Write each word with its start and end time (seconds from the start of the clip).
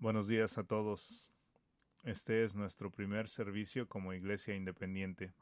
Buenos 0.00 0.28
días 0.28 0.58
a 0.58 0.62
todos. 0.62 1.32
Este 2.04 2.44
es 2.44 2.54
nuestro 2.54 2.88
primer 2.88 3.28
servicio 3.28 3.88
como 3.88 4.12
iglesia 4.12 4.54
independiente. 4.54 5.32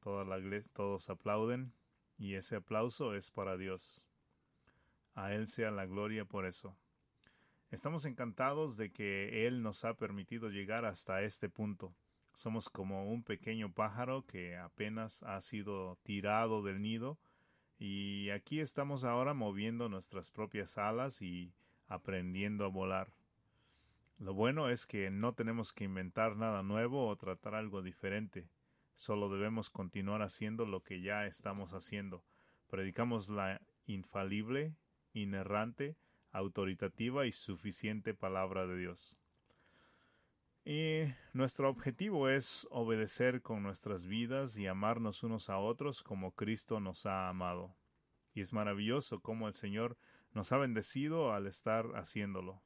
Todos 0.00 1.10
aplauden 1.10 1.74
y 2.16 2.36
ese 2.36 2.56
aplauso 2.56 3.14
es 3.14 3.30
para 3.30 3.58
Dios. 3.58 4.06
A 5.12 5.34
Él 5.34 5.48
sea 5.48 5.70
la 5.70 5.84
gloria 5.84 6.24
por 6.24 6.46
eso. 6.46 6.78
Estamos 7.70 8.06
encantados 8.06 8.78
de 8.78 8.90
que 8.90 9.46
Él 9.46 9.62
nos 9.62 9.84
ha 9.84 9.92
permitido 9.92 10.48
llegar 10.48 10.86
hasta 10.86 11.20
este 11.20 11.50
punto. 11.50 11.94
Somos 12.32 12.70
como 12.70 13.04
un 13.04 13.22
pequeño 13.22 13.70
pájaro 13.70 14.24
que 14.24 14.56
apenas 14.56 15.22
ha 15.24 15.42
sido 15.42 15.98
tirado 16.04 16.62
del 16.62 16.80
nido 16.80 17.18
y 17.78 18.30
aquí 18.30 18.60
estamos 18.60 19.04
ahora 19.04 19.34
moviendo 19.34 19.90
nuestras 19.90 20.30
propias 20.30 20.78
alas 20.78 21.20
y 21.20 21.52
aprendiendo 21.86 22.64
a 22.64 22.68
volar. 22.68 23.12
Lo 24.18 24.32
bueno 24.32 24.70
es 24.70 24.86
que 24.86 25.10
no 25.10 25.34
tenemos 25.34 25.74
que 25.74 25.84
inventar 25.84 26.36
nada 26.36 26.62
nuevo 26.62 27.06
o 27.06 27.16
tratar 27.16 27.54
algo 27.54 27.82
diferente. 27.82 28.48
Solo 28.94 29.28
debemos 29.28 29.68
continuar 29.68 30.22
haciendo 30.22 30.64
lo 30.64 30.82
que 30.82 31.02
ya 31.02 31.26
estamos 31.26 31.74
haciendo. 31.74 32.24
Predicamos 32.68 33.28
la 33.28 33.60
infalible, 33.84 34.74
inerrante, 35.12 35.96
autoritativa 36.32 37.26
y 37.26 37.32
suficiente 37.32 38.14
palabra 38.14 38.66
de 38.66 38.78
Dios. 38.78 39.18
Y 40.64 41.04
nuestro 41.34 41.68
objetivo 41.68 42.28
es 42.28 42.66
obedecer 42.70 43.42
con 43.42 43.62
nuestras 43.62 44.06
vidas 44.06 44.56
y 44.56 44.66
amarnos 44.66 45.22
unos 45.22 45.50
a 45.50 45.58
otros 45.58 46.02
como 46.02 46.34
Cristo 46.34 46.80
nos 46.80 47.04
ha 47.04 47.28
amado. 47.28 47.76
Y 48.32 48.40
es 48.40 48.52
maravilloso 48.52 49.20
cómo 49.20 49.46
el 49.46 49.54
Señor 49.54 49.96
nos 50.32 50.52
ha 50.52 50.56
bendecido 50.56 51.32
al 51.32 51.46
estar 51.46 51.86
haciéndolo. 51.94 52.65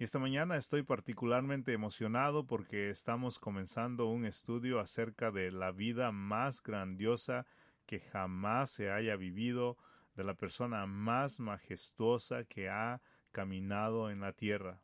Y 0.00 0.04
esta 0.04 0.18
mañana 0.18 0.56
estoy 0.56 0.82
particularmente 0.82 1.74
emocionado 1.74 2.46
porque 2.46 2.88
estamos 2.88 3.38
comenzando 3.38 4.06
un 4.06 4.24
estudio 4.24 4.80
acerca 4.80 5.30
de 5.30 5.52
la 5.52 5.72
vida 5.72 6.10
más 6.10 6.62
grandiosa 6.62 7.44
que 7.84 8.00
jamás 8.00 8.70
se 8.70 8.90
haya 8.90 9.16
vivido, 9.16 9.76
de 10.14 10.24
la 10.24 10.32
persona 10.32 10.86
más 10.86 11.38
majestuosa 11.38 12.44
que 12.44 12.70
ha 12.70 13.02
caminado 13.30 14.08
en 14.08 14.20
la 14.20 14.32
tierra. 14.32 14.80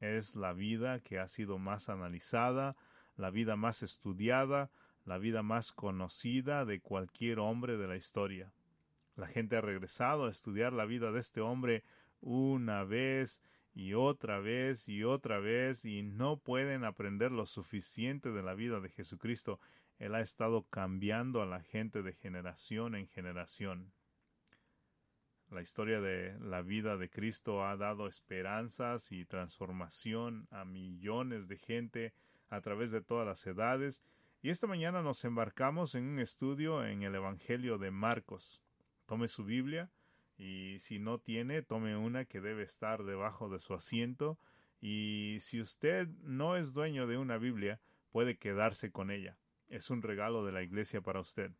Es 0.00 0.34
la 0.34 0.52
vida 0.52 0.98
que 0.98 1.20
ha 1.20 1.28
sido 1.28 1.58
más 1.58 1.88
analizada, 1.88 2.74
la 3.14 3.30
vida 3.30 3.54
más 3.54 3.84
estudiada, 3.84 4.72
la 5.04 5.18
vida 5.18 5.44
más 5.44 5.70
conocida 5.70 6.64
de 6.64 6.80
cualquier 6.80 7.38
hombre 7.38 7.76
de 7.76 7.86
la 7.86 7.94
historia. 7.94 8.52
La 9.14 9.28
gente 9.28 9.56
ha 9.56 9.60
regresado 9.60 10.26
a 10.26 10.30
estudiar 10.30 10.72
la 10.72 10.84
vida 10.84 11.12
de 11.12 11.20
este 11.20 11.40
hombre 11.40 11.84
una 12.20 12.82
vez 12.82 13.44
y 13.74 13.94
otra 13.94 14.38
vez 14.40 14.88
y 14.88 15.04
otra 15.04 15.38
vez 15.38 15.84
y 15.84 16.02
no 16.02 16.38
pueden 16.38 16.84
aprender 16.84 17.32
lo 17.32 17.46
suficiente 17.46 18.30
de 18.30 18.42
la 18.42 18.54
vida 18.54 18.80
de 18.80 18.90
Jesucristo. 18.90 19.60
Él 19.98 20.14
ha 20.14 20.20
estado 20.20 20.64
cambiando 20.68 21.42
a 21.42 21.46
la 21.46 21.62
gente 21.62 22.02
de 22.02 22.12
generación 22.12 22.94
en 22.94 23.06
generación. 23.06 23.92
La 25.50 25.60
historia 25.60 26.00
de 26.00 26.38
la 26.40 26.62
vida 26.62 26.96
de 26.96 27.10
Cristo 27.10 27.64
ha 27.64 27.76
dado 27.76 28.06
esperanzas 28.06 29.12
y 29.12 29.24
transformación 29.24 30.46
a 30.50 30.64
millones 30.64 31.46
de 31.46 31.58
gente 31.58 32.14
a 32.48 32.60
través 32.60 32.90
de 32.90 33.02
todas 33.02 33.26
las 33.26 33.46
edades 33.46 34.02
y 34.44 34.50
esta 34.50 34.66
mañana 34.66 35.02
nos 35.02 35.24
embarcamos 35.24 35.94
en 35.94 36.04
un 36.04 36.18
estudio 36.18 36.84
en 36.84 37.04
el 37.04 37.14
Evangelio 37.14 37.78
de 37.78 37.92
Marcos. 37.92 38.60
Tome 39.06 39.28
su 39.28 39.44
Biblia 39.44 39.90
y 40.36 40.78
si 40.78 40.98
no 40.98 41.18
tiene, 41.18 41.62
tome 41.62 41.96
una 41.96 42.24
que 42.24 42.40
debe 42.40 42.62
estar 42.62 43.04
debajo 43.04 43.48
de 43.48 43.58
su 43.58 43.74
asiento 43.74 44.38
y 44.80 45.36
si 45.40 45.60
usted 45.60 46.08
no 46.22 46.56
es 46.56 46.72
dueño 46.72 47.06
de 47.06 47.16
una 47.16 47.38
Biblia, 47.38 47.80
puede 48.10 48.36
quedarse 48.36 48.90
con 48.90 49.10
ella. 49.10 49.38
Es 49.68 49.90
un 49.90 50.02
regalo 50.02 50.44
de 50.44 50.52
la 50.52 50.62
iglesia 50.62 51.00
para 51.00 51.20
usted. 51.20 51.52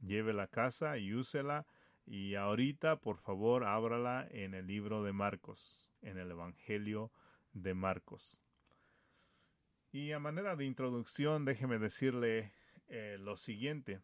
Llévela 0.00 0.44
a 0.44 0.48
casa 0.48 0.98
y 0.98 1.12
úsela 1.12 1.66
y 2.06 2.34
ahorita, 2.34 3.00
por 3.00 3.18
favor, 3.18 3.64
ábrala 3.64 4.26
en 4.30 4.54
el 4.54 4.66
libro 4.66 5.02
de 5.02 5.12
Marcos, 5.12 5.92
en 6.00 6.18
el 6.18 6.30
Evangelio 6.30 7.12
de 7.52 7.74
Marcos. 7.74 8.42
Y 9.92 10.12
a 10.12 10.18
manera 10.18 10.56
de 10.56 10.64
introducción, 10.64 11.44
déjeme 11.44 11.78
decirle 11.78 12.52
eh, 12.88 13.16
lo 13.18 13.36
siguiente 13.36 14.00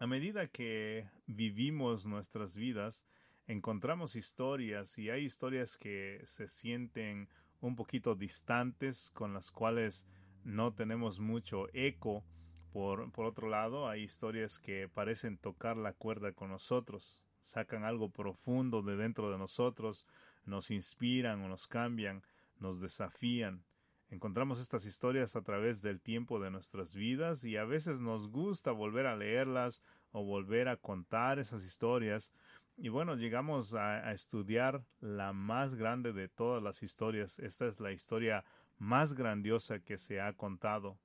a 0.00 0.06
medida 0.06 0.48
que 0.48 1.10
vivimos 1.26 2.06
nuestras 2.06 2.56
vidas, 2.56 3.06
encontramos 3.46 4.16
historias 4.16 4.96
y 4.96 5.10
hay 5.10 5.24
historias 5.24 5.76
que 5.76 6.22
se 6.24 6.48
sienten 6.48 7.28
un 7.60 7.76
poquito 7.76 8.14
distantes, 8.14 9.10
con 9.10 9.34
las 9.34 9.50
cuales 9.50 10.06
no 10.42 10.72
tenemos 10.72 11.20
mucho 11.20 11.66
eco. 11.74 12.24
Por, 12.72 13.12
por 13.12 13.26
otro 13.26 13.50
lado, 13.50 13.90
hay 13.90 14.02
historias 14.02 14.58
que 14.58 14.88
parecen 14.88 15.36
tocar 15.36 15.76
la 15.76 15.92
cuerda 15.92 16.32
con 16.32 16.48
nosotros, 16.48 17.22
sacan 17.42 17.84
algo 17.84 18.08
profundo 18.08 18.80
de 18.80 18.96
dentro 18.96 19.30
de 19.30 19.36
nosotros, 19.36 20.06
nos 20.46 20.70
inspiran 20.70 21.42
o 21.42 21.48
nos 21.48 21.66
cambian, 21.66 22.22
nos 22.58 22.80
desafían. 22.80 23.66
Encontramos 24.10 24.60
estas 24.60 24.86
historias 24.86 25.36
a 25.36 25.42
través 25.42 25.82
del 25.82 26.00
tiempo 26.00 26.40
de 26.40 26.50
nuestras 26.50 26.94
vidas 26.94 27.44
y 27.44 27.56
a 27.56 27.64
veces 27.64 28.00
nos 28.00 28.28
gusta 28.28 28.72
volver 28.72 29.06
a 29.06 29.14
leerlas 29.14 29.84
o 30.10 30.24
volver 30.24 30.68
a 30.68 30.76
contar 30.76 31.38
esas 31.38 31.64
historias. 31.64 32.34
Y 32.76 32.88
bueno, 32.88 33.14
llegamos 33.14 33.74
a, 33.74 34.10
estudiar 34.10 34.84
la 34.98 35.32
más 35.32 35.76
grande 35.76 36.12
de 36.12 36.28
todas 36.28 36.60
las 36.60 36.82
historias. 36.82 37.38
Esta 37.38 37.66
es 37.66 37.78
la 37.78 37.92
historia 37.92 38.44
más 38.78 39.12
grandiosa 39.12 39.78
que 39.78 39.96
se 39.96 40.20
ha 40.20 40.32
contado. 40.32 40.98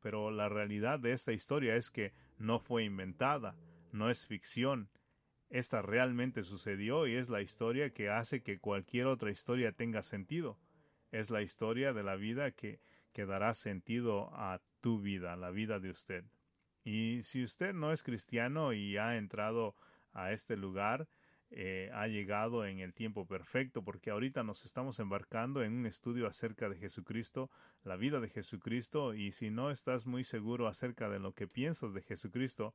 Pero 0.00 0.30
la 0.30 0.50
realidad 0.50 1.00
de 1.00 1.12
esta 1.12 1.32
historia 1.32 1.76
es 1.76 1.90
que 1.90 2.12
no 2.36 2.58
fue 2.58 2.84
inventada, 2.84 3.56
no 3.92 4.10
es 4.10 4.26
ficción. 4.26 4.90
Esta 5.48 5.80
realmente 5.80 6.42
sucedió 6.42 7.06
y 7.06 7.14
es 7.14 7.30
la 7.30 7.40
historia 7.40 7.94
que 7.94 8.10
hace 8.10 8.42
que 8.42 8.58
cualquier 8.58 9.06
otra 9.06 9.30
historia 9.30 9.72
tenga 9.72 10.02
sentido 10.02 10.58
es 11.12 11.30
la 11.30 11.42
historia 11.42 11.92
de 11.92 12.02
la 12.02 12.16
vida 12.16 12.50
que, 12.50 12.80
dará 13.14 13.54
sentido 13.54 14.30
a 14.32 14.60
tu 14.80 14.98
vida, 14.98 15.36
la 15.36 15.50
vida 15.50 15.78
de 15.78 15.90
usted. 15.90 16.24
Y 16.82 17.22
si 17.22 17.44
usted 17.44 17.74
no 17.74 17.92
es 17.92 18.02
cristiano 18.02 18.72
y 18.72 18.96
ha 18.96 19.16
entrado 19.16 19.76
a 20.12 20.32
este 20.32 20.56
lugar, 20.56 21.06
eh, 21.50 21.90
ha 21.92 22.06
llegado 22.08 22.64
en 22.64 22.80
el 22.80 22.94
tiempo 22.94 23.26
perfecto, 23.26 23.84
porque 23.84 24.10
ahorita 24.10 24.42
nos 24.42 24.64
estamos 24.64 24.98
embarcando 24.98 25.62
en 25.62 25.74
un 25.74 25.84
estudio 25.84 26.26
acerca 26.26 26.70
de 26.70 26.78
Jesucristo, 26.78 27.50
la 27.84 27.96
vida 27.96 28.18
de 28.18 28.30
Jesucristo, 28.30 29.12
y 29.12 29.32
si 29.32 29.50
no 29.50 29.70
estás 29.70 30.06
muy 30.06 30.24
seguro 30.24 30.66
acerca 30.66 31.10
de 31.10 31.18
lo 31.18 31.34
que 31.34 31.46
piensas 31.46 31.92
de 31.92 32.00
Jesucristo, 32.00 32.74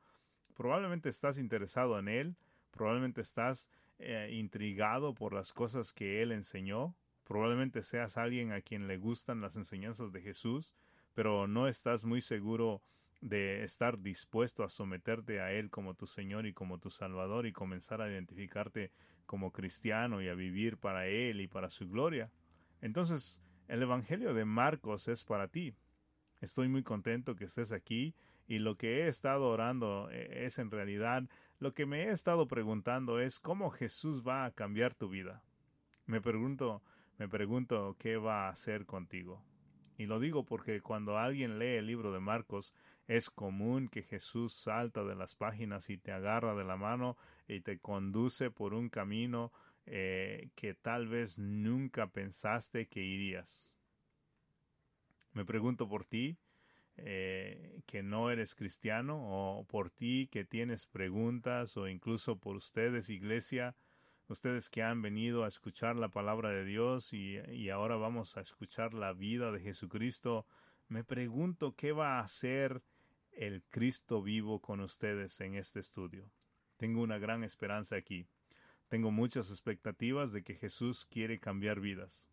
probablemente 0.53 1.09
estás 1.09 1.39
interesado 1.39 1.97
en 1.97 2.07
Él, 2.07 2.35
probablemente 2.69 3.21
estás 3.21 3.71
eh, 3.97 4.29
intrigado 4.31 5.15
por 5.15 5.33
las 5.33 5.53
cosas 5.53 5.91
que 5.91 6.21
Él 6.21 6.31
enseñó, 6.31 6.95
Probablemente 7.27 7.83
seas 7.83 8.17
alguien 8.17 8.53
a 8.53 8.61
quien 8.61 8.87
le 8.87 8.97
gustan 8.97 9.41
las 9.41 9.57
enseñanzas 9.57 10.13
de 10.13 10.21
Jesús, 10.21 10.73
pero 11.13 11.45
no 11.45 11.67
estás 11.67 12.05
muy 12.05 12.21
seguro 12.21 12.81
de 13.19 13.65
estar 13.65 13.99
dispuesto 13.99 14.63
a 14.63 14.69
someterte 14.69 15.41
a 15.41 15.51
Él 15.51 15.69
como 15.69 15.93
tu 15.93 16.07
Señor 16.07 16.45
y 16.45 16.53
como 16.53 16.77
tu 16.77 16.89
Salvador 16.89 17.45
y 17.45 17.51
comenzar 17.51 18.01
a 18.01 18.09
identificarte 18.09 18.91
como 19.25 19.51
cristiano 19.51 20.21
y 20.21 20.29
a 20.29 20.35
vivir 20.35 20.77
para 20.77 21.07
Él 21.07 21.41
y 21.41 21.49
para 21.49 21.69
su 21.69 21.89
gloria. 21.89 22.31
Entonces, 22.79 23.41
el 23.67 23.81
Evangelio 23.81 24.33
de 24.33 24.45
Marcos 24.45 25.09
es 25.09 25.25
para 25.25 25.49
ti. 25.49 25.75
Estoy 26.39 26.69
muy 26.69 26.83
contento 26.83 27.35
que 27.35 27.45
estés 27.45 27.73
aquí 27.73 28.15
y 28.47 28.59
lo 28.59 28.77
que 28.77 29.01
he 29.01 29.07
estado 29.09 29.49
orando 29.49 30.07
eh, 30.11 30.45
es 30.45 30.59
en 30.59 30.71
realidad 30.71 31.23
lo 31.59 31.73
que 31.73 31.85
me 31.85 32.03
he 32.05 32.11
estado 32.11 32.47
preguntando 32.47 33.19
es 33.19 33.41
cómo 33.41 33.69
Jesús 33.69 34.25
va 34.25 34.45
a 34.45 34.51
cambiar 34.51 34.93
tu 34.93 35.09
vida. 35.09 35.43
Me 36.05 36.21
pregunto, 36.21 36.81
me 37.17 37.27
pregunto 37.27 37.95
qué 37.99 38.17
va 38.17 38.47
a 38.47 38.49
hacer 38.49 38.85
contigo. 38.85 39.43
Y 39.97 40.05
lo 40.05 40.19
digo 40.19 40.45
porque 40.45 40.81
cuando 40.81 41.17
alguien 41.17 41.57
lee 41.57 41.77
el 41.77 41.87
libro 41.87 42.11
de 42.11 42.19
Marcos, 42.19 42.73
es 43.07 43.29
común 43.29 43.87
que 43.87 44.03
Jesús 44.03 44.53
salta 44.53 45.03
de 45.03 45.15
las 45.15 45.33
páginas 45.33 45.89
y 45.89 45.97
te 45.97 46.11
agarra 46.11 46.53
de 46.55 46.63
la 46.63 46.77
mano 46.77 47.17
y 47.47 47.61
te 47.61 47.79
conduce 47.79 48.51
por 48.51 48.73
un 48.73 48.89
camino 48.89 49.51
eh, 49.85 50.49
que 50.55 50.73
tal 50.75 51.07
vez 51.07 51.39
nunca 51.39 52.07
pensaste 52.07 52.87
que 52.87 53.01
irías. 53.01 53.75
Me 55.31 55.45
pregunto 55.45 55.87
por 55.87 56.03
ti, 56.03 56.37
eh, 56.97 57.81
que 57.85 58.03
no 58.03 58.29
eres 58.29 58.55
cristiano, 58.55 59.17
o 59.21 59.63
por 59.65 59.89
ti 59.89 60.27
que 60.31 60.45
tienes 60.45 60.85
preguntas, 60.85 61.77
o 61.77 61.87
incluso 61.87 62.37
por 62.37 62.55
ustedes, 62.55 63.09
iglesia, 63.09 63.75
ustedes 64.27 64.69
que 64.69 64.83
han 64.83 65.01
venido 65.01 65.43
a 65.43 65.47
escuchar 65.47 65.95
la 65.95 66.09
palabra 66.09 66.49
de 66.49 66.65
Dios 66.65 67.13
y, 67.13 67.37
y, 67.51 67.69
ahora 67.69 67.95
vamos 67.95 68.37
a 68.37 68.41
escuchar 68.41 68.93
la 68.93 69.13
vida 69.13 69.51
de 69.51 69.59
Jesucristo, 69.59 70.45
me 70.87 71.03
pregunto 71.03 71.75
qué 71.75 71.91
va 71.91 72.19
a 72.19 72.23
hacer 72.23 72.81
el 73.31 73.63
Cristo 73.69 74.21
vivo 74.21 74.59
con 74.61 74.79
ustedes 74.79 75.39
en 75.41 75.55
este 75.55 75.79
estudio. 75.79 76.31
Tengo 76.77 77.01
una 77.01 77.17
gran 77.17 77.43
esperanza 77.43 77.95
aquí. 77.95 78.27
Tengo 78.87 79.11
muchas 79.11 79.49
expectativas 79.49 80.31
de 80.31 80.43
que 80.43 80.55
Jesús 80.55 81.05
quiere 81.05 81.39
cambiar 81.39 81.79
vidas. 81.79 82.29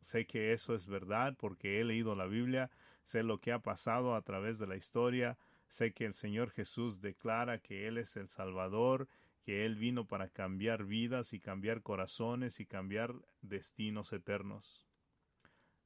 Sé 0.00 0.26
que 0.26 0.52
eso 0.52 0.74
es 0.74 0.86
verdad 0.86 1.34
porque 1.38 1.80
he 1.80 1.84
leído 1.84 2.14
la 2.14 2.26
Biblia, 2.26 2.70
sé 3.02 3.22
lo 3.22 3.40
que 3.40 3.52
ha 3.52 3.60
pasado 3.60 4.14
a 4.14 4.22
través 4.22 4.58
de 4.58 4.66
la 4.66 4.76
historia, 4.76 5.38
sé 5.68 5.92
que 5.92 6.04
el 6.04 6.12
Señor 6.12 6.50
Jesús 6.50 7.00
declara 7.00 7.58
que 7.58 7.88
Él 7.88 7.96
es 7.96 8.16
el 8.16 8.28
Salvador, 8.28 9.08
que 9.44 9.66
Él 9.66 9.76
vino 9.76 10.06
para 10.06 10.28
cambiar 10.28 10.84
vidas 10.84 11.34
y 11.34 11.38
cambiar 11.38 11.82
corazones 11.82 12.60
y 12.60 12.66
cambiar 12.66 13.14
destinos 13.42 14.12
eternos. 14.12 14.86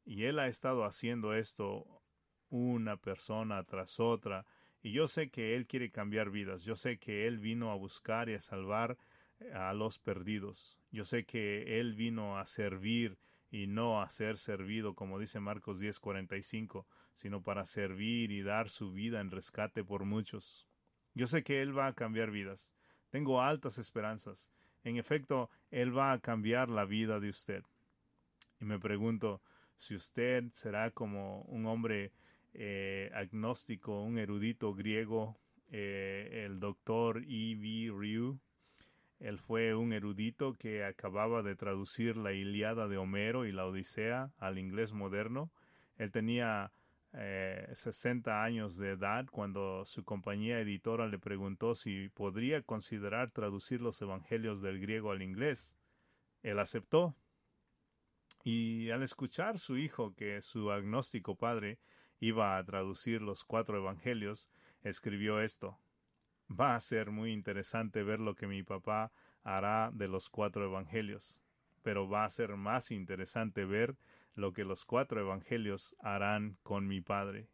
Y 0.04 0.24
Él 0.24 0.38
ha 0.38 0.46
estado 0.46 0.84
haciendo 0.84 1.34
esto 1.34 2.02
una 2.50 2.96
persona 2.96 3.62
tras 3.64 3.98
otra, 3.98 4.46
y 4.80 4.92
yo 4.92 5.08
sé 5.08 5.28
que 5.28 5.56
Él 5.56 5.66
quiere 5.66 5.90
cambiar 5.90 6.30
vidas, 6.30 6.64
yo 6.64 6.76
sé 6.76 6.98
que 6.98 7.26
Él 7.26 7.38
vino 7.38 7.72
a 7.72 7.74
buscar 7.74 8.28
y 8.28 8.34
a 8.34 8.40
salvar 8.40 8.96
eh, 9.40 9.52
a 9.52 9.74
los 9.74 9.98
perdidos, 9.98 10.80
yo 10.92 11.04
sé 11.04 11.26
que 11.26 11.80
Él 11.80 11.94
vino 11.94 12.38
a 12.38 12.46
servir 12.46 13.18
y 13.50 13.66
no 13.66 14.00
a 14.00 14.08
ser 14.08 14.38
servido, 14.38 14.94
como 14.94 15.18
dice 15.18 15.40
Marcos 15.40 15.80
10:45, 15.80 16.86
sino 17.12 17.42
para 17.42 17.66
servir 17.66 18.30
y 18.30 18.42
dar 18.42 18.70
su 18.70 18.92
vida 18.92 19.20
en 19.20 19.32
rescate 19.32 19.82
por 19.82 20.04
muchos. 20.04 20.68
Yo 21.14 21.26
sé 21.26 21.42
que 21.42 21.60
Él 21.60 21.76
va 21.76 21.88
a 21.88 21.94
cambiar 21.94 22.30
vidas. 22.30 22.77
Tengo 23.10 23.40
altas 23.40 23.78
esperanzas. 23.78 24.52
En 24.84 24.96
efecto, 24.96 25.50
Él 25.70 25.96
va 25.96 26.12
a 26.12 26.20
cambiar 26.20 26.70
la 26.70 26.84
vida 26.84 27.20
de 27.20 27.30
usted. 27.30 27.62
Y 28.60 28.64
me 28.64 28.78
pregunto 28.78 29.40
si 29.76 29.94
usted 29.94 30.44
será 30.52 30.90
como 30.90 31.42
un 31.42 31.66
hombre 31.66 32.12
eh, 32.54 33.10
agnóstico, 33.14 34.02
un 34.02 34.18
erudito 34.18 34.74
griego, 34.74 35.38
eh, 35.70 36.44
el 36.46 36.58
doctor 36.58 37.18
E. 37.28 37.54
V. 37.56 37.92
Ryu. 37.96 38.38
Él 39.20 39.38
fue 39.38 39.74
un 39.74 39.92
erudito 39.92 40.54
que 40.54 40.84
acababa 40.84 41.42
de 41.42 41.56
traducir 41.56 42.16
la 42.16 42.32
Iliada 42.32 42.88
de 42.88 42.98
Homero 42.98 43.46
y 43.46 43.52
la 43.52 43.66
Odisea 43.66 44.32
al 44.38 44.58
inglés 44.58 44.92
moderno. 44.92 45.50
Él 45.96 46.12
tenía 46.12 46.72
eh, 47.14 47.66
60 47.72 48.42
años 48.44 48.76
de 48.76 48.90
edad 48.90 49.26
cuando 49.30 49.84
su 49.86 50.04
compañía 50.04 50.60
editora 50.60 51.06
le 51.06 51.18
preguntó 51.18 51.74
si 51.74 52.10
podría 52.10 52.62
considerar 52.62 53.30
traducir 53.30 53.80
los 53.80 54.00
evangelios 54.02 54.60
del 54.60 54.78
griego 54.80 55.10
al 55.10 55.22
inglés. 55.22 55.76
Él 56.42 56.58
aceptó. 56.58 57.16
Y 58.44 58.90
al 58.90 59.02
escuchar 59.02 59.58
su 59.58 59.76
hijo 59.76 60.14
que 60.14 60.40
su 60.42 60.70
agnóstico 60.70 61.34
padre 61.34 61.78
iba 62.20 62.56
a 62.56 62.64
traducir 62.64 63.22
los 63.22 63.44
cuatro 63.44 63.78
evangelios, 63.78 64.50
escribió 64.82 65.40
esto. 65.40 65.78
Va 66.48 66.74
a 66.74 66.80
ser 66.80 67.10
muy 67.10 67.32
interesante 67.32 68.02
ver 68.02 68.20
lo 68.20 68.34
que 68.34 68.46
mi 68.46 68.62
papá 68.62 69.12
hará 69.42 69.90
de 69.92 70.08
los 70.08 70.30
cuatro 70.30 70.64
evangelios, 70.64 71.40
pero 71.82 72.08
va 72.08 72.24
a 72.24 72.30
ser 72.30 72.56
más 72.56 72.90
interesante 72.90 73.64
ver 73.64 73.96
lo 74.38 74.52
que 74.52 74.64
los 74.64 74.84
cuatro 74.84 75.20
evangelios 75.20 75.96
harán 75.98 76.56
con 76.62 76.86
mi 76.86 77.00
padre. 77.00 77.48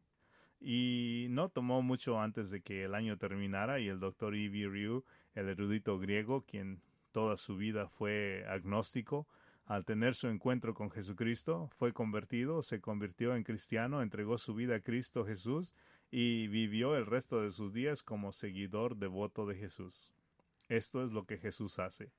Y 0.61 1.27
no 1.31 1.49
tomó 1.49 1.83
mucho 1.83 2.21
antes 2.21 2.51
de 2.51 2.61
que 2.63 2.85
el 2.85 2.95
año 2.95 3.19
terminara 3.19 3.81
y 3.81 3.89
el 3.89 4.01
doctor 4.01 4.35
E. 4.35 4.49
Ryu, 4.49 5.05
el 5.35 5.49
erudito 5.49 5.99
griego, 5.99 6.43
quien 6.43 6.81
toda 7.11 7.37
su 7.37 7.57
vida 7.57 7.89
fue 7.89 8.45
agnóstico, 8.49 9.27
al 9.67 9.87
tener 9.87 10.15
su 10.15 10.29
encuentro 10.29 10.75
con 10.75 10.91
Jesucristo, 10.91 11.71
fue 11.79 11.95
convertido, 11.95 12.63
se 12.63 12.83
convirtió 12.83 13.35
en 13.35 13.45
cristiano, 13.45 14.03
entregó 14.03 14.37
su 14.37 14.55
vida 14.55 14.77
a 14.77 14.81
Cristo 14.81 15.25
Jesús 15.25 15.75
y 16.11 16.49
vivió 16.49 16.97
el 16.97 17.07
resto 17.07 17.41
de 17.41 17.51
sus 17.51 17.73
días 17.73 18.03
como 18.03 18.33
seguidor 18.33 18.97
devoto 18.97 19.47
de 19.47 19.57
Jesús. 19.57 20.13
Esto 20.69 21.03
es 21.03 21.13
lo 21.13 21.25
que 21.25 21.39
Jesús 21.39 21.79
hace. 21.79 22.13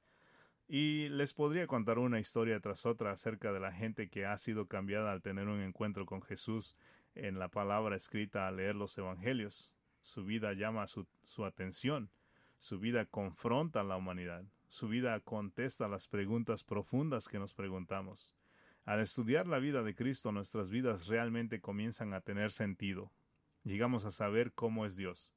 Y 0.67 1.09
les 1.09 1.33
podría 1.33 1.67
contar 1.67 1.99
una 1.99 2.19
historia 2.19 2.59
tras 2.59 2.87
otra 2.87 3.11
acerca 3.11 3.53
de 3.53 3.59
la 3.59 3.71
gente 3.71 4.09
que 4.09 4.25
ha 4.25 4.35
sido 4.37 4.67
cambiada 4.67 5.11
al 5.11 5.21
tener 5.21 5.47
un 5.47 5.61
encuentro 5.61 6.07
con 6.07 6.23
Jesús 6.23 6.75
en 7.13 7.37
la 7.37 7.49
palabra 7.49 7.95
escrita 7.95 8.47
al 8.47 8.57
leer 8.57 8.75
los 8.75 8.97
Evangelios. 8.97 9.71
Su 10.01 10.25
vida 10.25 10.53
llama 10.53 10.87
su, 10.87 11.45
atención, 11.45 12.09
su 12.57 12.79
vida 12.79 13.05
confronta 13.05 13.81
a 13.81 13.83
la 13.83 13.95
humanidad, 13.95 14.43
su 14.67 14.87
vida 14.87 15.19
contesta 15.19 15.87
las 15.87 16.07
preguntas 16.07 16.63
profundas 16.63 17.27
que 17.27 17.39
nos 17.39 17.53
preguntamos. 17.53 18.35
Al 18.85 19.01
estudiar 19.01 19.47
la 19.47 19.59
vida 19.59 19.83
de 19.83 19.95
Cristo, 19.95 20.31
nuestras 20.31 20.69
vidas 20.69 21.07
realmente 21.07 21.59
comienzan 21.61 22.13
a 22.13 22.21
tener 22.21 22.51
sentido. 22.51 23.11
Llegamos 23.63 24.05
a 24.05 24.11
saber 24.11 24.51
cómo 24.51 24.85
es 24.85 24.95
Dios, 24.95 25.31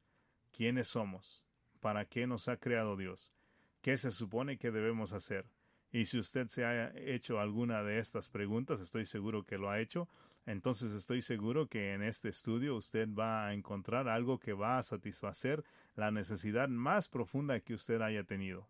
quiénes 0.53 0.89
somos, 0.89 1.43
para 1.81 2.05
qué 2.07 2.27
nos 2.27 2.49
ha 2.49 2.59
creado 2.59 2.97
Dios, 2.97 3.33
¿Qué 3.81 3.97
se 3.97 4.11
supone 4.11 4.59
que 4.59 4.71
debemos 4.71 5.13
hacer? 5.13 5.47
Y 5.91 6.05
si 6.05 6.19
usted 6.19 6.49
se 6.49 6.65
ha 6.65 6.93
hecho 6.97 7.41
alguna 7.41 7.83
de 7.83 7.99
estas 7.99 8.29
preguntas, 8.29 8.81
estoy 8.81 9.07
seguro 9.07 9.45
que 9.45 9.57
lo 9.57 9.71
ha 9.71 9.81
hecho, 9.81 10.09
entonces 10.47 10.93
estoy 10.93 11.23
seguro 11.23 11.69
que 11.69 11.93
en 11.93 12.03
este 12.03 12.29
estudio 12.29 12.77
usted 12.77 13.09
va 13.09 13.47
a 13.47 13.55
encontrar 13.55 14.09
algo 14.09 14.39
que 14.39 14.53
va 14.53 14.79
a 14.79 14.83
satisfacer 14.83 15.65
la 15.95 16.11
necesidad 16.11 16.69
más 16.69 17.09
profunda 17.09 17.61
que 17.61 17.75
usted 17.75 18.01
haya 18.01 18.25
tenido. 18.25 18.67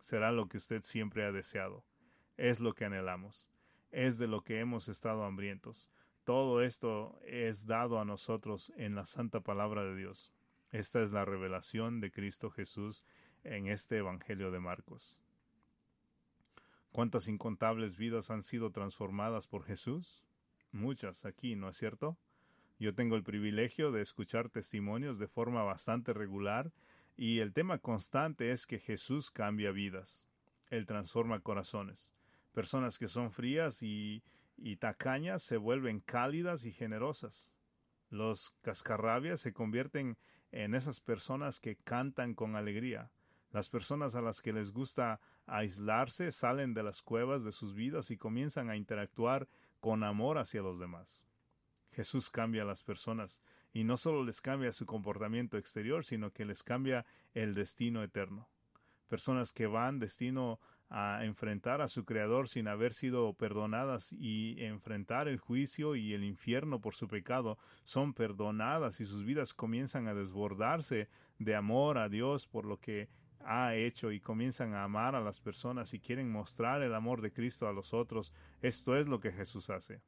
Será 0.00 0.32
lo 0.32 0.48
que 0.48 0.56
usted 0.56 0.82
siempre 0.82 1.24
ha 1.24 1.32
deseado. 1.32 1.84
Es 2.36 2.60
lo 2.60 2.72
que 2.72 2.84
anhelamos. 2.84 3.48
Es 3.90 4.18
de 4.18 4.28
lo 4.28 4.42
que 4.42 4.60
hemos 4.60 4.88
estado 4.88 5.24
hambrientos. 5.24 5.90
Todo 6.24 6.62
esto 6.62 7.18
es 7.24 7.66
dado 7.66 8.00
a 8.00 8.04
nosotros 8.04 8.72
en 8.76 8.94
la 8.94 9.06
santa 9.06 9.40
palabra 9.40 9.84
de 9.84 9.96
Dios. 9.96 10.32
Esta 10.70 11.02
es 11.02 11.10
la 11.10 11.24
revelación 11.24 12.00
de 12.00 12.10
Cristo 12.10 12.50
Jesús 12.50 13.04
en 13.44 13.66
este 13.66 13.98
Evangelio 13.98 14.50
de 14.50 14.60
Marcos. 14.60 15.18
¿Cuántas 16.92 17.28
incontables 17.28 17.96
vidas 17.96 18.30
han 18.30 18.42
sido 18.42 18.72
transformadas 18.72 19.46
por 19.46 19.64
Jesús? 19.64 20.24
Muchas 20.72 21.24
aquí, 21.24 21.54
¿no 21.54 21.68
es 21.68 21.76
cierto? 21.76 22.18
Yo 22.78 22.94
tengo 22.94 23.14
el 23.14 23.22
privilegio 23.22 23.92
de 23.92 24.02
escuchar 24.02 24.48
testimonios 24.48 25.18
de 25.18 25.28
forma 25.28 25.62
bastante 25.62 26.12
regular 26.12 26.72
y 27.16 27.40
el 27.40 27.52
tema 27.52 27.78
constante 27.78 28.52
es 28.52 28.66
que 28.66 28.78
Jesús 28.78 29.30
cambia 29.30 29.70
vidas. 29.70 30.26
Él 30.68 30.86
transforma 30.86 31.40
corazones. 31.40 32.16
Personas 32.52 32.98
que 32.98 33.06
son 33.06 33.30
frías 33.30 33.82
y, 33.82 34.22
y 34.56 34.76
tacañas 34.76 35.42
se 35.42 35.58
vuelven 35.58 36.00
cálidas 36.00 36.64
y 36.64 36.72
generosas. 36.72 37.54
Los 38.08 38.50
cascarrabias 38.62 39.40
se 39.40 39.52
convierten 39.52 40.16
en 40.50 40.74
esas 40.74 41.00
personas 41.00 41.60
que 41.60 41.76
cantan 41.76 42.34
con 42.34 42.56
alegría. 42.56 43.10
Las 43.52 43.68
personas 43.68 44.14
a 44.14 44.22
las 44.22 44.42
que 44.42 44.52
les 44.52 44.72
gusta 44.72 45.20
aislarse 45.46 46.30
salen 46.30 46.72
de 46.72 46.82
las 46.82 47.02
cuevas 47.02 47.42
de 47.44 47.52
sus 47.52 47.74
vidas 47.74 48.10
y 48.10 48.16
comienzan 48.16 48.70
a 48.70 48.76
interactuar 48.76 49.48
con 49.80 50.04
amor 50.04 50.38
hacia 50.38 50.62
los 50.62 50.78
demás. 50.78 51.26
Jesús 51.92 52.30
cambia 52.30 52.62
a 52.62 52.66
las 52.66 52.84
personas 52.84 53.42
y 53.72 53.82
no 53.84 53.96
solo 53.96 54.24
les 54.24 54.40
cambia 54.40 54.72
su 54.72 54.86
comportamiento 54.86 55.58
exterior, 55.58 56.04
sino 56.04 56.32
que 56.32 56.44
les 56.44 56.62
cambia 56.62 57.04
el 57.34 57.54
destino 57.54 58.02
eterno. 58.02 58.48
Personas 59.08 59.52
que 59.52 59.66
van 59.66 59.98
destino 59.98 60.60
a 60.88 61.24
enfrentar 61.24 61.80
a 61.80 61.88
su 61.88 62.04
Creador 62.04 62.48
sin 62.48 62.66
haber 62.66 62.94
sido 62.94 63.32
perdonadas 63.34 64.12
y 64.12 64.56
enfrentar 64.64 65.28
el 65.28 65.38
juicio 65.38 65.94
y 65.94 66.14
el 66.14 66.24
infierno 66.24 66.80
por 66.80 66.94
su 66.94 67.06
pecado, 67.06 67.58
son 67.84 68.12
perdonadas 68.12 69.00
y 69.00 69.06
sus 69.06 69.24
vidas 69.24 69.54
comienzan 69.54 70.08
a 70.08 70.14
desbordarse 70.14 71.08
de 71.38 71.54
amor 71.54 71.96
a 71.96 72.08
Dios 72.08 72.48
por 72.48 72.64
lo 72.64 72.78
que 72.78 73.08
ha 73.44 73.74
hecho 73.74 74.12
y 74.12 74.20
comienzan 74.20 74.74
a 74.74 74.84
amar 74.84 75.14
a 75.14 75.20
las 75.20 75.40
personas 75.40 75.94
y 75.94 76.00
quieren 76.00 76.30
mostrar 76.30 76.82
el 76.82 76.94
amor 76.94 77.20
de 77.20 77.32
Cristo 77.32 77.68
a 77.68 77.72
los 77.72 77.94
otros, 77.94 78.32
esto 78.62 78.96
es 78.96 79.06
lo 79.06 79.20
que 79.20 79.32
Jesús 79.32 79.70
hace. 79.70 80.02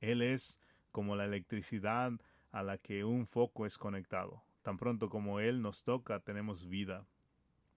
Él 0.00 0.22
es 0.22 0.60
como 0.92 1.16
la 1.16 1.24
electricidad 1.24 2.12
a 2.50 2.62
la 2.62 2.78
que 2.78 3.04
un 3.04 3.26
foco 3.26 3.66
es 3.66 3.78
conectado. 3.78 4.42
Tan 4.62 4.76
pronto 4.76 5.08
como 5.08 5.40
Él 5.40 5.62
nos 5.62 5.84
toca, 5.84 6.20
tenemos 6.20 6.68
vida. 6.68 7.06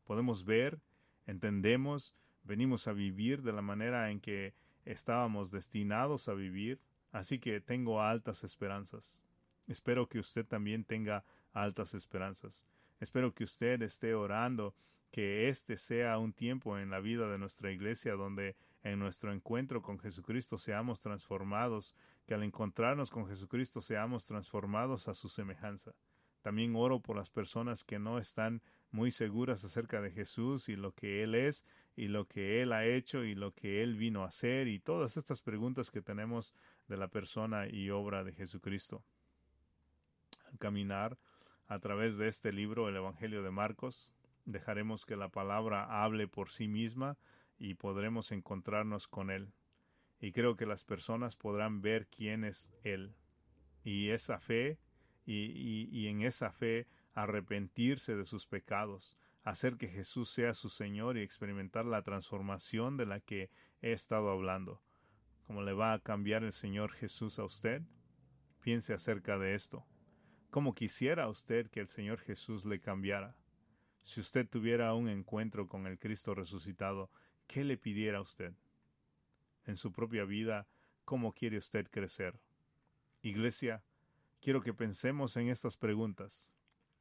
Podemos 0.04 0.44
ver, 0.44 0.82
entendemos, 1.26 2.16
venimos 2.44 2.88
a 2.88 2.94
vivir 2.94 3.42
de 3.42 3.54
la 3.54 3.62
manera 3.62 4.12
en 4.12 4.20
que 4.20 4.54
estábamos 4.86 5.52
destinados 5.52 6.28
a 6.28 6.34
vivir, 6.34 6.82
así 7.12 7.40
que 7.40 7.62
tengo 7.62 8.02
altas 8.02 8.44
esperanzas. 8.44 9.22
Espero 9.68 10.10
que 10.10 10.20
usted 10.20 10.46
también 10.46 10.84
tenga 10.84 11.24
altas 11.54 11.94
esperanzas. 11.94 12.66
Espero 13.04 13.34
que 13.34 13.44
usted 13.44 13.82
esté 13.82 14.16
orando 14.16 14.74
que 15.12 15.50
este 15.50 15.76
sea 15.76 16.18
un 16.20 16.32
tiempo 16.32 16.78
en 16.78 16.90
la 16.90 17.02
vida 17.02 17.30
de 17.30 17.38
nuestra 17.38 17.70
iglesia 17.70 18.14
donde 18.14 18.56
en 18.82 18.98
nuestro 18.98 19.34
encuentro 19.34 19.82
con 19.82 20.00
Jesucristo 20.00 20.58
seamos 20.58 21.02
transformados, 21.02 21.98
que 22.26 22.34
al 22.34 22.44
encontrarnos 22.44 23.12
con 23.12 23.28
Jesucristo 23.28 23.82
seamos 23.82 24.26
transformados 24.26 25.10
a 25.10 25.14
su 25.14 25.28
semejanza. 25.28 25.92
También 26.42 26.78
oro 26.78 27.02
por 27.02 27.18
las 27.18 27.30
personas 27.30 27.84
que 27.84 28.00
no 28.00 28.20
están 28.20 28.62
muy 28.90 29.12
seguras 29.12 29.66
acerca 29.66 30.00
de 30.00 30.12
Jesús 30.12 30.70
y 30.70 30.78
lo 30.78 30.94
que 30.94 31.24
Él 31.24 31.36
es 31.36 31.66
y 31.98 32.08
lo 32.08 32.26
que 32.26 32.62
Él 32.62 32.72
ha 32.72 32.86
hecho 32.86 33.26
y 33.26 33.36
lo 33.36 33.52
que 33.54 33.84
Él 33.84 33.98
vino 33.98 34.24
a 34.24 34.28
hacer 34.28 34.70
y 34.70 34.80
todas 34.80 35.18
estas 35.18 35.42
preguntas 35.42 35.92
que 35.92 36.02
tenemos 36.02 36.56
de 36.88 36.96
la 36.96 37.10
persona 37.10 37.68
y 37.68 37.90
obra 37.90 38.24
de 38.24 38.32
Jesucristo. 38.32 39.04
Al 40.50 40.58
caminar 40.58 41.18
a 41.68 41.80
través 41.80 42.18
de 42.18 42.28
este 42.28 42.52
libro, 42.52 42.90
el 42.90 42.96
Evangelio 42.96 43.44
de 43.44 43.52
Marcos, 43.52 44.12
dejaremos 44.46 45.06
que 45.06 45.16
la 45.16 45.30
palabra 45.30 46.04
hable 46.04 46.28
por 46.28 46.50
sí 46.50 46.68
misma 46.68 47.18
y 47.58 47.76
podremos 47.76 48.32
encontrarnos 48.32 49.08
con 49.08 49.30
Él. 49.30 49.54
Y 50.20 50.32
creo 50.32 50.56
que 50.56 50.66
las 50.66 50.84
personas 50.84 51.36
podrán 51.36 51.82
ver 51.82 52.08
quién 52.08 52.44
es 52.44 52.74
Él. 52.84 53.16
Y 53.84 54.10
esa 54.10 54.40
fe, 54.40 54.80
y, 55.26 56.08
en 56.08 56.22
esa 56.22 56.52
fe 56.52 56.88
arrepentirse 57.14 58.16
de 58.16 58.26
sus 58.26 58.46
pecados, 58.48 59.18
hacer 59.44 59.78
que 59.78 59.88
Jesús 59.88 60.30
sea 60.30 60.54
su 60.54 60.70
Señor 60.70 61.18
y 61.18 61.22
experimentar 61.22 61.86
la 61.86 62.02
transformación 62.02 62.98
de 62.98 63.06
la 63.06 63.20
que 63.20 63.50
he 63.82 63.92
estado 63.92 64.32
hablando. 64.32 64.82
¿Cómo 65.46 65.62
le 65.62 65.74
va 65.74 65.94
a 65.94 66.00
cambiar 66.00 66.44
el 66.44 66.54
Señor 66.54 66.92
Jesús 66.92 67.40
a 67.40 67.44
usted? 67.44 67.82
Piense 68.62 68.94
acerca 68.94 69.38
de 69.38 69.56
esto. 69.56 69.86
¿Cómo 70.54 70.76
quisiera 70.76 71.28
usted 71.30 71.68
que 71.72 71.80
el 71.80 71.88
Señor 71.88 72.20
Jesús 72.20 72.64
le 72.64 72.80
cambiara? 72.80 73.36
Si 74.04 74.20
usted 74.20 74.48
tuviera 74.48 74.94
un 74.94 75.10
encuentro 75.10 75.68
con 75.68 75.88
el 75.88 75.98
Cristo 75.98 76.36
resucitado, 76.36 77.10
¿qué 77.48 77.64
le 77.64 77.76
pidiera 77.76 78.20
a 78.20 78.22
usted? 78.22 78.54
En 79.66 79.78
su 79.78 79.92
propia 79.92 80.26
vida, 80.26 80.68
¿cómo 81.06 81.34
quiere 81.34 81.58
usted 81.58 81.88
crecer? 81.90 82.40
Iglesia, 83.24 83.84
quiero 84.40 84.62
que 84.62 84.76
pensemos 84.76 85.38
en 85.38 85.50
estas 85.50 85.76
preguntas. 85.76 86.52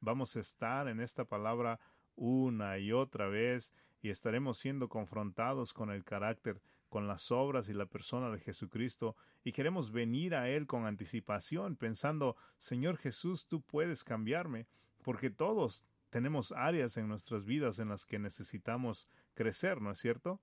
Vamos 0.00 0.34
a 0.34 0.40
estar 0.40 0.88
en 0.88 0.98
esta 0.98 1.26
palabra 1.26 1.78
una 2.16 2.78
y 2.78 2.90
otra 2.90 3.28
vez 3.28 3.74
y 4.00 4.08
estaremos 4.08 4.56
siendo 4.56 4.88
confrontados 4.88 5.74
con 5.74 5.90
el 5.90 6.04
carácter, 6.04 6.62
con 6.92 7.08
las 7.08 7.32
obras 7.32 7.70
y 7.70 7.72
la 7.72 7.86
persona 7.86 8.28
de 8.28 8.38
Jesucristo 8.38 9.16
y 9.42 9.52
queremos 9.52 9.92
venir 9.92 10.34
a 10.34 10.50
Él 10.50 10.66
con 10.66 10.84
anticipación 10.84 11.74
pensando, 11.74 12.36
Señor 12.58 12.98
Jesús, 12.98 13.46
tú 13.46 13.62
puedes 13.62 14.04
cambiarme, 14.04 14.66
porque 15.02 15.30
todos 15.30 15.86
tenemos 16.10 16.52
áreas 16.52 16.98
en 16.98 17.08
nuestras 17.08 17.46
vidas 17.46 17.78
en 17.78 17.88
las 17.88 18.04
que 18.04 18.18
necesitamos 18.18 19.08
crecer, 19.32 19.80
¿no 19.80 19.90
es 19.90 20.00
cierto? 20.00 20.42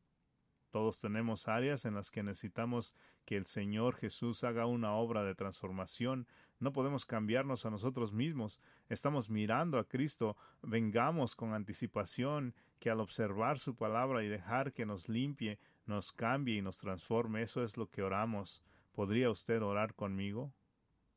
Todos 0.72 1.00
tenemos 1.00 1.48
áreas 1.48 1.86
en 1.86 1.94
las 1.94 2.10
que 2.10 2.24
necesitamos 2.24 2.96
que 3.26 3.38
el 3.38 3.46
Señor 3.46 3.96
Jesús 3.96 4.44
haga 4.44 4.66
una 4.66 4.94
obra 4.94 5.24
de 5.24 5.36
transformación. 5.36 6.28
No 6.60 6.74
podemos 6.74 7.06
cambiarnos 7.06 7.68
a 7.68 7.70
nosotros 7.70 8.12
mismos. 8.12 8.60
Estamos 8.88 9.30
mirando 9.30 9.78
a 9.78 9.88
Cristo. 9.88 10.36
Vengamos 10.64 11.36
con 11.36 11.54
anticipación 11.54 12.56
que 12.80 12.90
al 12.90 13.02
observar 13.02 13.60
su 13.60 13.76
palabra 13.76 14.24
y 14.24 14.28
dejar 14.28 14.72
que 14.72 14.86
nos 14.86 15.10
limpie, 15.10 15.60
nos 15.90 16.14
cambie 16.14 16.56
y 16.56 16.62
nos 16.62 16.78
transforme. 16.78 17.42
Eso 17.42 17.64
es 17.64 17.76
lo 17.76 17.88
que 17.88 18.02
oramos. 18.02 18.64
¿Podría 18.94 19.30
usted 19.30 19.62
orar 19.62 19.94
conmigo? 19.94 20.54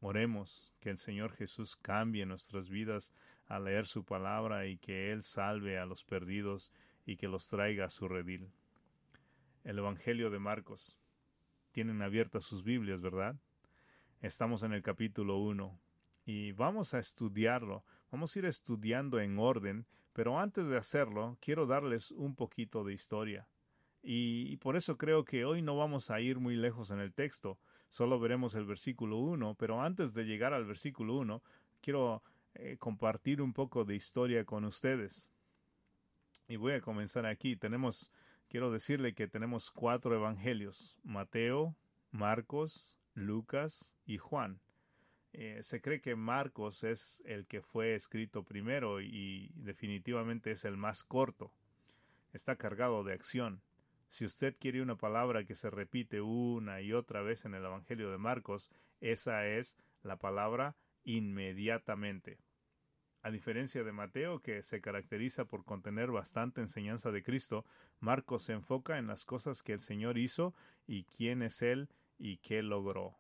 Oremos 0.01 0.73
que 0.81 0.91
el 0.91 0.99
Señor 0.99 1.33
Jesús 1.33 1.77
cambie 1.77 2.27
nuestras 2.27 2.69
vidas 2.69 3.15
al 3.47 3.65
leer 3.65 3.87
su 3.87 4.05
palabra 4.05 4.67
y 4.67 4.79
que 4.79 5.13
Él 5.13 5.23
salve 5.23 5.79
a 5.79 5.87
los 5.87 6.03
perdidos 6.03 6.73
y 7.07 7.17
que 7.17 7.29
los 7.29 7.49
traiga 7.49 7.85
a 7.85 7.91
su 7.91 8.09
redil 8.09 8.51
el 9.65 9.79
Evangelio 9.79 10.31
de 10.31 10.39
Marcos. 10.39 10.97
Tienen 11.71 12.03
abiertas 12.03 12.45
sus 12.45 12.65
Biblias, 12.65 13.01
¿verdad? 13.01 13.37
Estamos 14.21 14.63
en 14.63 14.73
el 14.73 14.83
capítulo 14.83 15.39
1 15.39 15.79
y 16.27 16.53
vamos 16.53 16.95
a 16.95 16.99
estudiarlo. 16.99 17.85
Vamos 18.11 18.35
a 18.35 18.39
ir 18.41 18.45
estudiando 18.47 19.21
en 19.21 19.39
orden, 19.39 19.87
pero 20.13 20.39
antes 20.39 20.67
de 20.67 20.77
hacerlo, 20.77 21.39
quiero 21.41 21.67
darles 21.67 22.11
un 22.11 22.35
poquito 22.35 22.85
de 22.85 22.93
historia. 22.93 23.49
Y, 24.03 24.57
por 24.57 24.77
eso 24.77 24.99
creo 24.99 25.25
que 25.25 25.45
hoy 25.45 25.63
no 25.63 25.77
vamos 25.77 26.11
a 26.11 26.21
ir 26.21 26.41
muy 26.41 26.57
lejos 26.57 26.91
en 26.91 26.99
el 26.99 27.13
texto, 27.13 27.59
solo 27.89 28.19
veremos 28.19 28.55
el 28.57 28.65
versículo 28.65 29.19
1, 29.19 29.55
pero 29.55 29.81
antes 29.81 30.13
de 30.13 30.25
llegar 30.25 30.53
al 30.53 30.65
versículo 30.65 31.15
1, 31.19 31.43
quiero 31.81 32.23
eh, 32.55 32.77
compartir 32.79 33.41
un 33.41 33.53
poco 33.53 33.85
de 33.85 33.95
historia 33.95 34.45
con 34.45 34.65
ustedes. 34.65 35.31
Y 36.49 36.57
voy 36.57 36.73
a 36.73 36.81
comenzar 36.81 37.27
aquí. 37.27 37.57
Tenemos 37.57 38.11
quiero 38.53 38.71
decirle 38.71 39.15
que 39.15 39.29
tenemos 39.29 39.71
cuatro 39.71 40.15
evangelios, 40.15 40.99
Mateo, 41.05 41.75
Marcos, 42.11 42.99
Lucas 43.15 43.97
y 44.05 44.19
Juan. 44.19 44.61
Eh, 45.33 45.61
se 45.63 45.81
cree 45.81 46.03
que 46.03 46.17
Marcos 46.17 46.85
es 46.85 47.23
el 47.25 47.47
que 47.47 47.63
fue 47.63 47.95
escrito 47.95 48.45
primero 48.45 49.01
y 49.01 49.51
definitivamente 49.55 50.51
es 50.51 50.67
el 50.67 50.77
más 50.77 51.03
corto. 51.03 51.51
Está 52.35 52.57
cargado 52.57 53.05
de 53.05 53.15
acción. 53.15 53.63
Si 54.13 54.27
usted 54.27 54.55
quiere 54.59 54.83
una 54.83 54.99
palabra 54.99 55.47
que 55.47 55.55
se 55.55 55.71
repite 55.71 56.21
una 56.21 56.83
y 56.83 56.93
otra 56.93 57.23
vez 57.23 57.47
en 57.47 57.55
el 57.55 57.65
Evangelio 57.65 58.11
de 58.11 58.19
Marcos, 58.19 58.71
esa 59.01 59.47
es 59.47 59.79
la 60.03 60.19
palabra 60.19 60.77
inmediatamente. 61.03 62.37
A 63.23 63.31
diferencia 63.31 63.85
de 63.85 63.93
Mateo, 63.93 64.43
que 64.43 64.63
se 64.63 64.83
caracteriza 64.83 65.47
por 65.47 65.65
contener 65.65 66.11
bastante 66.11 66.61
enseñanza 66.61 67.11
de 67.11 67.23
Cristo, 67.23 67.65
Marcos 68.01 68.43
se 68.43 68.53
enfoca 68.53 68.99
en 68.99 69.07
las 69.07 69.25
cosas 69.25 69.63
que 69.63 69.73
el 69.73 69.81
Señor 69.81 70.19
hizo 70.19 70.55
y 70.87 71.05
quién 71.05 71.41
es 71.41 71.63
Él 71.63 71.89
y 72.19 72.37
qué 72.37 72.63
logró. 72.63 73.17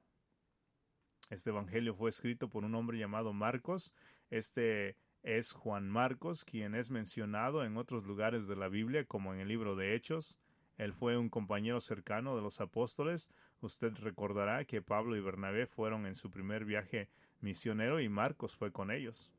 Este 1.30 1.49
Evangelio 1.49 1.94
fue 1.94 2.11
escrito 2.11 2.50
por 2.50 2.64
un 2.64 2.75
hombre 2.75 2.99
llamado 2.99 3.32
Marcos. 3.32 3.94
Este 4.28 4.99
es 5.22 5.54
Juan 5.54 5.88
Marcos, 5.88 6.44
quien 6.44 6.75
es 6.75 6.90
mencionado 6.90 7.64
en 7.64 7.78
otros 7.78 8.04
lugares 8.04 8.46
de 8.46 8.56
la 8.56 8.68
Biblia, 8.68 9.06
como 9.06 9.32
en 9.32 9.40
el 9.40 9.49
libro 9.49 9.75
de 9.75 9.94
Hechos. 9.94 10.38
Él 10.79 10.93
fue 10.93 11.17
un 11.17 11.29
compañero 11.29 11.81
cercano 11.81 12.35
de 12.37 12.43
los 12.43 12.61
apóstoles. 12.61 13.31
Usted 13.61 13.93
recordará 13.99 14.64
que 14.64 14.83
Pablo 14.83 15.17
y 15.17 15.21
Bernabé 15.21 15.67
fueron 15.67 16.07
en 16.07 16.14
su 16.14 16.31
primer 16.31 16.64
viaje 16.64 17.09
misionero 17.41 18.00
y 18.00 18.09
Marcos 18.09 18.57
fue 18.57 18.73
con 18.73 18.91
ellos 18.91 19.31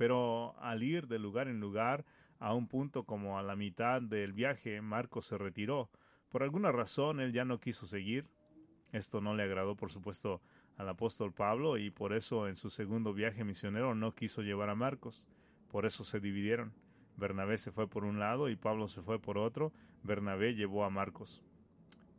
pero 0.00 0.54
al 0.60 0.82
ir 0.82 1.08
de 1.08 1.18
lugar 1.18 1.46
en 1.46 1.60
lugar, 1.60 2.06
a 2.38 2.54
un 2.54 2.68
punto 2.68 3.04
como 3.04 3.38
a 3.38 3.42
la 3.42 3.54
mitad 3.54 4.00
del 4.00 4.32
viaje, 4.32 4.80
Marcos 4.80 5.26
se 5.26 5.36
retiró. 5.36 5.90
Por 6.30 6.42
alguna 6.42 6.72
razón 6.72 7.20
él 7.20 7.34
ya 7.34 7.44
no 7.44 7.60
quiso 7.60 7.84
seguir. 7.84 8.26
Esto 8.92 9.20
no 9.20 9.34
le 9.34 9.42
agradó, 9.42 9.76
por 9.76 9.92
supuesto, 9.92 10.40
al 10.78 10.88
apóstol 10.88 11.34
Pablo 11.34 11.76
y 11.76 11.90
por 11.90 12.14
eso 12.14 12.48
en 12.48 12.56
su 12.56 12.70
segundo 12.70 13.12
viaje 13.12 13.44
misionero 13.44 13.94
no 13.94 14.14
quiso 14.14 14.40
llevar 14.40 14.70
a 14.70 14.74
Marcos. 14.74 15.28
Por 15.70 15.84
eso 15.84 16.02
se 16.02 16.18
dividieron. 16.18 16.72
Bernabé 17.16 17.58
se 17.58 17.72
fue 17.72 17.88
por 17.88 18.04
un 18.04 18.18
lado 18.18 18.48
y 18.48 18.56
Pablo 18.56 18.88
se 18.88 19.02
fue 19.02 19.18
por 19.18 19.38
otro. 19.38 19.72
Bernabé 20.02 20.54
llevó 20.54 20.84
a 20.84 20.90
Marcos. 20.90 21.42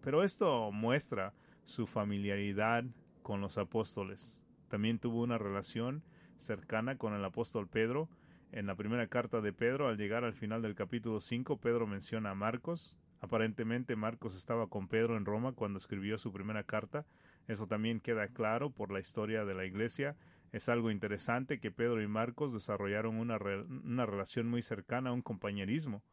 Pero 0.02 0.24
esto 0.24 0.72
muestra 0.72 1.34
su 1.64 1.88
familiaridad 1.88 2.84
con 3.22 3.42
los 3.42 3.58
apóstoles. 3.58 4.42
También 4.68 5.00
tuvo 5.00 5.22
una 5.22 5.38
relación 5.38 6.04
cercana 6.38 6.98
con 6.98 7.14
el 7.14 7.24
apóstol 7.24 7.68
Pedro. 7.68 8.10
En 8.52 8.66
la 8.66 8.76
primera 8.76 9.08
carta 9.08 9.42
de 9.42 9.54
Pedro, 9.54 9.88
al 9.88 9.98
llegar 9.98 10.24
al 10.24 10.34
final 10.34 10.62
del 10.62 10.76
capítulo 10.76 11.22
5, 11.22 11.58
Pedro 11.58 11.88
menciona 11.88 12.32
a 12.32 12.36
Marcos. 12.36 12.98
Aparentemente 13.22 13.96
Marcos 13.96 14.36
estaba 14.36 14.68
con 14.68 14.88
Pedro 14.88 15.16
en 15.16 15.26
Roma 15.26 15.54
cuando 15.54 15.78
escribió 15.78 16.18
su 16.18 16.34
primera 16.34 16.64
carta. 16.64 17.06
Eso 17.48 17.68
también 17.68 18.00
queda 18.00 18.28
claro 18.28 18.72
por 18.72 18.92
la 18.92 19.00
historia 19.00 19.46
de 19.46 19.54
la 19.54 19.66
iglesia. 19.66 20.16
Es 20.52 20.68
algo 20.68 20.92
interesante 20.92 21.60
que 21.60 21.72
Pedro 21.72 22.02
y 22.02 22.08
Marcos 22.08 22.54
desarrollaron 22.54 23.18
una, 23.18 23.38
una 23.38 24.06
relación 24.06 24.50
muy 24.50 24.62
cercana, 24.62 25.14
un 25.14 25.22
compañerismo. 25.22 26.04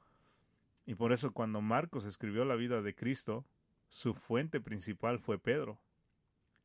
Y 0.86 0.94
por 0.94 1.12
eso 1.12 1.32
cuando 1.32 1.60
Marcos 1.60 2.04
escribió 2.04 2.44
la 2.44 2.54
vida 2.54 2.80
de 2.80 2.94
Cristo, 2.94 3.44
su 3.88 4.14
fuente 4.14 4.60
principal 4.60 5.18
fue 5.18 5.38
Pedro. 5.38 5.80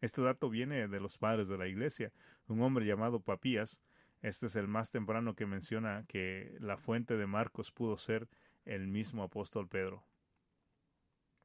Este 0.02 0.22
dato 0.22 0.50
viene 0.50 0.88
de 0.88 1.00
los 1.00 1.18
padres 1.18 1.48
de 1.48 1.58
la 1.58 1.68
iglesia. 1.68 2.12
Un 2.48 2.62
hombre 2.62 2.86
llamado 2.86 3.22
Papías, 3.22 3.82
este 4.22 4.46
es 4.46 4.56
el 4.56 4.68
más 4.68 4.92
temprano 4.92 5.36
que 5.36 5.46
menciona 5.46 6.06
que 6.08 6.56
la 6.60 6.78
fuente 6.78 7.18
de 7.18 7.28
Marcos 7.28 7.72
pudo 7.72 7.98
ser 7.98 8.30
el 8.66 8.88
mismo 8.88 9.24
apóstol 9.24 9.68
Pedro. 9.68 10.06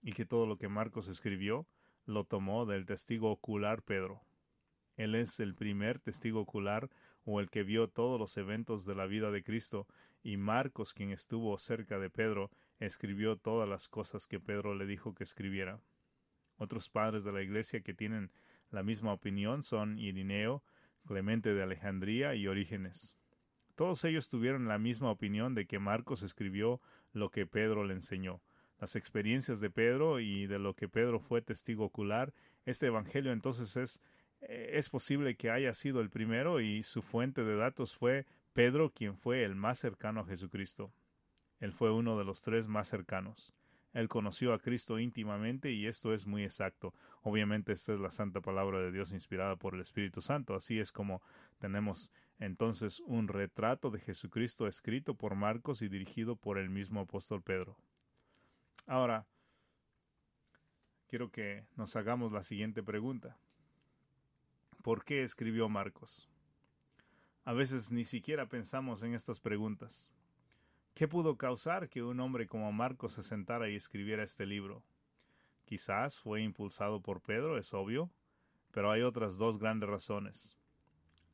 Y 0.02 0.12
que 0.12 0.24
todo 0.24 0.46
lo 0.46 0.58
que 0.58 0.68
Marcos 0.68 1.08
escribió 1.08 1.66
lo 2.04 2.24
tomó 2.24 2.66
del 2.66 2.86
testigo 2.86 3.32
ocular 3.32 3.82
Pedro. 3.82 4.20
Él 4.98 5.14
es 5.14 5.38
el 5.38 5.54
primer 5.54 6.00
testigo 6.00 6.40
ocular 6.40 6.90
o 7.24 7.40
el 7.40 7.48
que 7.50 7.62
vio 7.62 7.88
todos 7.88 8.18
los 8.18 8.36
eventos 8.36 8.84
de 8.84 8.96
la 8.96 9.06
vida 9.06 9.30
de 9.30 9.44
Cristo, 9.44 9.86
y 10.24 10.36
Marcos, 10.36 10.92
quien 10.92 11.10
estuvo 11.10 11.56
cerca 11.56 12.00
de 12.00 12.10
Pedro, 12.10 12.50
escribió 12.80 13.36
todas 13.36 13.68
las 13.68 13.88
cosas 13.88 14.26
que 14.26 14.40
Pedro 14.40 14.74
le 14.74 14.86
dijo 14.86 15.14
que 15.14 15.22
escribiera. 15.22 15.80
Otros 16.56 16.90
padres 16.90 17.22
de 17.22 17.30
la 17.30 17.42
Iglesia 17.42 17.80
que 17.80 17.94
tienen 17.94 18.32
la 18.70 18.82
misma 18.82 19.12
opinión 19.12 19.62
son 19.62 19.98
Irineo, 20.00 20.64
Clemente 21.06 21.54
de 21.54 21.62
Alejandría 21.62 22.34
y 22.34 22.48
Orígenes. 22.48 23.16
Todos 23.76 24.02
ellos 24.04 24.28
tuvieron 24.28 24.66
la 24.66 24.78
misma 24.78 25.12
opinión 25.12 25.54
de 25.54 25.66
que 25.66 25.78
Marcos 25.78 26.24
escribió 26.24 26.80
lo 27.12 27.30
que 27.30 27.46
Pedro 27.46 27.84
le 27.84 27.94
enseñó. 27.94 28.42
Las 28.80 28.96
experiencias 28.96 29.60
de 29.60 29.70
Pedro 29.70 30.18
y 30.18 30.48
de 30.48 30.58
lo 30.58 30.74
que 30.74 30.88
Pedro 30.88 31.20
fue 31.20 31.40
testigo 31.40 31.84
ocular, 31.84 32.34
este 32.64 32.86
Evangelio 32.86 33.30
entonces 33.30 33.76
es, 33.76 34.02
es 34.40 34.88
posible 34.88 35.36
que 35.36 35.50
haya 35.50 35.74
sido 35.74 36.00
el 36.00 36.10
primero 36.10 36.60
y 36.60 36.82
su 36.82 37.02
fuente 37.02 37.44
de 37.44 37.56
datos 37.56 37.96
fue 37.96 38.26
Pedro, 38.52 38.90
quien 38.90 39.16
fue 39.16 39.44
el 39.44 39.54
más 39.54 39.78
cercano 39.78 40.20
a 40.20 40.26
Jesucristo. 40.26 40.92
Él 41.60 41.72
fue 41.72 41.92
uno 41.92 42.18
de 42.18 42.24
los 42.24 42.42
tres 42.42 42.68
más 42.68 42.88
cercanos. 42.88 43.54
Él 43.92 44.08
conoció 44.08 44.52
a 44.52 44.58
Cristo 44.58 44.98
íntimamente 44.98 45.72
y 45.72 45.86
esto 45.86 46.12
es 46.12 46.26
muy 46.26 46.44
exacto. 46.44 46.94
Obviamente 47.22 47.72
esta 47.72 47.94
es 47.94 48.00
la 48.00 48.10
santa 48.10 48.40
palabra 48.40 48.80
de 48.80 48.92
Dios 48.92 49.12
inspirada 49.12 49.56
por 49.56 49.74
el 49.74 49.80
Espíritu 49.80 50.20
Santo. 50.20 50.54
Así 50.54 50.78
es 50.78 50.92
como 50.92 51.22
tenemos 51.58 52.12
entonces 52.38 53.00
un 53.00 53.28
retrato 53.28 53.90
de 53.90 53.98
Jesucristo 53.98 54.66
escrito 54.66 55.14
por 55.14 55.34
Marcos 55.34 55.82
y 55.82 55.88
dirigido 55.88 56.36
por 56.36 56.58
el 56.58 56.70
mismo 56.70 57.00
apóstol 57.00 57.42
Pedro. 57.42 57.76
Ahora, 58.86 59.26
quiero 61.08 61.30
que 61.30 61.66
nos 61.76 61.96
hagamos 61.96 62.30
la 62.32 62.42
siguiente 62.42 62.82
pregunta. 62.82 63.36
¿Por 64.88 65.04
qué 65.04 65.22
escribió 65.22 65.68
Marcos? 65.68 66.30
A 67.44 67.52
veces 67.52 67.92
ni 67.92 68.06
siquiera 68.06 68.48
pensamos 68.48 69.02
en 69.02 69.12
estas 69.12 69.38
preguntas. 69.38 70.14
¿Qué 70.94 71.06
pudo 71.06 71.36
causar 71.36 71.90
que 71.90 72.02
un 72.02 72.18
hombre 72.20 72.46
como 72.46 72.72
Marcos 72.72 73.12
se 73.12 73.22
sentara 73.22 73.68
y 73.68 73.76
escribiera 73.76 74.22
este 74.22 74.46
libro? 74.46 74.82
Quizás 75.66 76.18
fue 76.18 76.40
impulsado 76.40 77.02
por 77.02 77.20
Pedro, 77.20 77.58
es 77.58 77.74
obvio, 77.74 78.10
pero 78.70 78.90
hay 78.90 79.02
otras 79.02 79.36
dos 79.36 79.58
grandes 79.58 79.90
razones. 79.90 80.56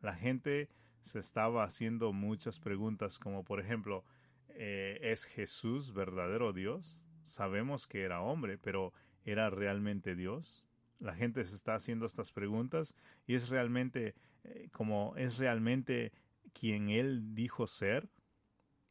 La 0.00 0.14
gente 0.14 0.68
se 1.02 1.20
estaba 1.20 1.62
haciendo 1.62 2.12
muchas 2.12 2.58
preguntas 2.58 3.20
como 3.20 3.44
por 3.44 3.60
ejemplo, 3.60 4.04
eh, 4.48 4.98
¿es 5.00 5.26
Jesús 5.26 5.92
verdadero 5.92 6.52
Dios? 6.52 7.04
Sabemos 7.22 7.86
que 7.86 8.02
era 8.02 8.20
hombre, 8.20 8.58
pero 8.58 8.92
¿era 9.24 9.48
realmente 9.48 10.16
Dios? 10.16 10.66
La 10.98 11.14
gente 11.14 11.44
se 11.44 11.54
está 11.54 11.74
haciendo 11.74 12.06
estas 12.06 12.32
preguntas 12.32 12.94
y 13.26 13.34
es 13.34 13.48
realmente 13.48 14.14
eh, 14.44 14.68
como 14.72 15.14
es 15.16 15.38
realmente 15.38 16.12
quien 16.52 16.90
él 16.90 17.34
dijo 17.34 17.66
ser. 17.66 18.08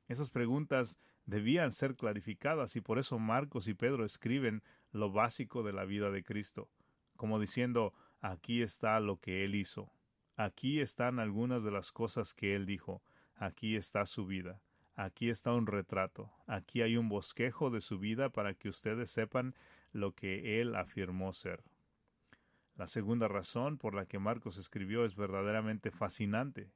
Esas 0.07 0.29
preguntas 0.29 0.99
debían 1.25 1.71
ser 1.71 1.95
clarificadas 1.95 2.75
y 2.75 2.81
por 2.81 2.99
eso 2.99 3.19
Marcos 3.19 3.67
y 3.67 3.73
Pedro 3.73 4.05
escriben 4.05 4.63
lo 4.91 5.11
básico 5.11 5.63
de 5.63 5.73
la 5.73 5.85
vida 5.85 6.11
de 6.11 6.23
Cristo, 6.23 6.69
como 7.15 7.39
diciendo 7.39 7.93
aquí 8.19 8.61
está 8.61 8.99
lo 8.99 9.17
que 9.17 9.43
él 9.43 9.55
hizo, 9.55 9.91
aquí 10.35 10.81
están 10.81 11.19
algunas 11.19 11.63
de 11.63 11.71
las 11.71 11.91
cosas 11.91 12.33
que 12.33 12.55
él 12.55 12.65
dijo, 12.65 13.01
aquí 13.35 13.75
está 13.75 14.05
su 14.05 14.25
vida, 14.25 14.61
aquí 14.95 15.29
está 15.29 15.53
un 15.53 15.67
retrato, 15.67 16.31
aquí 16.47 16.81
hay 16.81 16.97
un 16.97 17.09
bosquejo 17.09 17.69
de 17.69 17.81
su 17.81 17.99
vida 17.99 18.29
para 18.29 18.53
que 18.53 18.69
ustedes 18.69 19.09
sepan 19.09 19.55
lo 19.91 20.13
que 20.13 20.61
él 20.61 20.75
afirmó 20.75 21.33
ser. 21.33 21.63
La 22.75 22.87
segunda 22.87 23.27
razón 23.27 23.77
por 23.77 23.93
la 23.93 24.05
que 24.05 24.19
Marcos 24.19 24.57
escribió 24.57 25.05
es 25.05 25.15
verdaderamente 25.15 25.91
fascinante, 25.91 26.71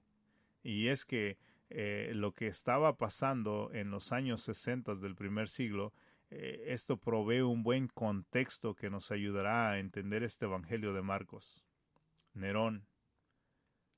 y 0.63 0.87
es 0.89 1.05
que 1.05 1.37
eh, 1.69 2.11
lo 2.13 2.33
que 2.33 2.47
estaba 2.47 2.97
pasando 2.97 3.71
en 3.73 3.89
los 3.89 4.11
años 4.11 4.41
60 4.41 4.95
del 4.95 5.15
primer 5.15 5.49
siglo, 5.49 5.93
eh, 6.29 6.65
esto 6.67 6.97
provee 6.97 7.41
un 7.41 7.63
buen 7.63 7.87
contexto 7.87 8.75
que 8.75 8.89
nos 8.89 9.11
ayudará 9.11 9.71
a 9.71 9.79
entender 9.79 10.23
este 10.23 10.45
Evangelio 10.45 10.93
de 10.93 11.01
Marcos. 11.01 11.65
Nerón. 12.33 12.85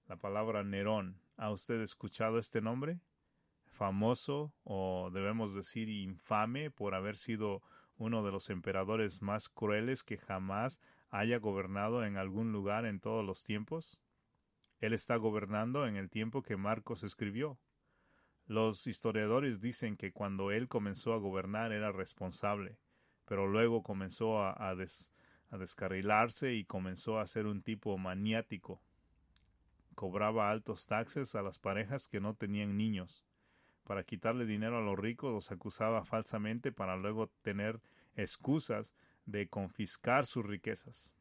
La 0.07 0.15
palabra 0.15 0.63
Nerón. 0.63 1.19
¿Ha 1.37 1.51
usted 1.51 1.81
escuchado 1.81 2.39
este 2.39 2.61
nombre? 2.61 2.99
Famoso 3.65 4.53
o 4.63 5.09
debemos 5.13 5.53
decir 5.53 5.89
infame 5.89 6.71
por 6.71 6.95
haber 6.95 7.17
sido 7.17 7.61
uno 7.99 8.23
de 8.23 8.31
los 8.31 8.49
emperadores 8.49 9.21
más 9.21 9.49
crueles 9.49 10.03
que 10.03 10.17
jamás 10.17 10.79
haya 11.09 11.37
gobernado 11.37 12.03
en 12.05 12.17
algún 12.17 12.51
lugar 12.51 12.85
en 12.85 12.99
todos 12.99 13.23
los 13.23 13.43
tiempos? 13.43 13.99
Él 14.79 14.93
está 14.93 15.17
gobernando 15.17 15.85
en 15.85 15.97
el 15.97 16.09
tiempo 16.09 16.41
que 16.41 16.55
Marcos 16.55 17.03
escribió. 17.03 17.59
Los 18.45 18.87
historiadores 18.87 19.59
dicen 19.59 19.97
que 19.97 20.13
cuando 20.13 20.51
él 20.51 20.69
comenzó 20.69 21.13
a 21.13 21.17
gobernar 21.17 21.73
era 21.73 21.91
responsable, 21.91 22.79
pero 23.25 23.45
luego 23.45 23.83
comenzó 23.83 24.41
a, 24.41 24.75
descarrilarse 25.51 26.53
y 26.53 26.63
comenzó 26.63 27.19
a 27.19 27.27
ser 27.27 27.45
un 27.45 27.61
tipo 27.61 27.97
maniático. 27.97 28.81
Cobraba 29.93 30.49
altos 30.49 30.87
taxes 30.87 31.35
a 31.35 31.41
las 31.41 31.59
parejas 31.59 32.07
que 32.07 32.21
no 32.21 32.33
tenían 32.33 32.77
niños. 32.77 33.28
Para 33.89 34.03
quitarle 34.03 34.45
dinero 34.45 34.77
a 34.77 34.81
los 34.81 34.99
ricos 34.99 35.33
los 35.33 35.51
acusaba 35.51 36.05
falsamente 36.05 36.71
para 36.71 36.95
luego 36.95 37.31
tener 37.41 37.81
excusas 38.13 38.93
de 39.25 39.47
confiscar 39.47 40.27
sus 40.27 40.45
riquezas. 40.45 41.11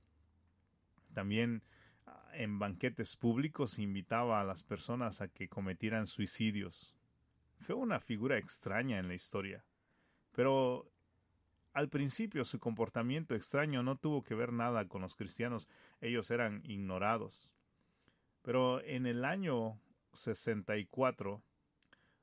También 1.14 1.62
ah, 2.04 2.28
en 2.34 2.58
banquetes 2.58 3.16
públicos 3.16 3.78
invitaba 3.78 4.38
a 4.38 4.44
las 4.44 4.64
personas 4.64 5.22
a 5.22 5.28
que 5.28 5.48
cometieran 5.48 6.06
suicidios. 6.06 6.94
Fue 7.58 7.74
una 7.74 8.00
figura 8.00 8.36
extraña 8.36 8.98
en 8.98 9.08
la 9.08 9.14
historia. 9.14 9.64
Pero 10.32 10.92
al 11.72 11.88
principio 11.88 12.44
su 12.44 12.58
comportamiento 12.58 13.34
extraño 13.34 13.82
no 13.82 13.96
tuvo 13.96 14.22
que 14.22 14.34
ver 14.34 14.52
nada 14.52 14.86
con 14.88 15.00
los 15.00 15.16
cristianos, 15.16 15.70
ellos 16.02 16.30
eran 16.30 16.60
ignorados. 16.66 17.50
Pero 18.42 18.82
en 18.82 19.06
el 19.06 19.24
año 19.24 19.80
64 20.12 21.42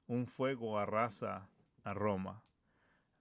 un 0.08 0.28
fuego 0.28 0.78
arrasa 0.80 1.50
a 1.84 1.94
Roma 1.94 2.46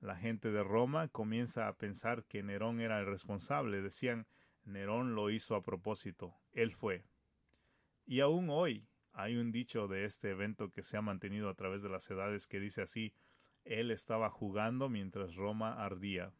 la 0.04 0.16
gente 0.16 0.52
de 0.52 0.62
Roma 0.62 1.08
comienza 1.08 1.66
a 1.66 1.78
pensar 1.78 2.24
que 2.24 2.42
Nerón 2.42 2.78
era 2.78 3.00
el 3.00 3.06
responsable. 3.06 3.80
Decían, 3.80 4.26
Nerón 4.64 5.14
lo 5.14 5.30
hizo 5.30 5.56
a 5.56 5.62
propósito, 5.62 6.36
él 6.52 6.72
fue. 6.72 7.04
Y 8.04 8.20
aún 8.20 8.50
hoy 8.50 8.86
hay 9.14 9.36
un 9.36 9.50
dicho 9.50 9.88
de 9.88 10.04
este 10.04 10.30
evento 10.30 10.70
que 10.70 10.82
se 10.82 10.98
ha 10.98 11.02
mantenido 11.02 11.48
a 11.48 11.54
través 11.54 11.80
de 11.82 11.88
las 11.88 12.10
edades 12.10 12.46
que 12.46 12.60
dice 12.60 12.82
así, 12.82 13.14
él 13.64 13.90
estaba 13.90 14.28
jugando 14.28 14.90
mientras 14.90 15.36
Roma 15.36 15.82
ardía. 15.82 16.30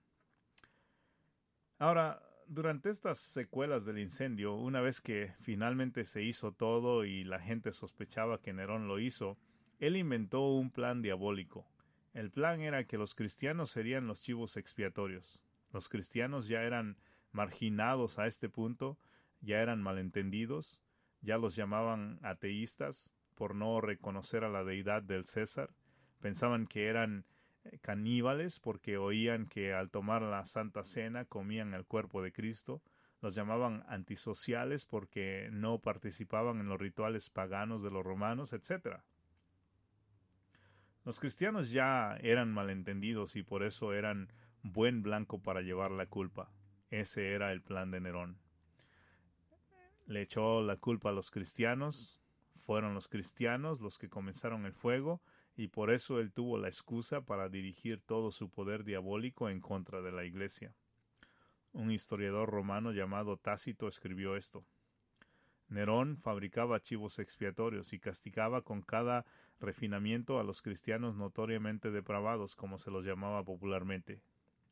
Ahora, 1.78 2.22
durante 2.46 2.90
estas 2.90 3.18
secuelas 3.18 3.86
del 3.86 3.98
incendio, 3.98 4.56
una 4.56 4.82
vez 4.82 5.00
que 5.00 5.32
finalmente 5.40 6.04
se 6.04 6.22
hizo 6.22 6.52
todo 6.52 7.06
y 7.06 7.24
la 7.24 7.40
gente 7.40 7.72
sospechaba 7.72 8.42
que 8.42 8.52
Nerón 8.52 8.88
lo 8.88 8.98
hizo, 8.98 9.38
él 9.86 9.96
inventó 9.96 10.48
un 10.48 10.70
plan 10.70 11.02
diabólico. 11.02 11.66
El 12.12 12.30
plan 12.30 12.60
era 12.60 12.84
que 12.84 12.96
los 12.96 13.14
cristianos 13.14 13.70
serían 13.70 14.06
los 14.06 14.22
chivos 14.22 14.56
expiatorios. 14.56 15.42
Los 15.72 15.88
cristianos 15.88 16.48
ya 16.48 16.62
eran 16.62 16.96
marginados 17.32 18.18
a 18.18 18.26
este 18.26 18.48
punto, 18.48 18.98
ya 19.40 19.60
eran 19.60 19.82
malentendidos, 19.82 20.80
ya 21.20 21.38
los 21.38 21.56
llamaban 21.56 22.18
ateístas 22.22 23.12
por 23.34 23.54
no 23.54 23.80
reconocer 23.80 24.44
a 24.44 24.48
la 24.48 24.64
deidad 24.64 25.02
del 25.02 25.24
César, 25.24 25.70
pensaban 26.20 26.66
que 26.66 26.86
eran 26.86 27.26
eh, 27.64 27.78
caníbales 27.80 28.60
porque 28.60 28.96
oían 28.96 29.46
que 29.46 29.74
al 29.74 29.90
tomar 29.90 30.22
la 30.22 30.44
Santa 30.44 30.84
Cena 30.84 31.24
comían 31.24 31.74
el 31.74 31.84
cuerpo 31.84 32.22
de 32.22 32.32
Cristo, 32.32 32.82
los 33.20 33.34
llamaban 33.34 33.84
antisociales 33.88 34.84
porque 34.86 35.48
no 35.50 35.78
participaban 35.80 36.60
en 36.60 36.68
los 36.68 36.80
rituales 36.80 37.30
paganos 37.30 37.82
de 37.82 37.90
los 37.90 38.04
romanos, 38.04 38.52
etc. 38.52 39.00
Los 41.04 41.20
cristianos 41.20 41.70
ya 41.70 42.16
eran 42.22 42.50
malentendidos 42.50 43.36
y 43.36 43.42
por 43.42 43.62
eso 43.62 43.92
eran 43.92 44.32
buen 44.62 45.02
blanco 45.02 45.38
para 45.38 45.60
llevar 45.60 45.90
la 45.90 46.06
culpa. 46.06 46.50
Ese 46.88 47.32
era 47.32 47.52
el 47.52 47.60
plan 47.60 47.90
de 47.90 48.00
Nerón. 48.00 48.38
Le 50.06 50.22
echó 50.22 50.62
la 50.62 50.78
culpa 50.78 51.10
a 51.10 51.12
los 51.12 51.30
cristianos, 51.30 52.22
fueron 52.56 52.94
los 52.94 53.08
cristianos 53.08 53.82
los 53.82 53.98
que 53.98 54.08
comenzaron 54.08 54.64
el 54.64 54.72
fuego, 54.72 55.20
y 55.56 55.68
por 55.68 55.90
eso 55.90 56.20
él 56.20 56.32
tuvo 56.32 56.56
la 56.56 56.68
excusa 56.68 57.20
para 57.20 57.50
dirigir 57.50 58.00
todo 58.00 58.30
su 58.30 58.50
poder 58.50 58.82
diabólico 58.82 59.50
en 59.50 59.60
contra 59.60 60.00
de 60.00 60.10
la 60.10 60.24
Iglesia. 60.24 60.74
Un 61.72 61.90
historiador 61.90 62.48
romano 62.48 62.92
llamado 62.92 63.36
Tácito 63.36 63.88
escribió 63.88 64.36
esto. 64.36 64.64
Nerón 65.74 66.16
fabricaba 66.16 66.80
chivos 66.80 67.18
expiatorios 67.18 67.92
y 67.92 67.98
castigaba 67.98 68.62
con 68.62 68.80
cada 68.80 69.26
refinamiento 69.58 70.38
a 70.38 70.44
los 70.44 70.62
cristianos 70.62 71.16
notoriamente 71.16 71.90
depravados, 71.90 72.54
como 72.54 72.78
se 72.78 72.92
los 72.92 73.04
llamaba 73.04 73.42
popularmente. 73.42 74.22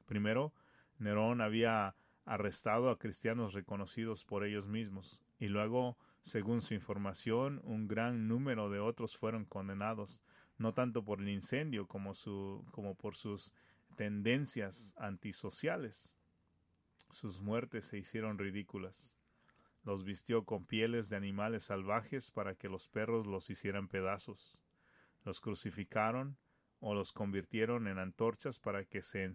Primero, 0.06 0.52
Nerón 1.00 1.40
había 1.40 1.96
arrestado 2.24 2.88
a 2.88 3.00
cristianos 3.00 3.52
reconocidos 3.52 4.24
por 4.24 4.44
ellos 4.44 4.68
mismos, 4.68 5.24
y 5.40 5.48
luego, 5.48 5.98
según 6.20 6.60
su 6.60 6.74
información, 6.74 7.60
un 7.64 7.88
gran 7.88 8.28
número 8.28 8.70
de 8.70 8.78
otros 8.78 9.18
fueron 9.18 9.44
condenados, 9.44 10.22
no 10.56 10.72
tanto 10.72 11.04
por 11.04 11.20
el 11.20 11.30
incendio 11.30 11.88
como, 11.88 12.12
como 12.70 12.94
por 12.94 13.16
sus 13.16 13.52
tendencias 13.96 14.94
antisociales. 14.98 16.14
Sus 17.10 17.40
muertes 17.40 17.86
se 17.86 17.98
hicieron 17.98 18.38
ridículas. 18.38 19.16
Los 19.84 20.04
vistió 20.04 20.44
con 20.44 20.64
pieles 20.64 21.08
de 21.08 21.16
animales 21.16 21.64
salvajes 21.64 22.30
para 22.30 22.54
que 22.54 22.68
los 22.68 22.88
perros 22.88 23.26
los 23.26 23.50
hicieran 23.50 23.88
pedazos. 23.88 24.60
Los 25.24 25.40
crucificaron 25.40 26.36
o 26.80 26.94
los 26.94 27.12
convirtieron 27.12 27.88
en 27.88 27.98
antorchas 27.98 28.58
para 28.58 28.84
que 28.84 29.02
se, 29.02 29.30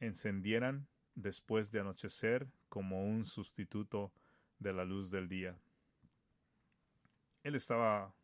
encendieran 0.00 0.86
después 1.14 1.70
de 1.70 1.80
anochecer 1.80 2.48
como 2.68 3.04
un 3.04 3.24
sustituto 3.24 4.12
de 4.58 4.72
la 4.72 4.84
luz 4.84 5.10
del 5.10 5.28
día. 5.28 5.58
Él 7.42 7.54
estaba 7.54 8.14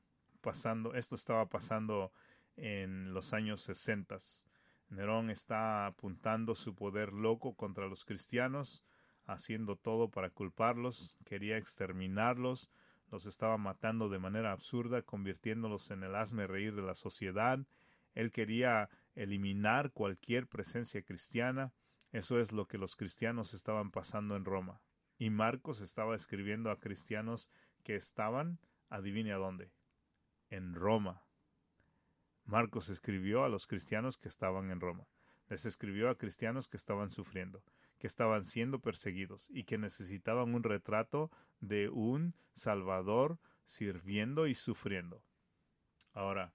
pasando, 0.40 0.94
esto 0.94 1.14
estaba 1.14 1.46
pasando 1.48 2.12
en 2.56 3.12
los 3.12 3.32
años 3.32 3.60
sesentas 3.60 4.46
Nerón 4.90 5.30
está 5.30 5.86
apuntando 5.86 6.56
su 6.56 6.74
poder 6.74 7.12
loco 7.12 7.54
contra 7.54 7.86
los 7.86 8.04
cristianos, 8.04 8.84
haciendo 9.32 9.76
todo 9.76 10.10
para 10.10 10.30
culparlos, 10.30 11.16
quería 11.24 11.56
exterminarlos, 11.56 12.70
los 13.10 13.26
estaba 13.26 13.58
matando 13.58 14.08
de 14.08 14.18
manera 14.18 14.52
absurda, 14.52 15.02
convirtiéndolos 15.02 15.90
en 15.90 16.04
el 16.04 16.14
asme 16.14 16.46
reír 16.46 16.74
de 16.74 16.82
la 16.82 16.94
sociedad. 16.94 17.58
Él 18.14 18.30
quería 18.30 18.88
eliminar 19.14 19.92
cualquier 19.92 20.46
presencia 20.46 21.02
cristiana. 21.02 21.72
Eso 22.12 22.38
es 22.40 22.52
lo 22.52 22.66
que 22.66 22.78
los 22.78 22.96
cristianos 22.96 23.52
estaban 23.54 23.90
pasando 23.90 24.36
en 24.36 24.44
Roma. 24.44 24.80
Y 25.18 25.30
Marcos 25.30 25.80
estaba 25.80 26.14
escribiendo 26.14 26.70
a 26.70 26.78
cristianos 26.78 27.50
que 27.82 27.96
estaban, 27.96 28.58
adivine 28.88 29.32
a 29.32 29.36
dónde, 29.36 29.72
en 30.48 30.74
Roma. 30.74 31.24
Marcos 32.44 32.88
escribió 32.88 33.44
a 33.44 33.48
los 33.48 33.66
cristianos 33.66 34.18
que 34.18 34.28
estaban 34.28 34.70
en 34.70 34.80
Roma. 34.80 35.06
Les 35.50 35.66
escribió 35.66 36.08
a 36.08 36.16
cristianos 36.16 36.68
que 36.68 36.76
estaban 36.76 37.10
sufriendo, 37.10 37.62
que 37.98 38.06
estaban 38.06 38.44
siendo 38.44 38.78
perseguidos 38.78 39.50
y 39.50 39.64
que 39.64 39.78
necesitaban 39.78 40.54
un 40.54 40.62
retrato 40.62 41.28
de 41.58 41.88
un 41.88 42.36
Salvador 42.52 43.40
sirviendo 43.64 44.46
y 44.46 44.54
sufriendo. 44.54 45.24
Ahora, 46.12 46.54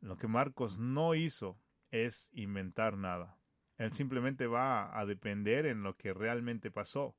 lo 0.00 0.16
que 0.16 0.28
Marcos 0.28 0.78
no 0.78 1.16
hizo 1.16 1.58
es 1.90 2.30
inventar 2.32 2.96
nada. 2.96 3.36
Él 3.78 3.92
simplemente 3.92 4.46
va 4.46 4.96
a 4.96 5.04
depender 5.06 5.66
en 5.66 5.82
lo 5.82 5.96
que 5.96 6.14
realmente 6.14 6.70
pasó, 6.70 7.16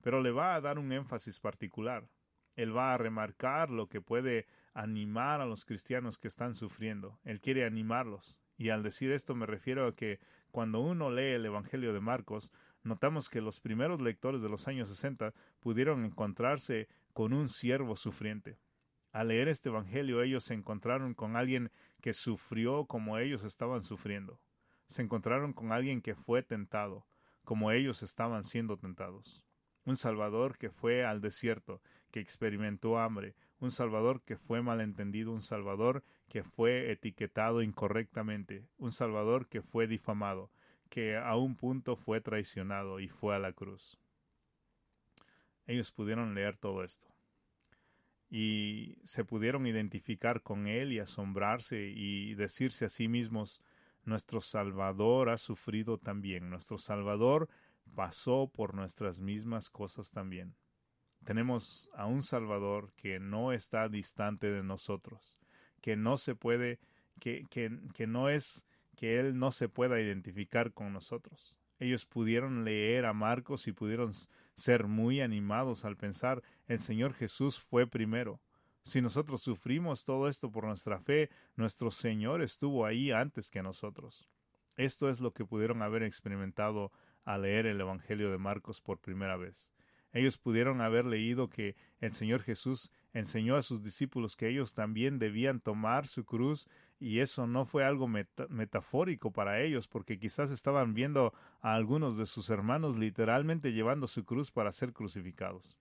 pero 0.00 0.20
le 0.20 0.30
va 0.30 0.54
a 0.54 0.60
dar 0.60 0.78
un 0.78 0.92
énfasis 0.92 1.40
particular. 1.40 2.08
Él 2.54 2.74
va 2.76 2.94
a 2.94 2.98
remarcar 2.98 3.70
lo 3.70 3.88
que 3.88 4.00
puede 4.00 4.46
animar 4.74 5.40
a 5.40 5.46
los 5.46 5.64
cristianos 5.64 6.18
que 6.18 6.28
están 6.28 6.54
sufriendo. 6.54 7.18
Él 7.24 7.40
quiere 7.40 7.64
animarlos. 7.64 8.40
Y 8.56 8.70
al 8.70 8.82
decir 8.82 9.12
esto 9.12 9.34
me 9.34 9.46
refiero 9.46 9.86
a 9.86 9.94
que 9.94 10.18
cuando 10.50 10.80
uno 10.80 11.10
lee 11.10 11.34
el 11.34 11.46
Evangelio 11.46 11.92
de 11.92 12.00
Marcos, 12.00 12.52
notamos 12.82 13.28
que 13.28 13.40
los 13.40 13.60
primeros 13.60 14.00
lectores 14.00 14.42
de 14.42 14.48
los 14.48 14.68
años 14.68 14.88
60 14.88 15.34
pudieron 15.60 16.04
encontrarse 16.04 16.88
con 17.12 17.32
un 17.32 17.48
siervo 17.48 17.96
sufriente. 17.96 18.58
Al 19.12 19.28
leer 19.28 19.48
este 19.48 19.68
Evangelio 19.68 20.22
ellos 20.22 20.44
se 20.44 20.54
encontraron 20.54 21.14
con 21.14 21.36
alguien 21.36 21.70
que 22.00 22.12
sufrió 22.12 22.86
como 22.86 23.18
ellos 23.18 23.44
estaban 23.44 23.80
sufriendo. 23.80 24.40
Se 24.86 25.02
encontraron 25.02 25.52
con 25.52 25.72
alguien 25.72 26.00
que 26.00 26.14
fue 26.14 26.42
tentado, 26.42 27.06
como 27.44 27.70
ellos 27.70 28.02
estaban 28.02 28.44
siendo 28.44 28.76
tentados. 28.76 29.46
Un 29.84 29.96
Salvador 29.96 30.58
que 30.58 30.70
fue 30.70 31.04
al 31.04 31.20
desierto, 31.20 31.80
que 32.10 32.20
experimentó 32.20 32.98
hambre, 32.98 33.34
un 33.60 33.70
Salvador 33.70 34.22
que 34.22 34.36
fue 34.36 34.62
malentendido, 34.62 35.32
un 35.32 35.42
Salvador 35.42 36.04
que 36.28 36.42
fue 36.42 36.90
etiquetado 36.90 37.62
incorrectamente, 37.62 38.66
un 38.78 38.92
Salvador 38.92 39.48
que 39.48 39.62
fue 39.62 39.86
difamado, 39.86 40.50
que 40.88 41.16
a 41.16 41.36
un 41.36 41.56
punto 41.56 41.96
fue 41.96 42.20
traicionado 42.20 43.00
y 43.00 43.08
fue 43.08 43.34
a 43.34 43.38
la 43.38 43.52
cruz. 43.52 43.98
Ellos 45.66 45.90
pudieron 45.90 46.34
leer 46.34 46.56
todo 46.56 46.84
esto 46.84 47.08
y 48.28 48.98
se 49.04 49.24
pudieron 49.24 49.66
identificar 49.66 50.42
con 50.42 50.66
él 50.66 50.92
y 50.92 50.98
asombrarse 50.98 51.92
y 51.94 52.34
decirse 52.34 52.86
a 52.86 52.88
sí 52.88 53.08
mismos 53.08 53.62
nuestro 54.04 54.40
Salvador 54.40 55.30
ha 55.30 55.36
sufrido 55.36 55.98
también, 55.98 56.50
nuestro 56.50 56.78
Salvador 56.78 57.48
pasó 57.94 58.50
por 58.52 58.74
nuestras 58.74 59.20
mismas 59.20 59.70
cosas 59.70 60.10
también. 60.10 60.54
Tenemos 61.26 61.90
a 61.92 62.06
un 62.06 62.22
Salvador 62.22 62.92
que 62.94 63.18
no 63.18 63.52
está 63.52 63.88
distante 63.88 64.48
de 64.48 64.62
nosotros, 64.62 65.36
que 65.80 65.96
no 65.96 66.18
se 66.18 66.36
puede, 66.36 66.78
que, 67.18 67.44
que, 67.50 67.80
que 67.94 68.06
no 68.06 68.28
es 68.28 68.64
que 68.94 69.18
Él 69.18 69.36
no 69.36 69.50
se 69.50 69.68
pueda 69.68 70.00
identificar 70.00 70.72
con 70.72 70.92
nosotros. 70.92 71.56
Ellos 71.80 72.06
pudieron 72.06 72.64
leer 72.64 73.06
a 73.06 73.12
Marcos 73.12 73.66
y 73.66 73.72
pudieron 73.72 74.12
ser 74.54 74.86
muy 74.86 75.20
animados 75.20 75.84
al 75.84 75.96
pensar 75.96 76.44
el 76.68 76.78
Señor 76.78 77.12
Jesús 77.12 77.58
fue 77.58 77.88
primero. 77.88 78.40
Si 78.84 79.02
nosotros 79.02 79.42
sufrimos 79.42 80.04
todo 80.04 80.28
esto 80.28 80.52
por 80.52 80.64
nuestra 80.64 81.00
fe, 81.00 81.28
nuestro 81.56 81.90
Señor 81.90 82.40
estuvo 82.40 82.86
ahí 82.86 83.10
antes 83.10 83.50
que 83.50 83.64
nosotros. 83.64 84.30
Esto 84.76 85.10
es 85.10 85.18
lo 85.18 85.32
que 85.32 85.44
pudieron 85.44 85.82
haber 85.82 86.04
experimentado 86.04 86.92
al 87.24 87.42
leer 87.42 87.66
el 87.66 87.80
Evangelio 87.80 88.30
de 88.30 88.38
Marcos 88.38 88.80
por 88.80 89.00
primera 89.00 89.36
vez. 89.36 89.72
Ellos 90.16 90.38
pudieron 90.38 90.80
haber 90.80 91.04
leído 91.04 91.50
que 91.50 91.76
el 92.00 92.10
Señor 92.14 92.40
Jesús 92.40 92.90
enseñó 93.12 93.54
a 93.56 93.60
sus 93.60 93.82
discípulos 93.82 94.34
que 94.34 94.48
ellos 94.48 94.72
también 94.72 95.18
debían 95.18 95.60
tomar 95.60 96.06
su 96.06 96.24
cruz 96.24 96.70
y 96.98 97.18
eso 97.18 97.46
no 97.46 97.66
fue 97.66 97.84
algo 97.84 98.08
metafórico 98.08 99.30
para 99.30 99.60
ellos 99.60 99.86
porque 99.86 100.18
quizás 100.18 100.50
estaban 100.50 100.94
viendo 100.94 101.34
a 101.60 101.74
algunos 101.74 102.16
de 102.16 102.24
sus 102.24 102.48
hermanos 102.48 102.96
literalmente 102.96 103.74
llevando 103.74 104.06
su 104.06 104.24
cruz 104.24 104.50
para 104.50 104.72
ser 104.72 104.94
crucificados. 104.94 105.76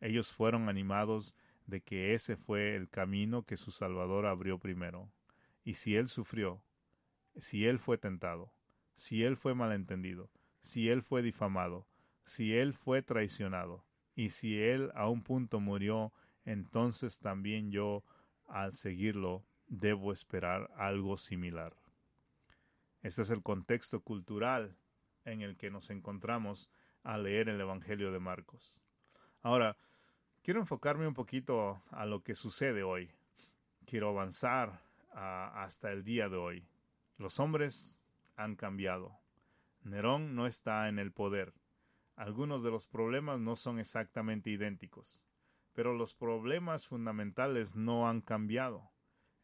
Ellos 0.00 0.30
fueron 0.30 0.68
animados 0.68 1.34
de 1.66 1.80
que 1.80 2.14
ese 2.14 2.36
fue 2.36 2.76
el 2.76 2.88
camino 2.88 3.42
que 3.42 3.56
su 3.56 3.72
Salvador 3.72 4.26
abrió 4.26 4.60
primero. 4.60 5.10
Y 5.64 5.74
si 5.74 5.96
Él 5.96 6.06
sufrió, 6.06 6.62
si 7.36 7.66
Él 7.66 7.80
fue 7.80 7.98
tentado, 7.98 8.52
si 8.94 9.24
Él 9.24 9.36
fue 9.36 9.56
malentendido, 9.56 10.30
si 10.60 10.90
Él 10.90 11.02
fue 11.02 11.22
difamado, 11.22 11.88
si 12.28 12.54
él 12.54 12.74
fue 12.74 13.00
traicionado, 13.02 13.86
y 14.14 14.28
si 14.28 14.60
él 14.60 14.90
a 14.94 15.08
un 15.08 15.22
punto 15.22 15.60
murió, 15.60 16.12
entonces 16.44 17.20
también 17.20 17.70
yo, 17.70 18.04
al 18.46 18.74
seguirlo, 18.74 19.46
debo 19.66 20.12
esperar 20.12 20.70
algo 20.76 21.16
similar. 21.16 21.72
Este 23.00 23.22
es 23.22 23.30
el 23.30 23.42
contexto 23.42 24.02
cultural 24.02 24.76
en 25.24 25.40
el 25.40 25.56
que 25.56 25.70
nos 25.70 25.88
encontramos 25.88 26.70
al 27.02 27.22
leer 27.22 27.48
el 27.48 27.60
Evangelio 27.60 28.12
de 28.12 28.18
Marcos. 28.18 28.82
Ahora, 29.40 29.78
quiero 30.42 30.60
enfocarme 30.60 31.06
un 31.06 31.14
poquito 31.14 31.82
a 31.90 32.04
lo 32.04 32.22
que 32.22 32.34
sucede 32.34 32.82
hoy. 32.82 33.10
Quiero 33.86 34.10
avanzar 34.10 34.82
hasta 35.14 35.92
el 35.92 36.04
día 36.04 36.28
de 36.28 36.36
hoy. 36.36 36.68
Los 37.16 37.40
hombres 37.40 38.02
han 38.36 38.54
cambiado. 38.54 39.16
Nerón 39.82 40.34
no 40.34 40.46
está 40.46 40.88
en 40.88 40.98
el 40.98 41.12
poder. 41.12 41.54
Algunos 42.18 42.64
de 42.64 42.72
los 42.72 42.88
problemas 42.88 43.38
no 43.38 43.54
son 43.54 43.78
exactamente 43.78 44.50
idénticos, 44.50 45.22
pero 45.72 45.94
los 45.94 46.14
problemas 46.14 46.88
fundamentales 46.88 47.76
no 47.76 48.08
han 48.08 48.22
cambiado. 48.22 48.90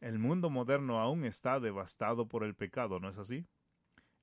El 0.01 0.19
mundo 0.19 0.49
moderno 0.49 0.99
aún 0.99 1.23
está 1.23 1.61
devastado 1.61 2.27
por 2.27 2.43
el 2.43 2.53
pecado, 2.53 2.99
¿no 2.99 3.07
es 3.07 3.17
así? 3.17 3.47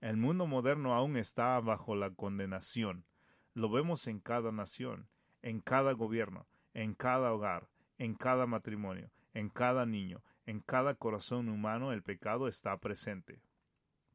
El 0.03 0.19
mundo 0.19 0.47
moderno 0.47 0.95
aún 0.95 1.17
está 1.17 1.59
bajo 1.61 1.97
la 1.97 2.11
condenación. 2.11 3.07
Lo 3.55 3.71
vemos 3.71 4.07
en 4.07 4.21
cada 4.21 4.53
nación, 4.53 5.09
en 5.41 5.62
cada 5.62 5.93
gobierno, 5.93 6.47
en 6.75 6.93
cada 6.93 7.33
hogar, 7.33 7.71
en 7.97 8.15
cada 8.15 8.47
matrimonio, 8.47 9.11
en 9.33 9.49
cada 9.49 9.87
niño, 9.87 10.23
en 10.45 10.61
cada 10.61 10.95
corazón 10.95 11.49
humano 11.49 11.91
el 11.91 12.03
pecado 12.03 12.49
está 12.49 12.77
presente. 12.77 13.41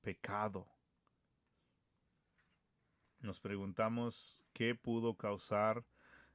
Pecado. 0.04 0.68
Nos 3.20 3.40
preguntamos 3.40 4.44
qué 4.54 4.76
pudo 4.76 5.16
causar 5.16 5.84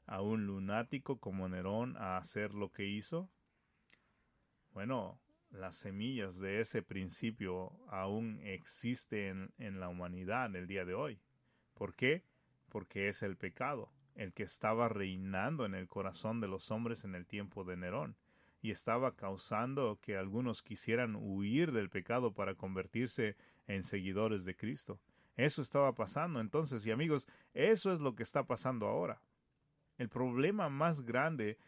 a 0.06 0.20
un 0.20 0.46
lunático 0.46 1.18
como 1.18 1.48
Nerón 1.48 1.96
a 1.96 2.16
hacer 2.16 2.54
lo 2.54 2.72
que 2.72 2.86
hizo. 2.86 3.30
Bueno, 4.72 5.20
las 5.50 5.76
semillas 5.76 6.38
de 6.38 6.60
ese 6.60 6.82
principio 6.82 7.72
aún 7.88 8.40
existen 8.42 9.52
en 9.58 9.78
la 9.78 9.88
humanidad 9.88 10.54
el 10.56 10.66
día 10.66 10.84
de 10.84 10.94
hoy. 10.94 11.20
¿Por 11.74 11.94
qué? 11.94 12.24
Porque 12.68 13.08
es 13.08 13.22
el 13.22 13.36
pecado, 13.36 13.92
el 14.16 14.32
que 14.32 14.42
estaba 14.42 14.88
reinando 14.88 15.66
en 15.66 15.74
el 15.74 15.86
corazón 15.86 16.40
de 16.40 16.48
los 16.48 16.70
hombres 16.70 17.04
en 17.04 17.14
el 17.14 17.26
tiempo 17.26 17.64
de 17.64 17.76
Nerón, 17.76 18.16
y 18.60 18.70
estaba 18.70 19.14
causando 19.14 19.98
que 20.00 20.16
algunos 20.16 20.62
quisieran 20.62 21.16
huir 21.16 21.72
del 21.72 21.90
pecado 21.90 22.32
para 22.32 22.54
convertirse 22.54 23.36
en 23.66 23.82
seguidores 23.82 24.44
de 24.44 24.56
Cristo. 24.56 25.00
Eso 25.36 25.62
estaba 25.62 25.94
pasando 25.94 26.40
entonces, 26.40 26.84
y 26.84 26.90
amigos, 26.90 27.26
eso 27.54 27.92
es 27.92 28.00
lo 28.00 28.14
que 28.14 28.22
está 28.22 28.44
pasando 28.44 28.86
ahora. 28.86 29.22
El 29.96 30.08
problema 30.08 30.68
más 30.68 31.02
grande 31.02 31.58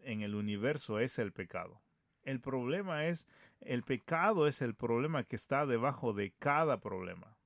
en 0.00 0.22
el 0.22 0.34
universo 0.34 0.98
es 0.98 1.18
el 1.18 1.32
pecado. 1.32 1.82
El 2.22 2.40
problema 2.40 3.06
es, 3.06 3.26
el 3.60 3.82
pecado 3.82 4.46
es 4.46 4.62
el 4.62 4.74
problema 4.74 5.24
que 5.24 5.36
está 5.36 5.66
debajo 5.66 6.12
de 6.12 6.32
cada 6.38 6.80
problema. 6.80 7.36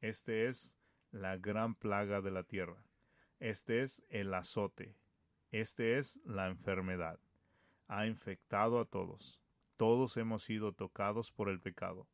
Este 0.00 0.46
es 0.46 0.78
la 1.10 1.36
gran 1.36 1.74
plaga 1.74 2.20
de 2.20 2.30
la 2.30 2.44
tierra. 2.44 2.84
Este 3.38 3.82
es 3.82 4.04
el 4.08 4.32
azote. 4.34 4.94
Este 5.50 5.98
es 5.98 6.20
la 6.24 6.46
enfermedad. 6.46 7.18
Ha 7.88 8.06
infectado 8.06 8.78
a 8.78 8.84
todos. 8.84 9.40
Todos 9.76 10.16
hemos 10.16 10.42
sido 10.42 10.72
tocados 10.72 11.32
por 11.32 11.48
el 11.48 11.60
pecado 11.60 12.06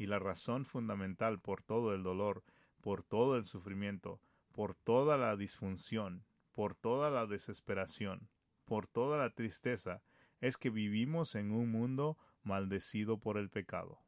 y 0.00 0.06
la 0.06 0.18
razón 0.18 0.64
fundamental 0.64 1.38
por 1.38 1.62
todo 1.62 1.94
el 1.94 2.02
dolor, 2.02 2.42
por 2.80 3.02
todo 3.02 3.36
el 3.36 3.44
sufrimiento, 3.44 4.20
por 4.50 4.74
toda 4.74 5.16
la 5.16 5.36
disfunción, 5.36 6.24
por 6.52 6.74
toda 6.74 7.10
la 7.10 7.26
desesperación, 7.26 8.28
por 8.64 8.86
toda 8.86 9.18
la 9.18 9.30
tristeza, 9.30 10.02
es 10.40 10.56
que 10.56 10.70
vivimos 10.70 11.34
en 11.34 11.52
un 11.52 11.70
mundo 11.70 12.16
maldecido 12.42 13.18
por 13.18 13.36
el 13.36 13.50
pecado. 13.50 14.00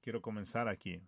quiero 0.00 0.20
comenzar 0.20 0.68
aquí. 0.68 1.00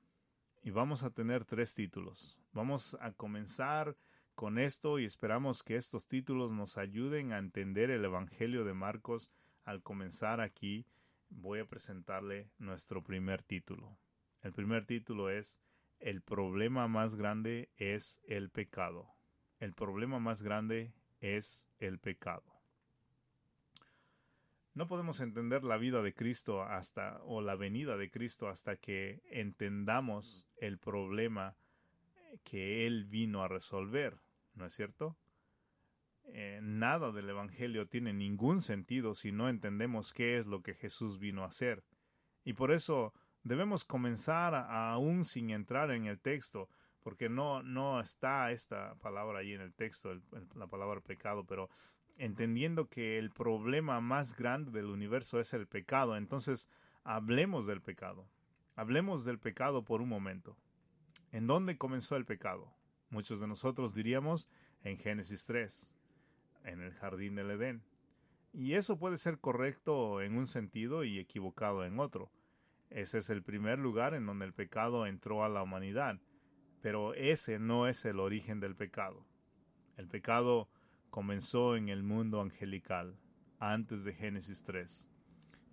Y 0.62 0.71
vamos 0.71 1.03
a 1.03 1.11
tener 1.11 1.45
tres 1.45 1.75
títulos. 1.75 2.38
Vamos 2.53 2.97
a 3.01 3.12
comenzar 3.12 3.97
con 4.35 4.59
esto 4.59 4.99
y 4.99 5.05
esperamos 5.05 5.62
que 5.62 5.77
estos 5.77 6.07
títulos 6.07 6.53
nos 6.53 6.79
ayuden 6.79 7.33
a 7.33 7.38
entender 7.38 7.91
el 7.91 8.05
Evangelio 8.05 8.65
de 8.65 8.75
Marcos. 8.75 9.33
Al 9.64 9.83
comenzar 9.83 10.40
aquí, 10.40 10.87
voy 11.29 11.61
a 11.61 11.66
presentarle 11.66 12.51
nuestro 12.59 13.03
primer 13.03 13.42
título. 13.42 13.98
El 14.42 14.53
primer 14.53 14.87
título 14.87 15.31
es 15.31 15.61
El 16.01 16.20
problema 16.20 16.88
más 16.88 17.14
grande 17.14 17.70
es 17.77 18.20
el 18.25 18.51
pecado. 18.51 19.09
El 19.61 19.72
problema 19.72 20.18
más 20.18 20.42
grande 20.42 20.92
es 21.20 21.68
el 21.79 22.01
pecado. 22.01 22.53
No 24.75 24.87
podemos 24.88 25.20
entender 25.20 25.64
la 25.64 25.77
vida 25.77 26.03
de 26.03 26.14
Cristo 26.14 26.62
hasta 26.62 27.20
o 27.25 27.42
la 27.42 27.55
venida 27.55 27.96
de 27.96 28.11
Cristo 28.11 28.48
hasta 28.48 28.77
que 28.77 29.22
entendamos 29.31 30.48
el 30.57 30.79
problema 30.79 31.57
que 32.42 32.87
Él 32.87 33.05
vino 33.05 33.42
a 33.42 33.48
resolver, 33.48 34.18
¿no 34.55 34.64
es 34.64 34.72
cierto? 34.72 35.16
Eh, 36.25 36.61
nada 36.63 37.13
del 37.13 37.29
Evangelio 37.29 37.87
tiene 37.87 38.13
ningún 38.13 38.63
sentido 38.63 39.15
si 39.15 39.33
no 39.33 39.49
entendemos 39.49 40.13
qué 40.13 40.39
es 40.39 40.47
lo 40.47 40.63
que 40.63 40.75
Jesús 40.75 41.19
vino 41.19 41.43
a 41.43 41.49
hacer. 41.49 41.85
Y 42.45 42.55
por 42.55 42.73
eso 42.73 43.13
debemos 43.43 43.85
comenzar 43.85 44.55
aún 44.55 45.25
sin 45.25 45.51
entrar 45.51 45.91
en 45.91 46.07
el 46.07 46.21
texto, 46.21 46.69
porque 47.03 47.29
no, 47.29 47.63
no 47.63 48.01
está 48.01 48.53
esta 48.53 48.95
palabra 48.97 49.41
ahí 49.41 49.53
en 49.53 49.61
el 49.61 49.75
texto, 49.75 50.21
la 50.55 50.67
palabra 50.67 51.01
pecado, 51.01 51.45
pero 51.45 51.69
entendiendo 52.19 52.89
que 52.89 53.19
el 53.19 53.31
problema 53.31 54.01
más 54.01 54.37
grande 54.37 54.71
del 54.71 54.87
universo 54.87 55.41
es 55.41 55.53
el 55.53 55.67
pecado, 55.67 56.17
entonces 56.17 56.69
hablemos 57.05 57.67
del 57.67 57.81
pecado. 57.81 58.29
Hablemos 58.75 59.25
del 59.25 59.39
pecado 59.39 59.85
por 59.85 60.01
un 60.01 60.09
momento. 60.09 60.57
¿En 61.31 61.47
dónde 61.47 61.77
comenzó 61.77 62.17
el 62.17 62.25
pecado? 62.25 62.73
Muchos 63.11 63.41
de 63.41 63.47
nosotros 63.47 63.93
diríamos 63.93 64.49
en 64.83 64.97
Génesis 64.97 65.45
3, 65.45 65.95
en 66.64 66.81
el 66.81 66.92
jardín 66.92 67.35
del 67.35 67.51
Edén. 67.51 67.83
Y 68.53 68.75
eso 68.75 68.98
puede 68.98 69.16
ser 69.16 69.38
correcto 69.38 70.20
en 70.20 70.37
un 70.37 70.46
sentido 70.46 71.05
y 71.05 71.18
equivocado 71.18 71.85
en 71.85 71.98
otro. 71.98 72.31
Ese 72.90 73.18
es 73.18 73.31
el 73.31 73.42
primer 73.42 73.79
lugar 73.79 74.12
en 74.14 74.27
donde 74.27 74.44
el 74.44 74.53
pecado 74.53 75.07
entró 75.07 75.44
a 75.44 75.48
la 75.48 75.62
humanidad, 75.62 76.20
pero 76.83 77.14
ese 77.14 77.59
no 77.59 77.87
es 77.87 78.05
el 78.05 78.20
origen 78.20 78.61
del 78.61 78.77
pecado. 78.77 79.25
El 79.96 80.09
pecado 80.09 80.68
comenzó 81.09 81.77
en 81.77 81.88
el 81.88 82.03
mundo 82.03 82.42
angelical, 82.42 83.16
antes 83.59 84.05
de 84.05 84.12
Génesis 84.12 84.62
3. 84.64 85.09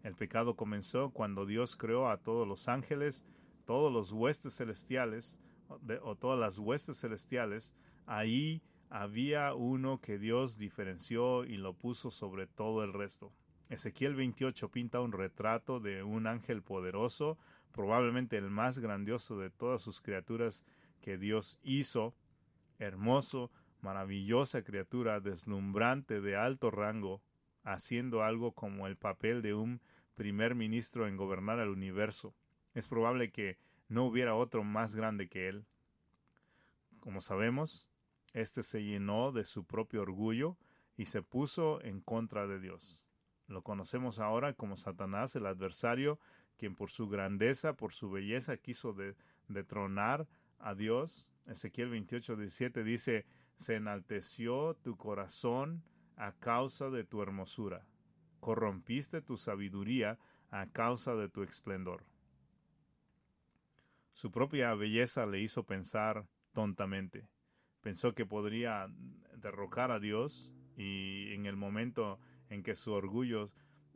El 0.04 0.15
pecado 0.15 0.56
comenzó 0.56 1.10
cuando 1.10 1.45
Dios 1.45 1.75
creó 1.75 2.10
a 2.10 2.17
todos 2.17 2.47
los 2.47 2.69
ángeles, 2.69 3.25
todos 3.65 3.91
los 3.91 4.13
huestes 4.13 4.56
celestiales, 4.56 5.41
o 6.04 6.15
todas 6.15 6.39
las 6.39 6.58
huestes 6.58 7.02
celestiales, 7.02 7.75
ahí 8.06 8.62
había 8.89 9.54
uno 9.54 10.02
que 10.02 10.17
Dios 10.17 10.58
diferenció 10.58 11.45
y 11.45 11.58
lo 11.58 11.73
puso 11.73 12.10
sobre 12.10 12.47
todo 12.47 12.84
el 12.84 12.93
resto. 12.93 13.32
Ezequiel 13.69 14.15
28 14.15 14.69
pinta 14.71 14.99
un 14.99 15.12
retrato 15.12 15.80
de 15.80 16.02
un 16.02 16.25
ángel 16.25 16.63
poderoso, 16.63 17.38
probablemente 17.71 18.36
el 18.38 18.49
más 18.49 18.80
grandioso 18.80 19.38
de 19.38 19.52
todas 19.52 19.82
sus 19.82 20.02
criaturas 20.02 20.65
que 21.02 21.17
Dios 21.19 21.60
hizo, 21.62 22.15
hermoso, 22.80 23.52
maravillosa 23.82 24.63
criatura, 24.63 25.19
deslumbrante 25.19 26.19
de 26.19 26.36
alto 26.36 26.71
rango, 26.71 27.21
haciendo 27.63 28.23
algo 28.23 28.54
como 28.54 28.88
el 28.88 28.97
papel 28.97 29.43
de 29.43 29.54
un 29.54 29.82
primer 30.15 30.56
ministro 30.56 31.08
en 31.08 31.15
gobernar 31.15 31.60
el 31.60 31.69
universo. 31.69 32.34
Es 32.73 32.88
probable 32.88 33.32
que 33.32 33.58
no 33.88 34.06
hubiera 34.06 34.36
otro 34.36 34.63
más 34.63 34.95
grande 34.95 35.30
que 35.30 35.47
él. 35.47 35.65
Como 36.99 37.21
sabemos, 37.21 37.88
éste 38.34 38.63
se 38.63 38.84
llenó 38.84 39.32
de 39.32 39.44
su 39.44 39.65
propio 39.65 40.02
orgullo 40.02 40.58
y 40.96 41.06
se 41.06 41.22
puso 41.22 41.82
en 41.82 42.02
contra 42.02 42.48
de 42.48 42.60
Dios. 42.60 43.04
Lo 43.48 43.63
conocemos 43.63 44.20
ahora 44.20 44.54
como 44.54 44.78
Satanás, 44.78 45.36
el 45.36 45.46
adversario, 45.46 46.20
quien 46.58 46.76
por 46.76 46.92
su 46.92 47.08
grandeza, 47.08 47.74
por 47.74 47.94
su 47.94 48.12
belleza, 48.12 48.58
quiso 48.58 48.96
detronar 49.48 50.28
a 50.60 50.76
Dios. 50.76 51.28
Ezequiel 51.48 51.89
28, 51.89 52.36
17 52.36 52.84
dice, 52.84 53.26
se 53.56 53.76
enalteció 53.76 54.76
tu 54.76 54.98
corazón 54.98 55.84
a 56.15 56.34
causa 56.34 56.89
de 56.89 57.04
tu 57.04 57.22
hermosura, 57.22 57.88
corrompiste 58.39 59.22
tu 59.22 59.38
sabiduría 59.38 60.20
a 60.52 60.68
causa 60.68 61.15
de 61.15 61.30
tu 61.30 61.44
esplendor. 61.44 62.04
Su 64.12 64.32
propia 64.32 64.74
belleza 64.76 65.26
le 65.26 65.39
hizo 65.39 65.63
pensar 65.63 66.28
tontamente. 66.52 67.28
Pensó 67.82 68.13
que 68.13 68.26
podría 68.26 68.88
derrocar 69.38 69.92
a 69.92 70.00
Dios 70.00 70.52
y 70.76 71.34
en 71.34 71.46
el 71.46 71.56
momento 71.56 72.20
en 72.50 72.63
que 72.63 72.76
su 72.76 72.92
orgullo 72.94 73.52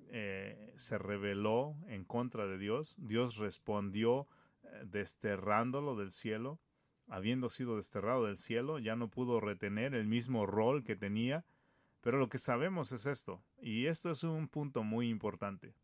eh, 0.09 0.73
se 0.75 0.97
rebeló 0.97 1.75
en 1.87 2.05
contra 2.05 2.45
de 2.45 2.57
Dios, 2.57 2.95
Dios 2.99 3.37
respondió 3.37 4.27
eh, 4.63 4.83
desterrándolo 4.85 5.95
del 5.95 6.11
cielo 6.11 6.59
habiendo 7.07 7.49
sido 7.49 7.77
desterrado 7.77 8.25
del 8.25 8.37
cielo, 8.37 8.79
ya 8.79 8.95
no 8.95 9.09
pudo 9.09 9.39
retener 9.39 9.93
el 9.93 10.07
mismo 10.07 10.45
rol 10.45 10.83
que 10.83 10.95
tenía, 10.95 11.45
pero 12.01 12.17
lo 12.17 12.29
que 12.29 12.37
sabemos 12.37 12.91
es 12.91 13.05
esto, 13.05 13.43
y 13.61 13.85
esto 13.87 14.11
es 14.11 14.23
un 14.23 14.47
punto 14.47 14.83
muy 14.83 15.09
importante. 15.09 15.75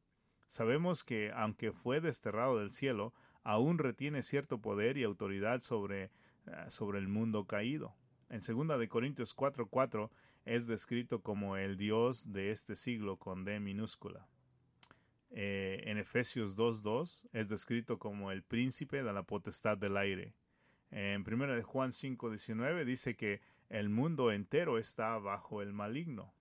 Sabemos 0.48 1.04
que, 1.04 1.32
aunque 1.36 1.72
fue 1.72 2.02
desterrado 2.02 2.60
del 2.60 2.72
cielo, 2.72 3.14
aún 3.44 3.78
retiene 3.78 4.22
cierto 4.22 4.60
poder 4.60 4.98
y 4.98 5.04
autoridad 5.04 5.60
sobre, 5.60 6.12
sobre 6.68 7.00
el 7.00 7.08
mundo 7.08 7.46
caído. 7.46 7.96
En 8.30 8.42
2 8.42 8.80
de 8.80 8.88
Corintios 8.88 9.36
4:4 9.36 10.12
es 10.46 10.68
descrito 10.68 11.22
como 11.22 11.58
el 11.58 11.78
Dios 11.78 12.32
de 12.32 12.52
este 12.52 12.76
siglo 12.76 13.18
con 13.18 13.44
D 13.44 13.60
minúscula. 13.60 14.28
Eh, 15.32 15.84
en 15.86 15.98
Efesios 15.98 16.56
2:2 16.56 17.28
es 17.34 17.50
descrito 17.50 18.00
como 18.00 18.32
el 18.32 18.44
príncipe 18.44 19.04
de 19.04 19.14
la 19.14 19.24
potestad 19.24 19.78
del 19.78 19.98
aire. 19.98 20.34
En 20.92 21.24
1 21.24 21.56
de 21.56 21.64
Juan 21.64 21.92
5:19 21.92 22.86
dice 22.86 23.16
que 23.16 23.42
el 23.70 23.90
mundo 23.90 24.32
entero 24.32 24.78
está 24.78 25.18
bajo 25.20 25.62
el 25.62 25.74
maligno. 25.74 26.34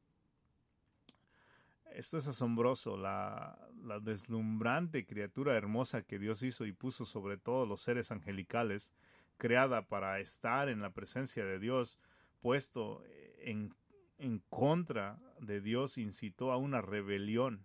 Esto 1.93 2.19
es 2.19 2.27
asombroso, 2.27 2.97
la, 2.97 3.59
la, 3.83 3.99
deslumbrante 3.99 5.05
criatura 5.05 5.57
hermosa 5.57 6.03
que 6.03 6.19
Dios 6.19 6.43
hizo 6.43 6.65
y 6.65 6.73
puso 6.73 7.05
sobre 7.05 7.39
todos 7.39 7.67
los 7.67 7.81
seres 7.81 8.13
angelicales, 8.13 8.95
creada 9.39 9.87
para 9.87 10.21
estar 10.21 10.69
en 10.69 10.81
la 10.81 10.91
presencia 10.91 11.45
de 11.45 11.59
Dios, 11.59 11.99
puesto 12.41 13.03
en, 13.39 13.75
en 14.19 14.41
contra 14.51 15.19
de 15.41 15.61
Dios, 15.61 15.97
incitó 15.97 16.53
a 16.53 16.59
una 16.59 16.83
rebelión. 16.83 17.65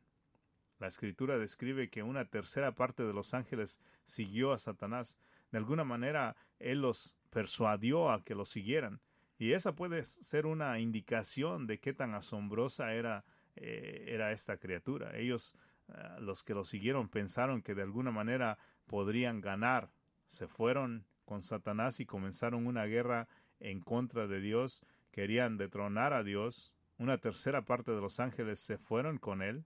La 0.79 0.88
escritura 0.88 1.38
describe 1.38 1.89
que 1.89 2.03
una 2.03 2.25
tercera 2.25 2.73
parte 2.73 3.03
de 3.03 3.13
los 3.13 3.33
ángeles 3.33 3.81
siguió 4.03 4.53
a 4.53 4.57
Satanás, 4.57 5.19
de 5.51 5.57
alguna 5.57 5.83
manera 5.83 6.36
él 6.59 6.81
los 6.81 7.15
persuadió 7.29 8.12
a 8.12 8.23
que 8.23 8.36
lo 8.36 8.45
siguieran. 8.45 9.01
Y 9.38 9.53
esa 9.53 9.75
puede 9.75 10.03
ser 10.03 10.45
una 10.45 10.79
indicación 10.79 11.67
de 11.67 11.79
qué 11.79 11.93
tan 11.93 12.13
asombrosa 12.13 12.93
era, 12.93 13.25
eh, 13.55 14.05
era 14.07 14.31
esta 14.31 14.57
criatura. 14.57 15.17
Ellos, 15.17 15.55
ah, 15.89 16.17
los 16.19 16.43
que 16.43 16.53
lo 16.53 16.63
siguieron, 16.63 17.09
pensaron 17.09 17.62
que 17.62 17.75
de 17.75 17.81
alguna 17.81 18.12
manera 18.12 18.57
podrían 18.88 19.41
ganar. 19.41 19.91
Se 20.27 20.47
fueron 20.47 21.05
con 21.23 21.41
Satanás 21.41 21.99
y 21.99 22.05
comenzaron 22.05 22.67
una 22.67 22.86
guerra 22.86 23.27
en 23.59 23.79
contra 23.79 24.27
de 24.27 24.39
Dios. 24.39 24.83
Querían 25.12 25.57
detronar 25.57 26.13
a 26.13 26.23
Dios. 26.23 26.73
Una 26.97 27.17
tercera 27.17 27.65
parte 27.65 27.91
de 27.91 28.01
los 28.01 28.19
ángeles 28.19 28.59
se 28.59 28.77
fueron 28.77 29.17
con 29.17 29.41
él. 29.41 29.65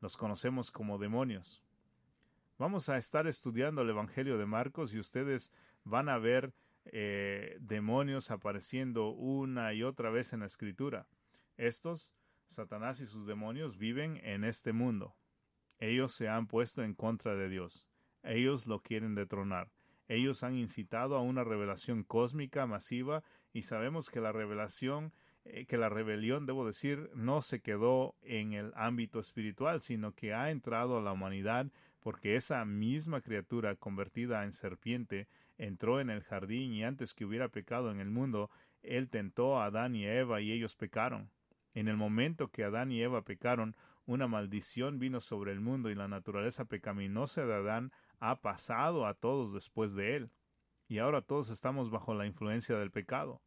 Los 0.00 0.16
conocemos 0.16 0.70
como 0.70 0.98
demonios. 0.98 1.62
Vamos 2.58 2.88
a 2.88 2.96
estar 2.96 3.26
estudiando 3.26 3.82
el 3.82 3.90
Evangelio 3.90 4.38
de 4.38 4.46
Marcos 4.46 4.94
y 4.94 4.98
ustedes 4.98 5.52
van 5.82 6.08
a 6.08 6.18
ver 6.18 6.54
eh, 6.86 7.56
demonios 7.60 8.30
apareciendo 8.30 9.08
una 9.08 9.72
y 9.72 9.82
otra 9.82 10.10
vez 10.10 10.32
en 10.32 10.40
la 10.40 10.46
escritura. 10.46 11.08
Estos, 11.56 12.14
Satanás 12.46 13.00
y 13.00 13.06
sus 13.06 13.26
demonios, 13.26 13.76
viven 13.76 14.20
en 14.22 14.44
este 14.44 14.72
mundo. 14.72 15.16
Ellos 15.78 16.12
se 16.12 16.28
han 16.28 16.46
puesto 16.46 16.82
en 16.82 16.94
contra 16.94 17.34
de 17.34 17.48
Dios. 17.48 17.88
Ellos 18.22 18.66
lo 18.66 18.80
quieren 18.80 19.14
detronar. 19.14 19.70
Ellos 20.08 20.42
han 20.42 20.56
incitado 20.56 21.16
a 21.16 21.22
una 21.22 21.44
revelación 21.44 22.02
cósmica 22.04 22.66
masiva 22.66 23.22
y 23.52 23.62
sabemos 23.62 24.10
que 24.10 24.20
la 24.20 24.32
revelación 24.32 25.12
eh, 25.44 25.66
que 25.66 25.76
la 25.76 25.90
rebelión, 25.90 26.46
debo 26.46 26.66
decir, 26.66 27.10
no 27.14 27.42
se 27.42 27.60
quedó 27.60 28.14
en 28.22 28.54
el 28.54 28.72
ámbito 28.76 29.20
espiritual, 29.20 29.82
sino 29.82 30.14
que 30.14 30.32
ha 30.32 30.50
entrado 30.50 30.96
a 30.98 31.02
la 31.02 31.12
humanidad 31.12 31.70
porque 32.00 32.36
esa 32.36 32.64
misma 32.64 33.20
criatura 33.20 33.76
convertida 33.76 34.44
en 34.44 34.52
serpiente 34.52 35.28
entró 35.58 36.00
en 36.00 36.10
el 36.10 36.22
jardín 36.22 36.72
y 36.72 36.82
antes 36.82 37.14
que 37.14 37.24
hubiera 37.24 37.48
pecado 37.48 37.90
en 37.90 38.00
el 38.00 38.10
mundo, 38.10 38.50
él 38.82 39.08
tentó 39.08 39.58
a 39.58 39.66
Adán 39.66 39.94
y 39.94 40.06
a 40.06 40.18
Eva 40.18 40.40
y 40.40 40.50
ellos 40.50 40.76
pecaron. 40.76 41.30
En 41.74 41.88
el 41.88 41.96
momento 41.96 42.48
que 42.48 42.64
Adán 42.64 42.90
y 42.90 43.02
Eva 43.02 43.22
pecaron, 43.22 43.76
una 44.06 44.26
maldición 44.28 44.98
vino 44.98 45.20
sobre 45.20 45.52
el 45.52 45.60
mundo 45.60 45.90
y 45.90 45.94
la 45.94 46.08
naturaleza 46.08 46.66
pecaminosa 46.66 47.46
de 47.46 47.54
Adán 47.54 47.92
ha 48.30 48.40
pasado 48.40 49.06
a 49.06 49.12
todos 49.12 49.52
después 49.52 49.94
de 49.94 50.16
él. 50.16 50.30
Y 50.88 50.98
ahora 50.98 51.20
todos 51.20 51.50
estamos 51.50 51.90
bajo 51.90 52.14
la 52.14 52.26
influencia 52.26 52.78
del 52.78 52.90
pecado. 52.90 53.42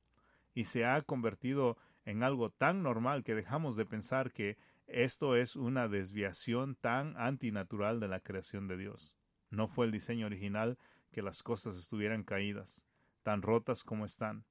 Y 0.53 0.65
se 0.65 0.85
ha 0.85 1.01
convertido 1.01 1.77
en 2.05 2.21
algo 2.21 2.51
tan 2.51 2.83
normal 2.83 3.23
que 3.23 3.33
dejamos 3.33 3.75
de 3.75 3.85
pensar 3.85 4.31
que 4.31 4.57
esto 4.85 5.35
es 5.35 5.55
una 5.55 5.87
desviación 5.87 6.75
tan 6.75 7.17
antinatural 7.17 7.99
de 7.99 8.07
la 8.07 8.19
creación 8.19 8.67
de 8.67 8.77
Dios. 8.77 9.17
No 9.49 9.67
fue 9.67 9.87
el 9.87 9.91
diseño 9.91 10.27
original 10.27 10.77
que 11.11 11.23
las 11.23 11.41
cosas 11.41 11.75
estuvieran 11.75 12.23
caídas, 12.23 12.87
tan 13.23 13.41
rotas 13.41 13.83
como 13.83 14.05
están. 14.05 14.45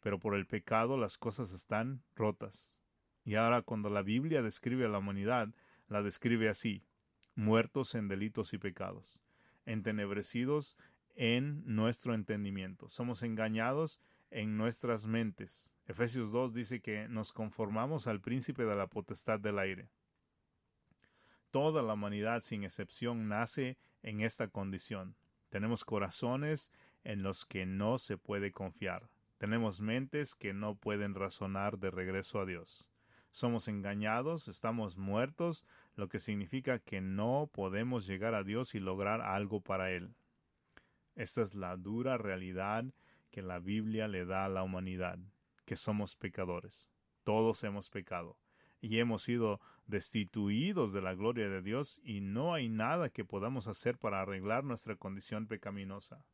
Pero 0.00 0.18
por 0.18 0.34
el 0.34 0.46
pecado 0.46 0.96
las 0.96 1.18
cosas 1.18 1.52
están 1.52 2.02
rotas. 2.16 2.82
Y 3.24 3.36
ahora 3.36 3.62
cuando 3.62 3.90
la 3.90 4.02
Biblia 4.02 4.42
describe 4.42 4.86
a 4.86 4.88
la 4.88 4.98
humanidad, 4.98 5.54
la 5.86 6.02
describe 6.02 6.48
así, 6.48 6.84
muertos 7.36 7.94
en 7.94 8.08
delitos 8.08 8.52
y 8.54 8.58
pecados, 8.58 9.22
entenebrecidos 9.66 10.78
en 11.14 11.62
nuestro 11.66 12.14
entendimiento. 12.14 12.88
Somos 12.88 13.22
engañados 13.22 14.00
en 14.30 14.56
nuestras 14.56 15.06
mentes. 15.06 15.74
Efesios 15.86 16.32
2 16.32 16.54
dice 16.54 16.80
que 16.80 17.08
nos 17.08 17.32
conformamos 17.32 18.06
al 18.06 18.20
príncipe 18.20 18.64
de 18.64 18.74
la 18.74 18.86
potestad 18.86 19.40
del 19.40 19.58
aire. 19.58 19.88
Toda 21.50 21.82
la 21.82 21.94
humanidad, 21.94 22.40
sin 22.40 22.64
excepción, 22.64 23.28
nace 23.28 23.78
en 24.02 24.20
esta 24.20 24.48
condición. 24.48 25.16
Tenemos 25.48 25.84
corazones 25.84 26.72
en 27.04 27.22
los 27.22 27.46
que 27.46 27.66
no 27.66 27.98
se 27.98 28.18
puede 28.18 28.52
confiar. 28.52 29.08
Tenemos 29.38 29.80
mentes 29.80 30.34
que 30.34 30.52
no 30.52 30.74
pueden 30.74 31.14
razonar 31.14 31.78
de 31.78 31.90
regreso 31.90 32.40
a 32.40 32.46
Dios. 32.46 32.90
Somos 33.36 33.68
engañados, 33.68 34.48
estamos 34.48 34.96
muertos, 34.96 35.66
lo 35.94 36.08
que 36.08 36.18
significa 36.18 36.78
que 36.78 37.02
no 37.02 37.50
podemos 37.52 38.06
llegar 38.06 38.34
a 38.34 38.44
Dios 38.44 38.74
y 38.74 38.80
lograr 38.80 39.20
algo 39.20 39.60
para 39.60 39.90
Él. 39.90 40.14
Esta 41.16 41.42
es 41.42 41.54
la 41.54 41.76
dura 41.76 42.16
realidad 42.16 42.86
que 43.30 43.42
la 43.42 43.58
Biblia 43.58 44.08
le 44.08 44.24
da 44.24 44.46
a 44.46 44.48
la 44.48 44.62
humanidad, 44.62 45.18
que 45.66 45.76
somos 45.76 46.16
pecadores. 46.16 46.90
Todos 47.24 47.62
hemos 47.62 47.90
pecado 47.90 48.38
y 48.80 49.00
hemos 49.00 49.24
sido 49.24 49.60
destituidos 49.86 50.94
de 50.94 51.02
la 51.02 51.14
gloria 51.14 51.50
de 51.50 51.60
Dios 51.60 52.00
y 52.02 52.22
no 52.22 52.54
hay 52.54 52.70
nada 52.70 53.10
que 53.10 53.26
podamos 53.26 53.66
hacer 53.66 53.98
para 53.98 54.22
arreglar 54.22 54.64
nuestra 54.64 54.96
condición 54.96 55.46
pecaminosa. 55.46 56.24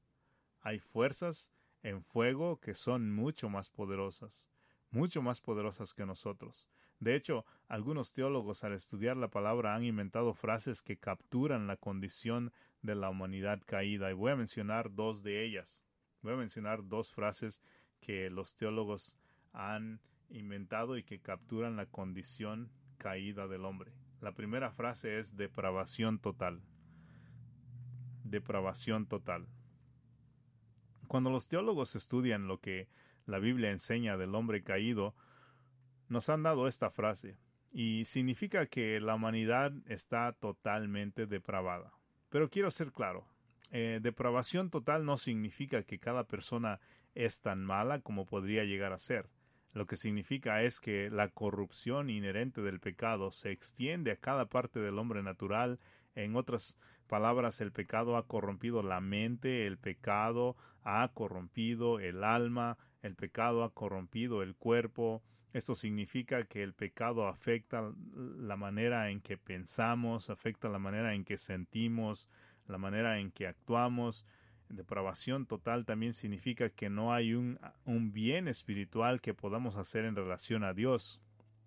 Hay 0.60 0.78
fuerzas 0.78 1.50
en 1.82 2.04
fuego 2.04 2.60
que 2.60 2.76
son 2.76 3.12
mucho 3.12 3.48
más 3.48 3.70
poderosas, 3.70 4.46
mucho 4.92 5.20
más 5.20 5.40
poderosas 5.40 5.94
que 5.94 6.06
nosotros. 6.06 6.68
De 7.02 7.16
hecho, 7.16 7.44
algunos 7.66 8.12
teólogos 8.12 8.62
al 8.62 8.74
estudiar 8.74 9.16
la 9.16 9.26
palabra 9.26 9.74
han 9.74 9.82
inventado 9.82 10.34
frases 10.34 10.82
que 10.82 10.98
capturan 10.98 11.66
la 11.66 11.76
condición 11.76 12.52
de 12.80 12.94
la 12.94 13.10
humanidad 13.10 13.60
caída 13.66 14.08
y 14.08 14.14
voy 14.14 14.30
a 14.30 14.36
mencionar 14.36 14.94
dos 14.94 15.24
de 15.24 15.44
ellas. 15.44 15.82
Voy 16.22 16.34
a 16.34 16.36
mencionar 16.36 16.86
dos 16.86 17.12
frases 17.12 17.60
que 17.98 18.30
los 18.30 18.54
teólogos 18.54 19.18
han 19.52 20.00
inventado 20.28 20.96
y 20.96 21.02
que 21.02 21.18
capturan 21.18 21.74
la 21.74 21.86
condición 21.86 22.70
caída 22.98 23.48
del 23.48 23.64
hombre. 23.64 23.90
La 24.20 24.30
primera 24.30 24.70
frase 24.70 25.18
es 25.18 25.34
depravación 25.34 26.20
total. 26.20 26.62
Depravación 28.22 29.06
total. 29.06 29.48
Cuando 31.08 31.30
los 31.30 31.48
teólogos 31.48 31.96
estudian 31.96 32.46
lo 32.46 32.60
que 32.60 32.86
la 33.26 33.40
Biblia 33.40 33.72
enseña 33.72 34.16
del 34.16 34.36
hombre 34.36 34.62
caído, 34.62 35.16
nos 36.12 36.28
han 36.28 36.42
dado 36.42 36.68
esta 36.68 36.90
frase, 36.90 37.38
y 37.72 38.04
significa 38.04 38.66
que 38.66 39.00
la 39.00 39.14
humanidad 39.14 39.72
está 39.86 40.32
totalmente 40.32 41.26
depravada. 41.26 41.92
Pero 42.28 42.50
quiero 42.50 42.70
ser 42.70 42.92
claro, 42.92 43.26
eh, 43.70 43.98
depravación 44.02 44.68
total 44.68 45.06
no 45.06 45.16
significa 45.16 45.82
que 45.82 45.98
cada 45.98 46.24
persona 46.24 46.80
es 47.14 47.40
tan 47.40 47.64
mala 47.64 48.00
como 48.00 48.26
podría 48.26 48.64
llegar 48.64 48.92
a 48.92 48.98
ser. 48.98 49.30
Lo 49.72 49.86
que 49.86 49.96
significa 49.96 50.62
es 50.62 50.80
que 50.80 51.08
la 51.08 51.28
corrupción 51.28 52.10
inherente 52.10 52.60
del 52.60 52.78
pecado 52.78 53.30
se 53.30 53.50
extiende 53.50 54.12
a 54.12 54.16
cada 54.16 54.44
parte 54.46 54.80
del 54.80 54.98
hombre 54.98 55.22
natural. 55.22 55.80
En 56.14 56.36
otras 56.36 56.76
palabras, 57.06 57.62
el 57.62 57.72
pecado 57.72 58.18
ha 58.18 58.26
corrompido 58.26 58.82
la 58.82 59.00
mente, 59.00 59.66
el 59.66 59.78
pecado 59.78 60.56
ha 60.82 61.10
corrompido 61.14 62.00
el 62.00 62.22
alma, 62.22 62.76
el 63.00 63.16
pecado 63.16 63.64
ha 63.64 63.72
corrompido 63.72 64.42
el 64.42 64.54
cuerpo. 64.54 65.22
Esto 65.52 65.74
significa 65.74 66.44
que 66.44 66.62
el 66.62 66.72
pecado 66.72 67.28
afecta 67.28 67.92
la 68.14 68.56
manera 68.56 69.10
en 69.10 69.20
que 69.20 69.36
pensamos, 69.36 70.30
afecta 70.30 70.68
la 70.68 70.78
manera 70.78 71.14
en 71.14 71.24
que 71.24 71.36
sentimos, 71.36 72.30
la 72.66 72.78
manera 72.78 73.18
en 73.18 73.30
que 73.30 73.46
actuamos. 73.46 74.24
Depravación 74.70 75.44
total 75.44 75.84
también 75.84 76.14
significa 76.14 76.70
que 76.70 76.88
no 76.88 77.12
hay 77.12 77.34
un, 77.34 77.58
un 77.84 78.12
bien 78.12 78.48
espiritual 78.48 79.20
que 79.20 79.34
podamos 79.34 79.76
hacer 79.76 80.06
en 80.06 80.16
relación 80.16 80.64
a 80.64 80.72
Dios. 80.72 81.20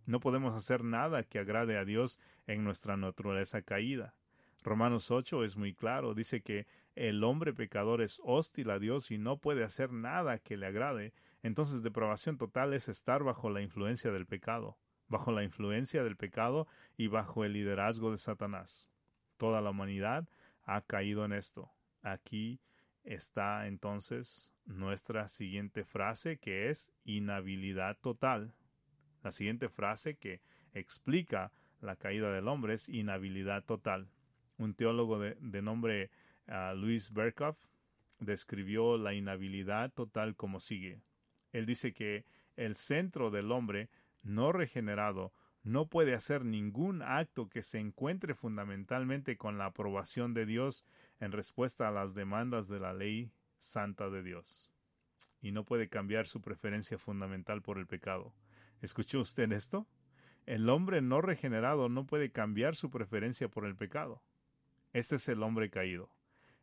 No 0.07 0.19
podemos 0.19 0.55
hacer 0.55 0.83
nada 0.83 1.23
que 1.23 1.37
agrade 1.37 1.77
a 1.77 1.85
Dios 1.85 2.19
en 2.47 2.63
nuestra 2.63 2.97
naturaleza 2.97 3.61
caída. 3.61 4.15
Romanos 4.65 5.11
8 5.11 5.43
es 5.43 5.57
muy 5.57 5.75
claro, 5.75 6.15
dice 6.15 6.41
que 6.41 6.65
el 6.95 7.23
hombre 7.23 7.53
pecador 7.53 8.01
es 8.01 8.19
hostil 8.23 8.71
a 8.71 8.79
Dios 8.79 9.11
y 9.11 9.19
no 9.19 9.37
puede 9.37 9.63
hacer 9.63 9.91
nada 9.91 10.39
que 10.39 10.57
le 10.57 10.65
agrade. 10.65 11.13
Entonces 11.43 11.83
depravación 11.83 12.39
total 12.39 12.73
es 12.73 12.89
estar 12.89 13.23
bajo 13.23 13.51
la 13.51 13.61
influencia 13.61 14.11
del 14.11 14.25
pecado, 14.25 14.79
bajo 15.07 15.31
la 15.31 15.43
influencia 15.43 16.03
del 16.03 16.17
pecado 16.17 16.67
y 16.97 17.05
bajo 17.05 17.45
el 17.45 17.53
liderazgo 17.53 18.09
de 18.09 18.17
Satanás. 18.17 18.87
Toda 19.37 19.61
la 19.61 19.69
humanidad 19.69 20.27
ha 20.63 20.81
caído 20.81 21.25
en 21.25 21.33
esto. 21.33 21.69
Aquí 22.01 22.59
está 23.03 23.67
entonces 23.67 24.51
nuestra 24.65 25.27
siguiente 25.27 25.85
frase 25.85 26.37
que 26.39 26.71
es 26.71 26.91
inhabilidad 27.03 27.99
total. 28.01 28.55
La 29.21 29.31
siguiente 29.31 29.69
frase 29.69 30.15
que 30.15 30.41
explica 30.73 31.51
la 31.81 31.95
caída 31.97 32.31
del 32.31 32.47
hombre 32.47 32.73
es 32.73 32.89
inhabilidad 32.89 33.63
total. 33.63 34.09
Un 34.57 34.73
teólogo 34.73 35.19
de, 35.19 35.61
nombre 35.61 36.09
uh, 36.47 36.75
Luis 36.75 37.11
Berkhoff 37.11 37.57
describió 38.19 38.97
la 38.97 39.13
inhabilidad 39.13 39.91
total 39.91 40.35
como 40.35 40.59
sigue. 40.59 41.01
Él 41.51 41.65
dice 41.65 41.93
que 41.93 42.25
el 42.55 42.75
centro 42.75 43.31
del 43.31 43.51
hombre 43.51 43.89
no 44.23 44.51
regenerado 44.51 45.33
no 45.63 45.87
puede 45.87 46.13
hacer 46.13 46.45
ningún 46.45 47.01
acto 47.01 47.49
que 47.49 47.63
se 47.63 47.79
encuentre 47.79 48.35
fundamentalmente 48.35 49.35
con 49.35 49.57
la 49.57 49.65
aprobación 49.65 50.33
de 50.33 50.45
Dios 50.45 50.85
en 51.19 51.31
respuesta 51.31 51.87
a 51.87 51.91
las 51.91 52.13
demandas 52.13 52.67
de 52.67 52.79
la 52.79 52.93
ley 52.93 53.31
santa 53.57 54.09
de 54.09 54.21
Dios. 54.21 54.71
Y 55.41 55.51
no 55.51 55.65
puede 55.65 55.89
cambiar 55.89 56.27
su 56.27 56.41
preferencia 56.41 56.97
fundamental 56.97 57.61
por 57.61 57.77
el 57.77 57.87
pecado. 57.87 58.33
¿Escuchó 58.81 59.19
usted 59.19 59.51
esto? 59.51 59.87
El 60.45 60.69
hombre 60.69 61.01
no 61.01 61.21
regenerado 61.21 61.89
no 61.89 62.05
puede 62.05 62.31
cambiar 62.31 62.75
su 62.75 62.91
preferencia 62.91 63.49
por 63.49 63.65
el 63.65 63.75
pecado. 63.75 64.21
Este 64.95 65.15
es 65.15 65.27
el 65.29 65.43
hombre 65.43 65.69
caído. 65.69 66.09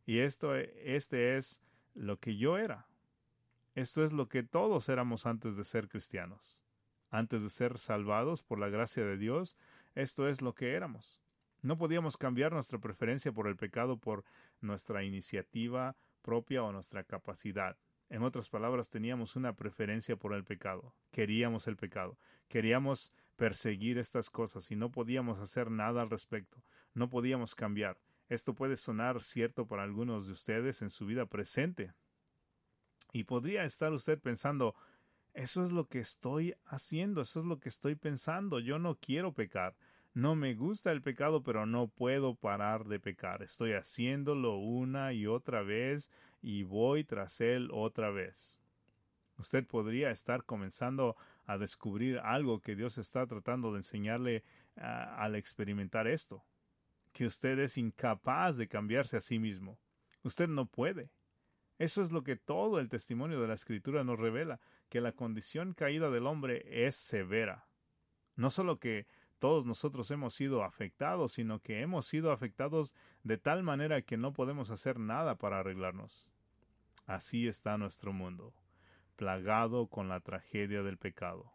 Y 0.06 0.18
esto, 0.18 0.54
este 0.56 1.36
es 1.36 1.62
lo 1.94 2.18
que 2.18 2.36
yo 2.36 2.58
era. 2.58 2.86
Esto 3.74 4.02
es 4.04 4.12
lo 4.12 4.28
que 4.28 4.42
todos 4.42 4.88
éramos 4.88 5.26
antes 5.26 5.56
de 5.56 5.64
ser 5.64 5.88
cristianos 5.88 6.62
antes 7.12 7.42
de 7.42 7.50
ser 7.50 7.78
salvados 7.78 8.42
por 8.42 8.58
la 8.58 8.70
gracia 8.70 9.04
de 9.04 9.18
Dios, 9.18 9.56
esto 9.94 10.28
es 10.28 10.40
lo 10.40 10.54
que 10.54 10.72
éramos. 10.72 11.20
No 11.60 11.76
podíamos 11.76 12.16
cambiar 12.16 12.52
nuestra 12.52 12.78
preferencia 12.78 13.30
por 13.30 13.46
el 13.46 13.56
pecado 13.56 13.98
por 13.98 14.24
nuestra 14.60 15.04
iniciativa 15.04 15.94
propia 16.22 16.64
o 16.64 16.72
nuestra 16.72 17.04
capacidad. 17.04 17.76
En 18.08 18.22
otras 18.22 18.48
palabras, 18.48 18.90
teníamos 18.90 19.36
una 19.36 19.54
preferencia 19.54 20.16
por 20.16 20.34
el 20.34 20.42
pecado. 20.42 20.94
Queríamos 21.10 21.66
el 21.68 21.76
pecado. 21.76 22.18
Queríamos 22.48 23.12
perseguir 23.36 23.98
estas 23.98 24.30
cosas 24.30 24.70
y 24.70 24.76
no 24.76 24.90
podíamos 24.90 25.38
hacer 25.38 25.70
nada 25.70 26.02
al 26.02 26.10
respecto. 26.10 26.62
No 26.94 27.10
podíamos 27.10 27.54
cambiar. 27.54 27.98
Esto 28.32 28.54
puede 28.54 28.76
sonar 28.76 29.22
cierto 29.22 29.66
para 29.66 29.82
algunos 29.82 30.26
de 30.26 30.32
ustedes 30.32 30.80
en 30.80 30.88
su 30.88 31.04
vida 31.04 31.26
presente. 31.26 31.92
Y 33.12 33.24
podría 33.24 33.64
estar 33.64 33.92
usted 33.92 34.18
pensando, 34.18 34.74
eso 35.34 35.62
es 35.62 35.70
lo 35.70 35.86
que 35.86 35.98
estoy 35.98 36.54
haciendo, 36.64 37.20
eso 37.20 37.40
es 37.40 37.44
lo 37.44 37.60
que 37.60 37.68
estoy 37.68 37.94
pensando. 37.94 38.58
Yo 38.58 38.78
no 38.78 38.94
quiero 38.94 39.34
pecar. 39.34 39.76
No 40.14 40.34
me 40.34 40.54
gusta 40.54 40.92
el 40.92 41.02
pecado, 41.02 41.42
pero 41.42 41.66
no 41.66 41.88
puedo 41.88 42.34
parar 42.34 42.86
de 42.86 42.98
pecar. 42.98 43.42
Estoy 43.42 43.74
haciéndolo 43.74 44.56
una 44.56 45.12
y 45.12 45.26
otra 45.26 45.60
vez 45.60 46.10
y 46.40 46.62
voy 46.62 47.04
tras 47.04 47.38
él 47.42 47.68
otra 47.70 48.10
vez. 48.10 48.58
Usted 49.36 49.66
podría 49.66 50.10
estar 50.10 50.44
comenzando 50.44 51.16
a 51.44 51.58
descubrir 51.58 52.18
algo 52.20 52.60
que 52.60 52.76
Dios 52.76 52.96
está 52.96 53.26
tratando 53.26 53.72
de 53.72 53.80
enseñarle 53.80 54.42
ah, 54.78 55.16
al 55.18 55.34
experimentar 55.34 56.06
esto, 56.06 56.42
que 57.12 57.26
usted 57.26 57.58
es 57.58 57.78
incapaz 57.78 58.56
de 58.56 58.68
cambiarse 58.68 59.16
a 59.16 59.20
sí 59.20 59.38
mismo. 59.38 59.78
Usted 60.22 60.48
no 60.48 60.66
puede. 60.66 61.10
Eso 61.78 62.02
es 62.02 62.12
lo 62.12 62.22
que 62.22 62.36
todo 62.36 62.78
el 62.78 62.88
testimonio 62.88 63.40
de 63.40 63.48
la 63.48 63.54
Escritura 63.54 64.04
nos 64.04 64.18
revela, 64.18 64.60
que 64.88 65.00
la 65.00 65.12
condición 65.12 65.74
caída 65.74 66.10
del 66.10 66.26
hombre 66.26 66.86
es 66.86 66.96
severa. 66.96 67.66
No 68.36 68.50
solo 68.50 68.78
que 68.78 69.06
todos 69.38 69.66
nosotros 69.66 70.10
hemos 70.12 70.34
sido 70.34 70.62
afectados, 70.62 71.32
sino 71.32 71.58
que 71.58 71.80
hemos 71.80 72.06
sido 72.06 72.30
afectados 72.30 72.94
de 73.24 73.38
tal 73.38 73.64
manera 73.64 74.02
que 74.02 74.16
no 74.16 74.32
podemos 74.32 74.70
hacer 74.70 75.00
nada 75.00 75.36
para 75.36 75.58
arreglarnos. 75.58 76.28
Así 77.06 77.48
está 77.48 77.76
nuestro 77.76 78.12
mundo, 78.12 78.54
plagado 79.16 79.88
con 79.88 80.08
la 80.08 80.20
tragedia 80.20 80.84
del 80.84 80.98
pecado, 80.98 81.52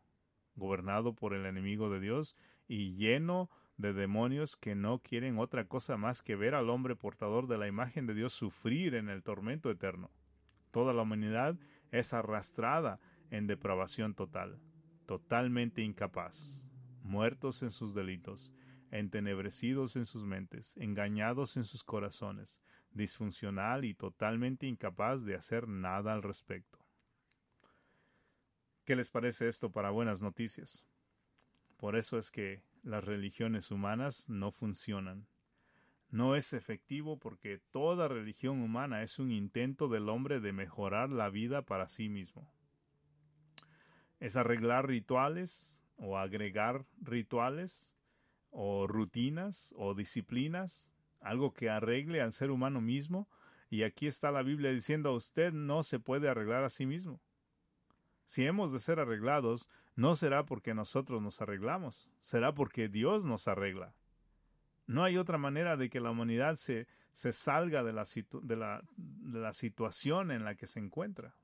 gobernado 0.55 1.13
por 1.13 1.33
el 1.33 1.45
enemigo 1.45 1.89
de 1.89 2.01
Dios 2.01 2.35
y 2.67 2.95
lleno 2.95 3.49
de 3.49 3.57
demonios 3.77 4.55
que 4.55 4.75
no 4.75 4.99
quieren 4.99 5.37
otra 5.37 5.65
cosa 5.65 5.97
más 5.97 6.21
que 6.21 6.35
ver 6.35 6.55
al 6.55 6.69
hombre 6.69 6.95
portador 6.95 7.47
de 7.47 7.57
la 7.57 7.67
imagen 7.67 8.07
de 8.07 8.15
Dios 8.15 8.33
sufrir 8.33 8.95
en 8.95 9.09
el 9.09 9.23
tormento 9.23 9.69
eterno. 9.69 10.11
Toda 10.71 10.93
la 10.93 11.03
humanidad 11.03 11.55
es 11.91 12.13
arrastrada 12.13 12.99
en 13.29 13.47
depravación 13.47 14.15
total, 14.15 14.59
totalmente 15.05 15.81
incapaz, 15.81 16.59
muertos 17.03 17.61
en 17.61 17.71
sus 17.71 17.93
delitos, 17.93 18.53
entenebrecidos 18.91 19.95
en 19.95 20.05
sus 20.05 20.23
mentes, 20.23 20.75
engañados 20.77 21.57
en 21.57 21.63
sus 21.63 21.83
corazones, 21.83 22.61
disfuncional 22.91 23.85
y 23.85 23.93
totalmente 23.93 24.65
incapaz 24.65 25.23
de 25.23 25.35
hacer 25.35 25.67
nada 25.67 26.13
al 26.13 26.23
respecto. 26.23 26.79
¿Qué 28.85 28.95
les 28.95 29.09
parece 29.09 29.47
esto 29.47 29.71
para 29.71 29.89
buenas 29.89 30.21
noticias? 30.21 30.85
Por 31.75 31.95
eso 31.95 32.17
es 32.17 32.31
que 32.31 32.63
las 32.83 33.03
religiones 33.03 33.71
humanas 33.71 34.29
no 34.29 34.51
funcionan. 34.51 35.27
No 36.09 36.35
es 36.35 36.53
efectivo 36.53 37.19
porque 37.19 37.59
toda 37.71 38.07
religión 38.07 38.61
humana 38.61 39.03
es 39.03 39.19
un 39.19 39.31
intento 39.31 39.89
del 39.89 40.07
hombre 40.07 40.39
de 40.39 40.53
mejorar 40.53 41.09
la 41.09 41.29
vida 41.29 41.63
para 41.63 41.87
sí 41.87 42.07
mismo. 42.07 42.49
Es 44.19 44.37
arreglar 44.37 44.87
rituales 44.87 45.85
o 45.97 46.17
agregar 46.17 46.85
rituales 47.01 47.97
o 48.49 48.87
rutinas 48.87 49.73
o 49.77 49.93
disciplinas, 49.93 50.93
algo 51.19 51.53
que 51.53 51.69
arregle 51.69 52.21
al 52.21 52.31
ser 52.31 52.51
humano 52.51 52.81
mismo, 52.81 53.27
y 53.69 53.83
aquí 53.83 54.07
está 54.07 54.31
la 54.31 54.43
Biblia 54.43 54.71
diciendo 54.71 55.09
a 55.09 55.15
usted 55.15 55.51
no 55.51 55.83
se 55.83 55.99
puede 55.99 56.29
arreglar 56.29 56.63
a 56.63 56.69
sí 56.69 56.85
mismo. 56.85 57.19
Si 58.25 58.45
hemos 58.45 58.71
de 58.71 58.79
ser 58.79 58.99
arreglados, 58.99 59.69
no 59.97 60.15
será 60.15 60.45
porque 60.45 60.75
nosotros 60.75 61.21
nos 61.23 61.41
arreglamos, 61.41 62.09
será 62.19 62.53
porque 62.53 62.87
Dios 62.87 63.25
nos 63.25 63.47
arregla. 63.47 63.95
No 64.85 65.03
hay 65.03 65.17
otra 65.17 65.39
manera 65.39 65.75
de 65.75 65.89
que 65.89 65.99
la 65.99 66.11
humanidad 66.11 66.55
se, 66.55 66.87
salga 67.11 67.83
de 67.83 67.93
la 67.93 69.53
situación 69.53 70.31
en 70.31 70.45
la 70.45 70.53
que 70.53 70.67
se 70.67 70.79
encuentra. 70.79 71.35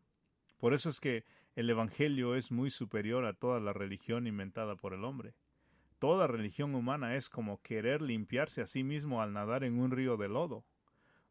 Por 0.60 0.76
eso 0.76 0.90
es 0.92 1.00
que 1.00 1.26
el 1.56 1.68
Evangelio 1.68 2.36
es 2.36 2.52
muy 2.52 2.70
superior 2.70 3.26
a 3.26 3.34
toda 3.34 3.60
la 3.60 3.74
religión 3.74 4.28
inventada 4.28 4.76
por 4.76 4.94
el 4.94 5.04
hombre. 5.04 5.34
Toda 5.98 6.28
religión 6.28 6.76
humana 6.76 7.16
es 7.16 7.30
como 7.30 7.60
querer 7.62 8.04
limpiarse 8.04 8.62
a 8.62 8.68
sí 8.68 8.84
mismo 8.84 9.22
al 9.22 9.34
nadar 9.34 9.64
en 9.64 9.80
un 9.80 9.90
río 9.90 10.16
de 10.16 10.30
lodo. 10.30 10.64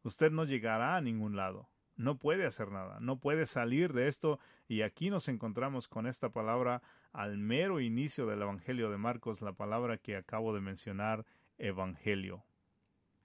Usted 0.03 0.29
no 0.29 0.43
llegará 0.43 0.97
a 0.97 1.01
ningún 1.01 1.37
lado, 1.37 1.69
no 1.95 2.17
puede 2.17 2.45
hacer 2.45 2.71
nada, 2.71 2.99
no 2.99 3.19
puede 3.19 3.45
salir 3.45 3.93
de 3.93 4.07
esto 4.07 4.39
y 4.67 4.81
aquí 4.81 5.09
nos 5.09 5.27
encontramos 5.27 5.87
con 5.87 6.07
esta 6.07 6.29
palabra 6.29 6.81
al 7.11 7.37
mero 7.37 7.79
inicio 7.79 8.25
del 8.25 8.41
Evangelio 8.41 8.89
de 8.89 8.97
Marcos, 8.97 9.41
la 9.41 9.53
palabra 9.53 9.97
que 9.97 10.15
acabo 10.15 10.53
de 10.53 10.61
mencionar, 10.61 11.25
Evangelio. 11.57 12.43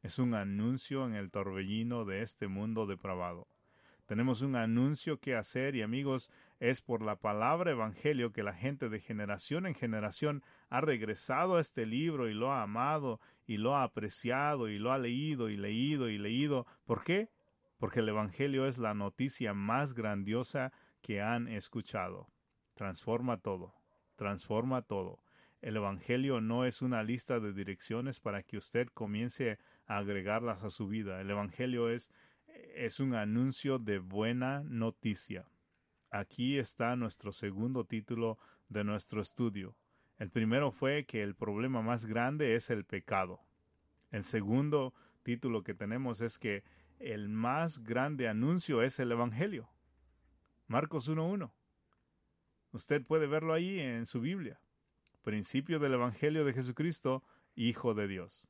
Es 0.02 0.18
un 0.18 0.34
anuncio 0.34 1.06
en 1.06 1.14
el 1.14 1.30
torbellino 1.30 2.04
de 2.04 2.22
este 2.22 2.46
mundo 2.46 2.86
depravado. 2.86 3.48
Tenemos 4.06 4.40
un 4.40 4.56
anuncio 4.56 5.20
que 5.20 5.34
hacer 5.34 5.74
y 5.74 5.82
amigos, 5.82 6.30
es 6.60 6.80
por 6.80 7.02
la 7.02 7.16
palabra 7.16 7.72
Evangelio 7.72 8.32
que 8.32 8.42
la 8.42 8.54
gente 8.54 8.88
de 8.88 9.00
generación 9.00 9.66
en 9.66 9.74
generación 9.74 10.42
ha 10.70 10.80
regresado 10.80 11.56
a 11.56 11.60
este 11.60 11.84
libro 11.84 12.28
y 12.28 12.34
lo 12.34 12.50
ha 12.50 12.62
amado 12.62 13.20
y 13.46 13.58
lo 13.58 13.76
ha 13.76 13.82
apreciado 13.82 14.68
y 14.68 14.78
lo 14.78 14.92
ha 14.92 14.98
leído 14.98 15.50
y 15.50 15.56
leído 15.56 16.08
y 16.08 16.16
leído. 16.16 16.66
¿Por 16.84 17.04
qué? 17.04 17.28
Porque 17.79 18.01
el 18.01 18.09
Evangelio 18.09 18.66
es 18.66 18.79
la 18.79 18.95
noticia 18.95 19.55
más 19.55 19.95
grandiosa 19.95 20.72
que 21.01 21.22
han 21.22 21.49
escuchado. 21.49 22.29
Transforma 22.74 23.39
todo, 23.39 23.74
transforma 24.16 24.83
todo. 24.83 25.22
El 25.61 25.76
Evangelio 25.76 26.41
no 26.41 26.64
es 26.64 26.83
una 26.83 27.03
lista 27.03 27.41
de 27.41 27.53
direcciones 27.53 28.20
para 28.20 28.43
que 28.43 28.59
usted 28.59 28.89
comience 28.89 29.59
a 29.87 29.99
agregarlas 29.99 30.62
a 30.62 30.70
su 30.70 30.87
vida. 30.87 31.20
El 31.20 31.31
Evangelio 31.31 31.89
es 31.89 32.11
es 32.74 33.01
un 33.01 33.14
anuncio 33.14 33.79
de 33.79 33.99
buena 33.99 34.62
noticia. 34.64 35.47
Aquí 36.11 36.59
está 36.59 36.97
nuestro 36.97 37.33
segundo 37.33 37.85
título 37.85 38.39
de 38.68 38.85
nuestro 38.85 39.20
estudio. 39.20 39.76
El 40.16 40.31
primero 40.31 40.70
fue 40.70 41.05
que 41.05 41.22
el 41.22 41.35
problema 41.35 41.83
más 41.83 42.07
grande 42.07 42.55
es 42.55 42.70
el 42.70 42.85
pecado. 42.85 43.41
El 44.11 44.24
segundo 44.24 44.95
título 45.22 45.62
que 45.62 45.74
tenemos 45.74 46.20
es 46.20 46.39
que 46.39 46.64
el 47.01 47.28
más 47.28 47.84
grande 47.84 48.28
anuncio 48.28 48.82
es 48.82 48.99
el 48.99 49.12
Evangelio. 49.12 49.68
Marcos 50.66 51.09
1.1. 51.09 51.53
Usted 52.72 53.05
puede 53.07 53.26
verlo 53.26 53.55
ahí 53.55 53.80
en 53.80 54.07
su 54.07 54.20
Biblia. 54.20 54.61
Principio 55.22 55.78
del 55.78 55.94
Evangelio 55.94 56.44
de 56.44 56.53
Jesucristo, 56.53 57.24
Hijo 57.55 57.94
de 57.94 58.09
Dios. 58.09 58.49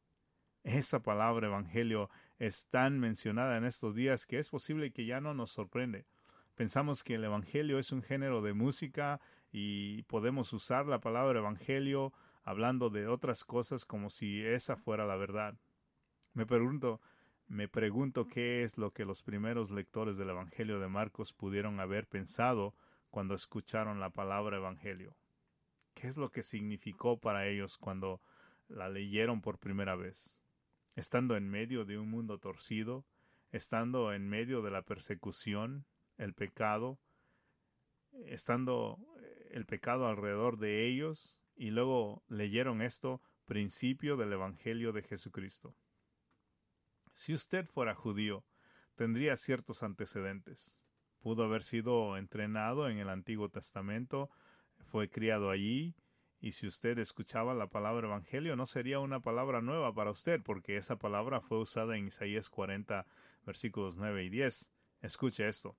Esa 0.64 1.02
palabra 1.02 1.46
Evangelio 1.46 2.10
es 2.38 2.66
tan 2.66 2.98
mencionada 2.98 3.56
en 3.56 3.64
estos 3.64 3.94
días 3.94 4.26
que 4.26 4.38
es 4.38 4.48
posible 4.48 4.92
que 4.92 5.06
ya 5.06 5.20
no 5.20 5.34
nos 5.34 5.50
sorprende. 5.50 6.06
Pensamos 6.54 7.04
que 7.04 7.14
el 7.14 7.24
Evangelio 7.24 7.78
es 7.78 7.92
un 7.92 8.02
género 8.02 8.42
de 8.42 8.52
música 8.52 9.20
y 9.52 10.02
podemos 10.04 10.52
usar 10.52 10.86
la 10.86 11.00
palabra 11.00 11.38
Evangelio 11.38 12.12
hablando 12.42 12.90
de 12.90 13.06
otras 13.06 13.44
cosas 13.44 13.84
como 13.84 14.10
si 14.10 14.42
esa 14.42 14.76
fuera 14.76 15.06
la 15.06 15.16
verdad. 15.16 15.54
Me 16.34 16.46
pregunto, 16.46 17.00
me 17.48 17.68
pregunto 17.68 18.26
qué 18.26 18.62
es 18.62 18.78
lo 18.78 18.92
que 18.92 19.04
los 19.04 19.22
primeros 19.22 19.70
lectores 19.70 20.16
del 20.16 20.30
Evangelio 20.30 20.80
de 20.80 20.88
Marcos 20.88 21.32
pudieron 21.32 21.80
haber 21.80 22.06
pensado 22.06 22.74
cuando 23.10 23.34
escucharon 23.34 24.00
la 24.00 24.10
palabra 24.10 24.58
Evangelio. 24.58 25.16
¿Qué 25.94 26.08
es 26.08 26.16
lo 26.16 26.30
que 26.30 26.42
significó 26.42 27.18
para 27.18 27.46
ellos 27.46 27.78
cuando 27.78 28.20
la 28.68 28.88
leyeron 28.88 29.40
por 29.40 29.58
primera 29.58 29.96
vez? 29.96 30.42
estando 30.98 31.36
en 31.36 31.48
medio 31.48 31.84
de 31.84 31.96
un 31.96 32.10
mundo 32.10 32.38
torcido, 32.38 33.06
estando 33.52 34.12
en 34.12 34.28
medio 34.28 34.62
de 34.62 34.72
la 34.72 34.82
persecución, 34.82 35.86
el 36.16 36.34
pecado, 36.34 36.98
estando 38.26 38.98
eh, 39.20 39.48
el 39.52 39.64
pecado 39.64 40.08
alrededor 40.08 40.58
de 40.58 40.88
ellos, 40.88 41.38
y 41.54 41.70
luego 41.70 42.24
leyeron 42.26 42.82
esto, 42.82 43.22
principio 43.44 44.16
del 44.16 44.32
Evangelio 44.32 44.92
de 44.92 45.02
Jesucristo. 45.02 45.76
Si 47.18 47.34
usted 47.34 47.66
fuera 47.66 47.96
judío, 47.96 48.44
tendría 48.94 49.36
ciertos 49.36 49.82
antecedentes. 49.82 50.80
Pudo 51.18 51.42
haber 51.42 51.64
sido 51.64 52.16
entrenado 52.16 52.88
en 52.88 52.98
el 52.98 53.08
Antiguo 53.08 53.48
Testamento, 53.48 54.30
fue 54.84 55.10
criado 55.10 55.50
allí, 55.50 55.96
y 56.40 56.52
si 56.52 56.68
usted 56.68 56.96
escuchaba 57.00 57.54
la 57.54 57.66
palabra 57.66 58.06
evangelio, 58.06 58.54
no 58.54 58.66
sería 58.66 59.00
una 59.00 59.18
palabra 59.18 59.60
nueva 59.60 59.92
para 59.92 60.12
usted, 60.12 60.40
porque 60.44 60.76
esa 60.76 60.96
palabra 61.00 61.40
fue 61.40 61.58
usada 61.58 61.96
en 61.96 62.06
Isaías 62.06 62.50
40, 62.50 63.04
versículos 63.44 63.96
9 63.96 64.22
y 64.22 64.28
10. 64.28 64.72
Escuche 65.02 65.48
esto. 65.48 65.76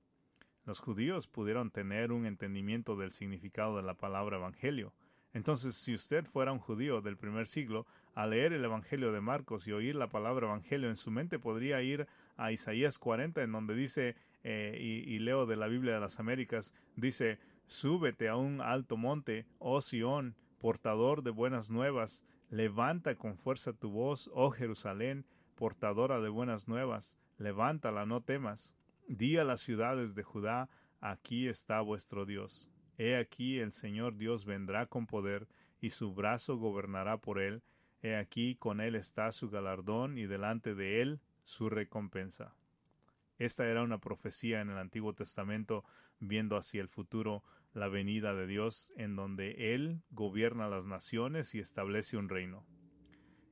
Los 0.65 0.81
judíos 0.81 1.29
pudieron 1.29 1.71
tener 1.71 2.11
un 2.11 2.25
entendimiento 2.25 2.97
del 2.97 3.13
significado 3.13 3.77
de 3.77 3.83
la 3.83 3.93
palabra 3.93 4.35
evangelio. 4.35 4.93
Entonces, 5.33 5.75
si 5.75 5.93
usted 5.93 6.25
fuera 6.25 6.51
un 6.51 6.59
judío 6.59 7.01
del 7.01 7.17
primer 7.17 7.47
siglo, 7.47 7.85
al 8.15 8.31
leer 8.31 8.53
el 8.53 8.65
Evangelio 8.65 9.11
de 9.11 9.21
Marcos 9.21 9.67
y 9.67 9.71
oír 9.71 9.95
la 9.95 10.09
palabra 10.09 10.47
Evangelio 10.47 10.89
en 10.89 10.95
su 10.95 11.11
mente, 11.11 11.37
podría 11.37 11.81
ir 11.81 12.07
a 12.35 12.51
Isaías 12.51 12.97
40, 12.97 13.43
en 13.43 13.51
donde 13.51 13.75
dice, 13.75 14.15
eh, 14.43 14.77
y, 14.79 15.13
y, 15.13 15.19
leo 15.19 15.45
de 15.45 15.55
la 15.55 15.67
Biblia 15.67 15.93
de 15.93 15.99
las 15.99 16.19
Américas, 16.19 16.73
dice, 16.95 17.39
Súbete 17.67 18.29
a 18.29 18.35
un 18.35 18.61
alto 18.61 18.97
monte, 18.97 19.45
oh 19.59 19.81
Sión, 19.81 20.35
portador 20.59 21.21
de 21.21 21.29
buenas 21.29 21.69
nuevas, 21.69 22.25
levanta 22.49 23.15
con 23.15 23.37
fuerza 23.37 23.73
tu 23.73 23.91
voz, 23.91 24.29
oh 24.33 24.49
Jerusalén, 24.49 25.25
portadora 25.55 26.19
de 26.19 26.29
buenas 26.29 26.67
nuevas, 26.67 27.17
levántala, 27.37 28.05
no 28.05 28.21
temas. 28.21 28.75
Di 29.07 29.37
a 29.37 29.43
las 29.43 29.61
ciudades 29.61 30.15
de 30.15 30.23
Judá, 30.23 30.69
aquí 30.99 31.47
está 31.47 31.81
vuestro 31.81 32.25
Dios. 32.25 32.69
He 32.99 33.15
aquí 33.15 33.59
el 33.59 33.71
Señor 33.71 34.17
Dios 34.17 34.45
vendrá 34.45 34.85
con 34.85 35.07
poder, 35.07 35.47
y 35.81 35.89
su 35.89 36.13
brazo 36.13 36.57
gobernará 36.57 37.17
por 37.17 37.39
él. 37.39 37.63
He 38.03 38.15
aquí 38.15 38.55
con 38.55 38.81
él 38.81 38.95
está 38.95 39.31
su 39.31 39.49
galardón, 39.49 40.17
y 40.17 40.27
delante 40.27 40.75
de 40.75 41.01
él 41.01 41.21
su 41.41 41.69
recompensa. 41.69 42.53
Esta 43.37 43.65
era 43.65 43.83
una 43.83 43.99
profecía 43.99 44.59
en 44.59 44.69
el 44.69 44.77
Antiguo 44.77 45.13
Testamento, 45.13 45.85
viendo 46.19 46.57
hacia 46.57 46.81
el 46.81 46.89
futuro, 46.89 47.41
la 47.73 47.87
venida 47.87 48.33
de 48.33 48.47
Dios 48.47 48.91
en 48.97 49.15
donde 49.15 49.73
Él 49.73 50.01
gobierna 50.11 50.67
las 50.67 50.85
naciones 50.85 51.55
y 51.55 51.59
establece 51.59 52.17
un 52.17 52.27
reino. 52.27 52.65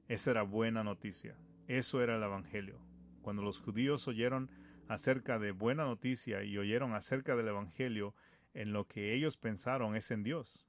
Esa 0.07 0.31
era 0.31 0.41
buena 0.43 0.83
noticia. 0.83 1.37
Eso 1.67 2.01
era 2.01 2.17
el 2.17 2.23
Evangelio. 2.23 2.79
Cuando 3.21 3.43
los 3.43 3.61
judíos 3.61 4.07
oyeron 4.07 4.49
acerca 4.87 5.39
de 5.39 5.51
buena 5.51 5.85
noticia 5.85 6.43
y 6.43 6.57
oyeron 6.57 6.93
acerca 6.93 7.35
del 7.35 7.49
Evangelio, 7.49 8.15
en 8.57 8.73
lo 8.73 8.87
que 8.87 9.13
ellos 9.13 9.37
pensaron 9.37 9.95
es 9.95 10.09
en 10.09 10.23
Dios, 10.23 10.65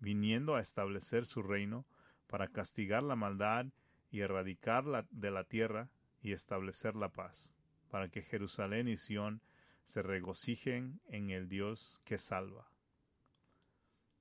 viniendo 0.00 0.54
a 0.54 0.60
establecer 0.60 1.24
su 1.24 1.42
reino 1.42 1.86
para 2.26 2.48
castigar 2.48 3.02
la 3.02 3.16
maldad 3.16 3.66
y 4.10 4.20
erradicarla 4.20 5.06
de 5.10 5.30
la 5.30 5.44
tierra 5.44 5.88
y 6.20 6.32
establecer 6.32 6.94
la 6.94 7.08
paz, 7.08 7.54
para 7.88 8.10
que 8.10 8.20
Jerusalén 8.20 8.86
y 8.86 8.96
Sión 8.96 9.40
se 9.82 10.02
regocijen 10.02 11.00
en 11.06 11.30
el 11.30 11.48
Dios 11.48 12.00
que 12.04 12.18
salva. 12.18 12.68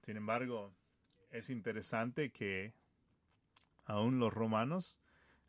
Sin 0.01 0.15
embargo, 0.15 0.73
es 1.31 1.49
interesante 1.49 2.31
que 2.31 2.73
aún 3.83 4.19
los 4.19 4.33
romanos, 4.33 5.01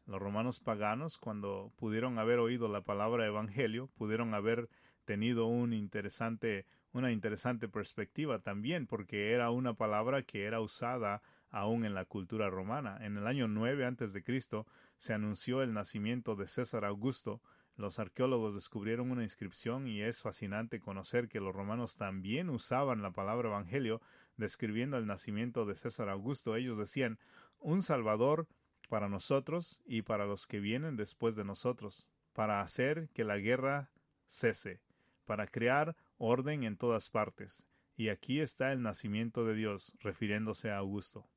los 0.07 0.21
romanos 0.21 0.59
paganos, 0.59 1.19
cuando 1.19 1.73
pudieron 1.77 2.19
haber 2.19 2.41
oído 2.41 2.67
la 2.67 2.81
palabra 2.81 3.25
evangelio, 3.25 3.87
pudieron 3.95 4.35
haber 4.35 4.69
tenido 5.05 5.47
un 5.47 5.73
interesante, 5.73 6.67
una 6.95 7.11
interesante 7.11 7.69
perspectiva 7.69 8.39
también, 8.39 8.87
porque 8.87 9.33
era 9.33 9.51
una 9.51 9.75
palabra 9.75 10.23
que 10.23 10.45
era 10.45 10.61
usada 10.61 11.23
aún 11.51 11.85
en 11.85 11.93
la 11.93 12.05
cultura 12.05 12.49
romana. 12.49 12.99
En 13.03 13.17
el 13.17 13.27
año 13.27 13.49
9 13.49 13.85
antes 13.85 14.13
de 14.13 14.23
Cristo 14.23 14.67
se 14.97 15.13
anunció 15.13 15.63
el 15.63 15.73
nacimiento 15.73 16.37
de 16.37 16.47
César 16.47 16.85
Augusto. 16.85 17.43
Los 17.77 17.99
arqueólogos 17.99 18.55
descubrieron 18.55 19.11
una 19.11 19.25
inscripción 19.25 19.89
y 19.89 20.03
es 20.03 20.23
fascinante 20.23 20.79
conocer 20.79 21.29
que 21.29 21.41
los 21.41 21.53
romanos 21.53 21.97
también 21.97 22.49
usaban 22.49 23.03
la 23.03 23.11
palabra 23.11 23.49
evangelio 23.49 24.01
describiendo 24.37 24.97
el 24.97 25.07
nacimiento 25.07 25.67
de 25.67 25.75
César 25.75 26.09
Augusto. 26.09 26.55
Ellos 26.55 26.79
decían 26.79 27.19
un 27.59 27.83
Salvador 27.83 28.47
para 28.89 29.09
nosotros 29.09 29.83
y 29.85 30.03
para 30.03 30.27
los 30.27 30.47
que 30.47 30.61
vienen 30.61 30.95
después 30.95 31.35
de 31.35 31.45
nosotros, 31.45 32.09
para 32.33 32.61
hacer 32.61 33.09
que 33.13 33.25
la 33.25 33.39
guerra 33.39 33.91
cese, 34.27 34.81
para 35.25 35.49
crear 35.49 35.97
orden 36.25 36.65
en 36.65 36.77
todas 36.77 37.11
partes. 37.11 37.69
Y 37.97 38.09
aquí 38.09 38.41
está 38.41 38.73
el 38.73 38.83
nacimiento 38.83 39.45
de 39.45 39.55
Dios, 39.55 39.97
refiriéndose 40.01 40.71
a 40.71 40.79
Augusto. 40.79 41.29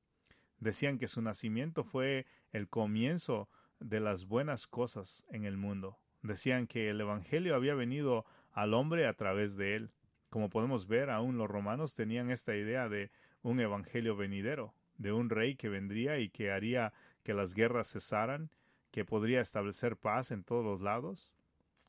Decían 0.60 0.98
que 0.98 1.08
su 1.08 1.22
nacimiento 1.22 1.84
fue 1.84 2.26
el 2.52 2.68
comienzo 2.68 3.50
de 3.80 4.00
las 4.00 4.26
buenas 4.26 4.66
cosas 4.66 5.26
en 5.30 5.46
el 5.46 5.58
mundo. 5.58 5.98
Decían 6.24 6.66
que 6.66 6.90
el 6.90 7.00
Evangelio 7.00 7.56
había 7.56 7.76
venido 7.76 8.26
al 8.52 8.74
hombre 8.74 9.06
a 9.06 9.14
través 9.14 9.56
de 9.56 9.76
él. 9.76 9.92
Como 10.30 10.50
podemos 10.50 10.88
ver, 10.88 11.10
aún 11.10 11.38
los 11.38 11.50
romanos 11.50 11.94
tenían 11.96 12.32
esta 12.32 12.56
idea 12.56 12.90
de 12.90 13.12
un 13.44 13.60
Evangelio 13.60 14.16
venidero, 14.16 14.74
de 14.98 15.12
un 15.12 15.30
rey 15.30 15.56
que 15.56 15.70
vendría 15.70 16.18
y 16.18 16.30
que 16.30 16.52
haría 16.52 16.92
que 17.24 17.34
las 17.34 17.54
guerras 17.54 17.92
cesaran, 17.92 18.50
que 18.92 19.06
podría 19.06 19.42
establecer 19.42 19.96
paz 19.96 20.32
en 20.32 20.44
todos 20.44 20.66
los 20.66 20.82
lados. 20.82 21.34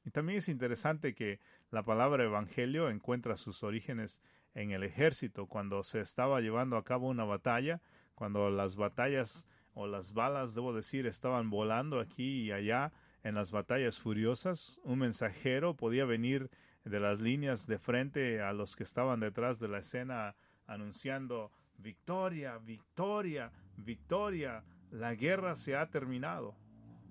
Y 0.08 0.10
también 0.10 0.38
es 0.38 0.48
interesante 0.48 1.14
que 1.14 1.38
la 1.70 1.82
palabra 1.82 2.24
Evangelio 2.24 2.88
encuentra 2.88 3.36
sus 3.36 3.62
orígenes 3.62 4.22
en 4.54 4.70
el 4.70 4.82
ejército, 4.82 5.44
cuando 5.44 5.84
se 5.84 6.00
estaba 6.00 6.40
llevando 6.40 6.78
a 6.78 6.82
cabo 6.82 7.08
una 7.08 7.24
batalla, 7.24 7.82
cuando 8.14 8.48
las 8.48 8.76
batallas 8.76 9.46
o 9.74 9.86
las 9.86 10.14
balas, 10.14 10.54
debo 10.54 10.72
decir, 10.72 11.06
estaban 11.06 11.50
volando 11.50 12.00
aquí 12.00 12.44
y 12.44 12.52
allá 12.52 12.90
en 13.22 13.34
las 13.34 13.52
batallas 13.52 13.98
furiosas, 13.98 14.80
un 14.82 15.00
mensajero 15.00 15.76
podía 15.76 16.06
venir 16.06 16.48
de 16.86 17.00
las 17.00 17.20
líneas 17.20 17.66
de 17.66 17.78
frente 17.78 18.40
a 18.40 18.54
los 18.54 18.76
que 18.76 18.84
estaban 18.84 19.20
detrás 19.20 19.60
de 19.60 19.68
la 19.68 19.80
escena 19.80 20.36
anunciando 20.66 21.52
victoria, 21.76 22.56
victoria, 22.56 23.52
victoria, 23.76 24.64
la 24.90 25.14
guerra 25.14 25.54
se 25.54 25.76
ha 25.76 25.90
terminado, 25.90 26.56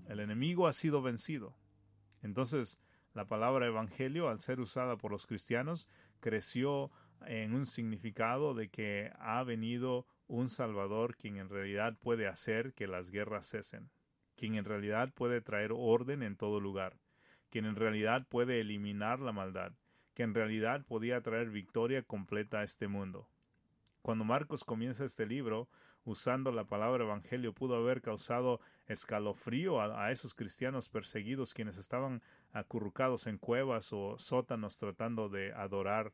el 0.08 0.20
enemigo 0.20 0.66
ha 0.66 0.74
sido 0.74 1.04
vencido. 1.04 1.56
Entonces, 2.24 2.82
la 3.18 3.26
palabra 3.26 3.66
evangelio, 3.66 4.30
al 4.30 4.40
ser 4.40 4.60
usada 4.60 4.96
por 4.96 5.10
los 5.12 5.26
cristianos, 5.26 5.90
creció 6.20 6.92
en 7.26 7.56
un 7.56 7.66
significado 7.66 8.54
de 8.54 8.70
que 8.70 9.12
ha 9.18 9.44
venido 9.44 10.06
un 10.28 10.50
Salvador 10.50 11.16
quien 11.18 11.38
en 11.38 11.50
realidad 11.50 11.98
puede 11.98 12.28
hacer 12.28 12.76
que 12.76 12.86
las 12.86 13.10
guerras 13.10 13.50
cesen, 13.50 13.90
quien 14.36 14.54
en 14.54 14.66
realidad 14.66 15.12
puede 15.16 15.42
traer 15.42 15.72
orden 15.74 16.22
en 16.22 16.36
todo 16.36 16.60
lugar, 16.60 17.00
quien 17.50 17.66
en 17.66 17.76
realidad 17.76 18.28
puede 18.30 18.60
eliminar 18.60 19.20
la 19.20 19.32
maldad, 19.32 19.74
que 20.14 20.22
en 20.22 20.36
realidad 20.36 20.86
podía 20.86 21.20
traer 21.22 21.50
victoria 21.50 22.04
completa 22.04 22.60
a 22.60 22.64
este 22.64 22.88
mundo. 22.88 23.28
Cuando 24.08 24.24
Marcos 24.24 24.64
comienza 24.64 25.04
este 25.04 25.26
libro, 25.26 25.68
usando 26.06 26.54
la 26.54 26.64
palabra 26.64 27.04
evangelio, 27.04 27.54
pudo 27.54 27.76
haber 27.76 28.02
causado 28.02 28.62
escalofrío 28.86 29.82
a, 29.82 30.14
esos 30.14 30.34
cristianos 30.34 30.88
perseguidos 30.88 31.54
quienes 31.54 31.78
estaban 31.78 32.24
acurrucados 32.54 33.28
en 33.28 33.38
cuevas 33.38 33.92
o 33.92 34.18
sótanos 34.18 34.78
tratando 34.78 35.28
de 35.28 35.52
adorar. 35.52 36.14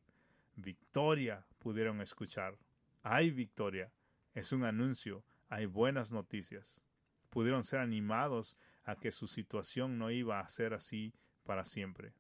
Victoria 0.55 1.45
pudieron 1.59 2.01
escuchar. 2.01 2.57
Hay 3.03 3.29
victoria 3.29 3.91
es 4.33 4.51
un 4.53 4.63
anuncio, 4.63 5.23
hay 5.47 5.67
buenas 5.67 6.11
noticias. 6.11 6.83
Pudieron 7.29 7.63
ser 7.63 7.79
animados 7.79 8.57
a 8.85 8.95
que 8.95 9.11
su 9.11 9.27
situación 9.27 9.99
no 9.99 10.09
iba 10.09 10.39
a 10.39 10.49
ser 10.49 10.73
así 10.73 11.13
para 11.43 11.63
siempre. 11.63 12.11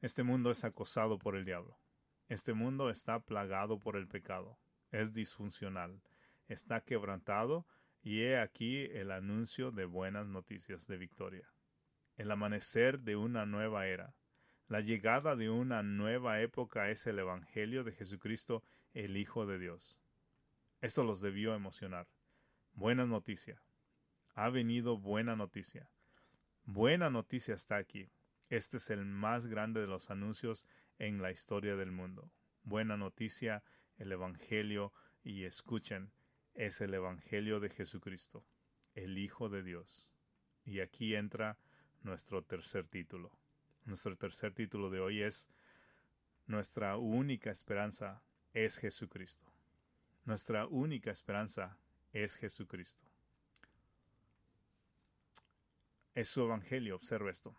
Este 0.00 0.22
mundo 0.22 0.52
es 0.52 0.62
acosado 0.62 1.18
por 1.18 1.34
el 1.34 1.44
diablo. 1.44 1.76
Este 2.28 2.54
mundo 2.54 2.90
está 2.90 3.20
plagado 3.20 3.78
por 3.78 3.96
el 3.96 4.08
pecado. 4.08 4.58
Es 4.90 5.12
disfuncional. 5.12 6.02
Está 6.48 6.80
quebrantado 6.80 7.66
y 8.02 8.22
he 8.22 8.38
aquí 8.38 8.82
el 8.92 9.12
anuncio 9.12 9.70
de 9.70 9.84
buenas 9.84 10.26
noticias 10.26 10.88
de 10.88 10.96
victoria. 10.96 11.48
El 12.16 12.30
amanecer 12.30 13.00
de 13.00 13.14
una 13.14 13.46
nueva 13.46 13.86
era. 13.86 14.14
La 14.68 14.80
llegada 14.80 15.36
de 15.36 15.50
una 15.50 15.84
nueva 15.84 16.40
época 16.40 16.90
es 16.90 17.06
el 17.06 17.20
Evangelio 17.20 17.84
de 17.84 17.92
Jesucristo, 17.92 18.64
el 18.92 19.16
Hijo 19.16 19.46
de 19.46 19.60
Dios. 19.60 20.00
Eso 20.80 21.04
los 21.04 21.20
debió 21.20 21.54
emocionar. 21.54 22.08
Buena 22.72 23.06
noticia. 23.06 23.62
Ha 24.34 24.50
venido 24.50 24.98
buena 24.98 25.36
noticia. 25.36 25.88
Buena 26.64 27.08
noticia 27.08 27.54
está 27.54 27.76
aquí. 27.76 28.10
Este 28.48 28.78
es 28.78 28.90
el 28.90 29.04
más 29.04 29.46
grande 29.46 29.80
de 29.80 29.86
los 29.86 30.10
anuncios 30.10 30.66
en 30.98 31.20
la 31.22 31.30
historia 31.30 31.76
del 31.76 31.92
mundo. 31.92 32.30
Buena 32.62 32.96
noticia, 32.96 33.62
el 33.96 34.12
Evangelio, 34.12 34.92
y 35.22 35.44
escuchen, 35.44 36.12
es 36.54 36.80
el 36.80 36.94
Evangelio 36.94 37.60
de 37.60 37.68
Jesucristo, 37.68 38.46
el 38.94 39.18
Hijo 39.18 39.48
de 39.48 39.62
Dios. 39.62 40.08
Y 40.64 40.80
aquí 40.80 41.14
entra 41.14 41.58
nuestro 42.02 42.42
tercer 42.42 42.88
título. 42.88 43.30
Nuestro 43.84 44.16
tercer 44.16 44.54
título 44.54 44.90
de 44.90 45.00
hoy 45.00 45.22
es 45.22 45.50
Nuestra 46.46 46.96
única 46.96 47.50
esperanza 47.50 48.22
es 48.52 48.78
Jesucristo. 48.78 49.52
Nuestra 50.24 50.66
única 50.66 51.10
esperanza 51.10 51.78
es 52.12 52.36
Jesucristo. 52.36 53.04
Es 56.14 56.28
su 56.28 56.42
evangelio, 56.42 56.96
observa 56.96 57.30
esto. 57.30 57.54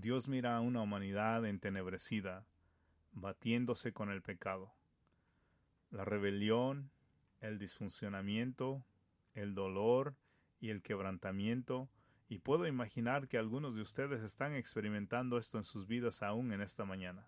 Dios 0.00 0.28
mira 0.28 0.56
a 0.56 0.60
una 0.60 0.82
humanidad 0.82 1.44
entenebrecida, 1.44 2.46
batiéndose 3.12 3.92
con 3.92 4.10
el 4.10 4.22
pecado. 4.22 4.72
La 5.90 6.04
rebelión, 6.04 6.90
el 7.40 7.58
disfuncionamiento, 7.58 8.84
el 9.34 9.54
dolor 9.54 10.16
y 10.60 10.70
el 10.70 10.82
quebrantamiento, 10.82 11.88
y 12.28 12.38
puedo 12.38 12.66
imaginar 12.66 13.28
que 13.28 13.38
algunos 13.38 13.74
de 13.74 13.82
ustedes 13.82 14.22
están 14.22 14.54
experimentando 14.54 15.38
esto 15.38 15.58
en 15.58 15.64
sus 15.64 15.86
vidas 15.86 16.22
aún 16.22 16.52
en 16.52 16.60
esta 16.60 16.84
mañana. 16.84 17.26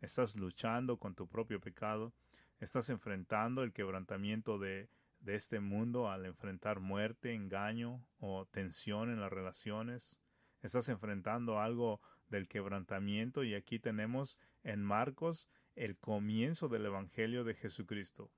Estás 0.00 0.36
luchando 0.36 0.98
con 0.98 1.14
tu 1.14 1.28
propio 1.28 1.60
pecado 1.60 2.12
Estás 2.60 2.88
enfrentando 2.88 3.62
el 3.62 3.72
quebrantamiento 3.72 4.58
de, 4.58 4.88
de 5.20 5.34
este 5.34 5.60
mundo 5.60 6.10
al 6.10 6.24
enfrentar 6.24 6.80
muerte, 6.80 7.34
engaño 7.34 8.02
o 8.18 8.46
tensión 8.46 9.10
en 9.10 9.20
las 9.20 9.32
relaciones. 9.32 10.20
Estás 10.64 10.88
enfrentando 10.88 11.60
algo 11.60 12.00
del 12.30 12.48
quebrantamiento 12.48 13.44
y 13.44 13.54
aquí 13.54 13.78
tenemos 13.78 14.38
en 14.62 14.82
Marcos 14.82 15.50
el 15.76 15.98
comienzo 15.98 16.70
del 16.70 16.86
Evangelio 16.86 17.44
de 17.44 17.52
Jesucristo. 17.52 18.32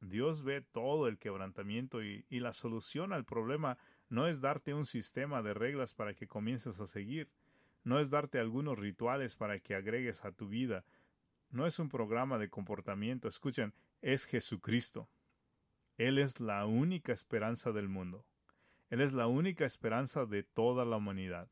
Dios 0.00 0.44
ve 0.44 0.60
todo 0.60 1.08
el 1.08 1.18
quebrantamiento 1.18 2.04
y, 2.04 2.24
y, 2.28 2.38
la 2.38 2.52
solución 2.52 3.12
al 3.12 3.24
problema 3.24 3.78
no 4.08 4.28
es 4.28 4.42
darte 4.42 4.74
un 4.74 4.86
sistema 4.86 5.42
de 5.42 5.54
reglas 5.54 5.92
para 5.92 6.14
que 6.14 6.28
comiences 6.28 6.80
a 6.80 6.86
seguir, 6.86 7.28
no 7.82 7.98
es 7.98 8.10
darte 8.10 8.38
algunos 8.38 8.78
rituales 8.78 9.34
para 9.34 9.58
que 9.58 9.74
agregues 9.74 10.24
a 10.24 10.30
tu 10.30 10.46
vida, 10.46 10.84
no 11.50 11.66
es 11.66 11.80
un 11.80 11.88
programa 11.88 12.38
de 12.38 12.48
comportamiento, 12.48 13.26
escuchen, 13.26 13.74
es 14.02 14.24
Jesucristo. 14.24 15.08
Él 15.98 16.18
es 16.18 16.38
la 16.38 16.64
única 16.64 17.12
esperanza 17.12 17.72
del 17.72 17.88
mundo. 17.88 18.24
Él 18.90 19.00
es 19.00 19.12
la 19.12 19.26
única 19.26 19.64
esperanza 19.64 20.26
de 20.26 20.42
toda 20.42 20.84
la 20.84 20.96
humanidad. 20.96 21.48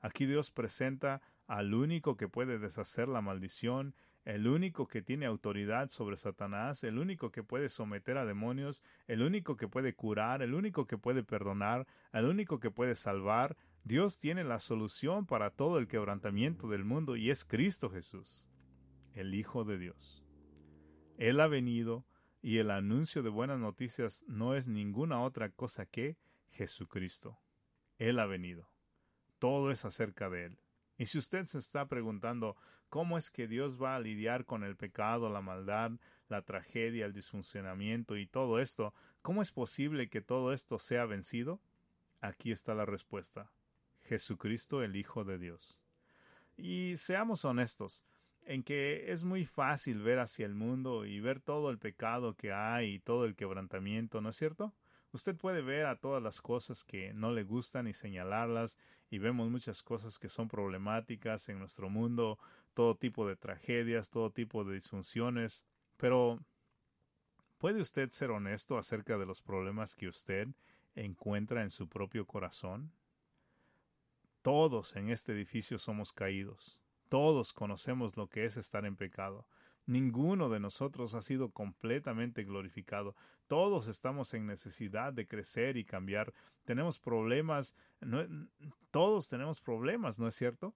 Aquí 0.00 0.26
Dios 0.26 0.50
presenta 0.50 1.22
al 1.46 1.74
único 1.74 2.16
que 2.16 2.28
puede 2.28 2.58
deshacer 2.58 3.08
la 3.08 3.20
maldición, 3.20 3.94
el 4.24 4.48
único 4.48 4.88
que 4.88 5.02
tiene 5.02 5.26
autoridad 5.26 5.88
sobre 5.88 6.16
Satanás, 6.16 6.82
el 6.82 6.98
único 6.98 7.30
que 7.30 7.44
puede 7.44 7.68
someter 7.68 8.18
a 8.18 8.24
demonios, 8.24 8.82
el 9.06 9.22
único 9.22 9.56
que 9.56 9.68
puede 9.68 9.94
curar, 9.94 10.42
el 10.42 10.54
único 10.54 10.86
que 10.86 10.98
puede 10.98 11.22
perdonar, 11.22 11.86
el 12.12 12.24
único 12.24 12.58
que 12.58 12.70
puede 12.70 12.96
salvar. 12.96 13.56
Dios 13.84 14.18
tiene 14.18 14.42
la 14.42 14.58
solución 14.58 15.26
para 15.26 15.50
todo 15.50 15.78
el 15.78 15.86
quebrantamiento 15.86 16.68
del 16.68 16.84
mundo 16.84 17.16
y 17.16 17.30
es 17.30 17.44
Cristo 17.44 17.88
Jesús 17.88 18.46
el 19.16 19.34
Hijo 19.34 19.64
de 19.64 19.78
Dios. 19.78 20.24
Él 21.16 21.40
ha 21.40 21.48
venido 21.48 22.04
y 22.42 22.58
el 22.58 22.70
anuncio 22.70 23.22
de 23.22 23.30
buenas 23.30 23.58
noticias 23.58 24.24
no 24.28 24.54
es 24.54 24.68
ninguna 24.68 25.22
otra 25.22 25.50
cosa 25.50 25.86
que 25.86 26.16
Jesucristo. 26.50 27.38
Él 27.98 28.18
ha 28.18 28.26
venido. 28.26 28.68
Todo 29.38 29.70
es 29.70 29.84
acerca 29.84 30.28
de 30.30 30.46
Él. 30.46 30.58
Y 30.98 31.06
si 31.06 31.18
usted 31.18 31.44
se 31.44 31.58
está 31.58 31.86
preguntando 31.86 32.56
cómo 32.88 33.18
es 33.18 33.30
que 33.30 33.46
Dios 33.46 33.80
va 33.80 33.96
a 33.96 34.00
lidiar 34.00 34.46
con 34.46 34.64
el 34.64 34.76
pecado, 34.76 35.28
la 35.28 35.42
maldad, 35.42 35.92
la 36.28 36.42
tragedia, 36.42 37.06
el 37.06 37.12
disfuncionamiento 37.12 38.16
y 38.16 38.26
todo 38.26 38.60
esto, 38.60 38.94
¿cómo 39.22 39.42
es 39.42 39.52
posible 39.52 40.08
que 40.08 40.22
todo 40.22 40.52
esto 40.52 40.78
sea 40.78 41.04
vencido? 41.04 41.60
Aquí 42.20 42.50
está 42.50 42.74
la 42.74 42.86
respuesta. 42.86 43.50
Jesucristo 44.04 44.82
el 44.82 44.96
Hijo 44.96 45.24
de 45.24 45.38
Dios. 45.38 45.78
Y 46.56 46.96
seamos 46.96 47.44
honestos, 47.44 48.04
en 48.42 48.62
que 48.62 49.12
es 49.12 49.24
muy 49.24 49.44
fácil 49.44 50.02
ver 50.02 50.20
hacia 50.20 50.46
el 50.46 50.54
mundo 50.54 51.04
y 51.04 51.20
ver 51.20 51.40
todo 51.40 51.70
el 51.70 51.78
pecado 51.78 52.34
que 52.34 52.52
hay 52.52 52.94
y 52.94 52.98
todo 53.00 53.26
el 53.26 53.34
quebrantamiento, 53.34 54.20
¿no 54.20 54.30
es 54.30 54.36
cierto? 54.36 54.72
Usted 55.12 55.36
puede 55.36 55.62
ver 55.62 55.86
a 55.86 55.96
todas 55.96 56.22
las 56.22 56.40
cosas 56.40 56.84
que 56.84 57.14
no 57.14 57.32
le 57.32 57.44
gustan 57.44 57.86
y 57.86 57.92
señalarlas 57.92 58.76
y 59.10 59.18
vemos 59.18 59.48
muchas 59.50 59.82
cosas 59.82 60.18
que 60.18 60.28
son 60.28 60.48
problemáticas 60.48 61.48
en 61.48 61.58
nuestro 61.58 61.88
mundo, 61.88 62.38
todo 62.74 62.96
tipo 62.96 63.26
de 63.26 63.36
tragedias, 63.36 64.10
todo 64.10 64.30
tipo 64.30 64.64
de 64.64 64.74
disfunciones, 64.74 65.64
pero 65.96 66.38
¿puede 67.58 67.80
usted 67.80 68.10
ser 68.10 68.30
honesto 68.30 68.76
acerca 68.76 69.16
de 69.16 69.26
los 69.26 69.40
problemas 69.40 69.94
que 69.94 70.08
usted 70.08 70.48
encuentra 70.94 71.62
en 71.62 71.70
su 71.70 71.88
propio 71.88 72.26
corazón? 72.26 72.92
Todos 74.42 74.94
en 74.96 75.10
este 75.10 75.32
edificio 75.32 75.78
somos 75.78 76.12
caídos. 76.12 76.78
Todos 77.08 77.52
conocemos 77.52 78.16
lo 78.16 78.28
que 78.28 78.44
es 78.44 78.56
estar 78.56 78.84
en 78.84 78.96
pecado. 78.96 79.46
Ninguno 79.86 80.48
de 80.48 80.58
nosotros 80.58 81.14
ha 81.14 81.22
sido 81.22 81.50
completamente 81.50 82.42
glorificado. 82.42 83.14
Todos 83.46 83.86
estamos 83.86 84.34
en 84.34 84.46
necesidad 84.46 85.12
de 85.12 85.28
crecer 85.28 85.76
y 85.76 85.84
cambiar. 85.84 86.34
Tenemos 86.64 86.98
problemas, 86.98 87.76
todos 88.90 89.28
tenemos 89.28 89.60
problemas, 89.60 90.18
¿no 90.18 90.26
es 90.26 90.34
cierto? 90.34 90.74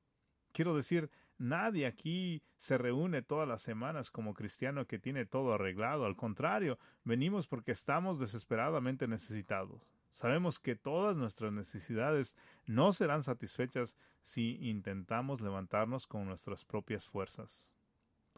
Quiero 0.53 0.77
decir, 0.77 1.11
nadie 1.39 1.87
aquí 1.87 2.43
se 2.57 2.79
reúne 2.79 3.23
todas 3.23 3.49
las 3.49 3.63
semanas 3.63 4.13
como 4.13 4.35
cristiano 4.35 4.87
que 4.87 5.01
tiene 5.01 5.27
todo 5.27 5.55
arreglado. 5.55 6.05
Al 6.07 6.15
contrario, 6.15 6.79
venimos 7.03 7.49
porque 7.49 7.73
estamos 7.73 8.21
desesperadamente 8.21 9.09
necesitados. 9.09 9.89
Sabemos 10.11 10.59
que 10.59 10.77
todas 10.77 11.17
nuestras 11.17 11.53
necesidades 11.53 12.37
no 12.67 12.93
serán 12.93 13.23
satisfechas 13.23 13.97
si 14.23 14.57
intentamos 14.69 15.41
levantarnos 15.41 16.07
con 16.07 16.27
nuestras 16.27 16.65
propias 16.65 17.07
fuerzas. 17.07 17.73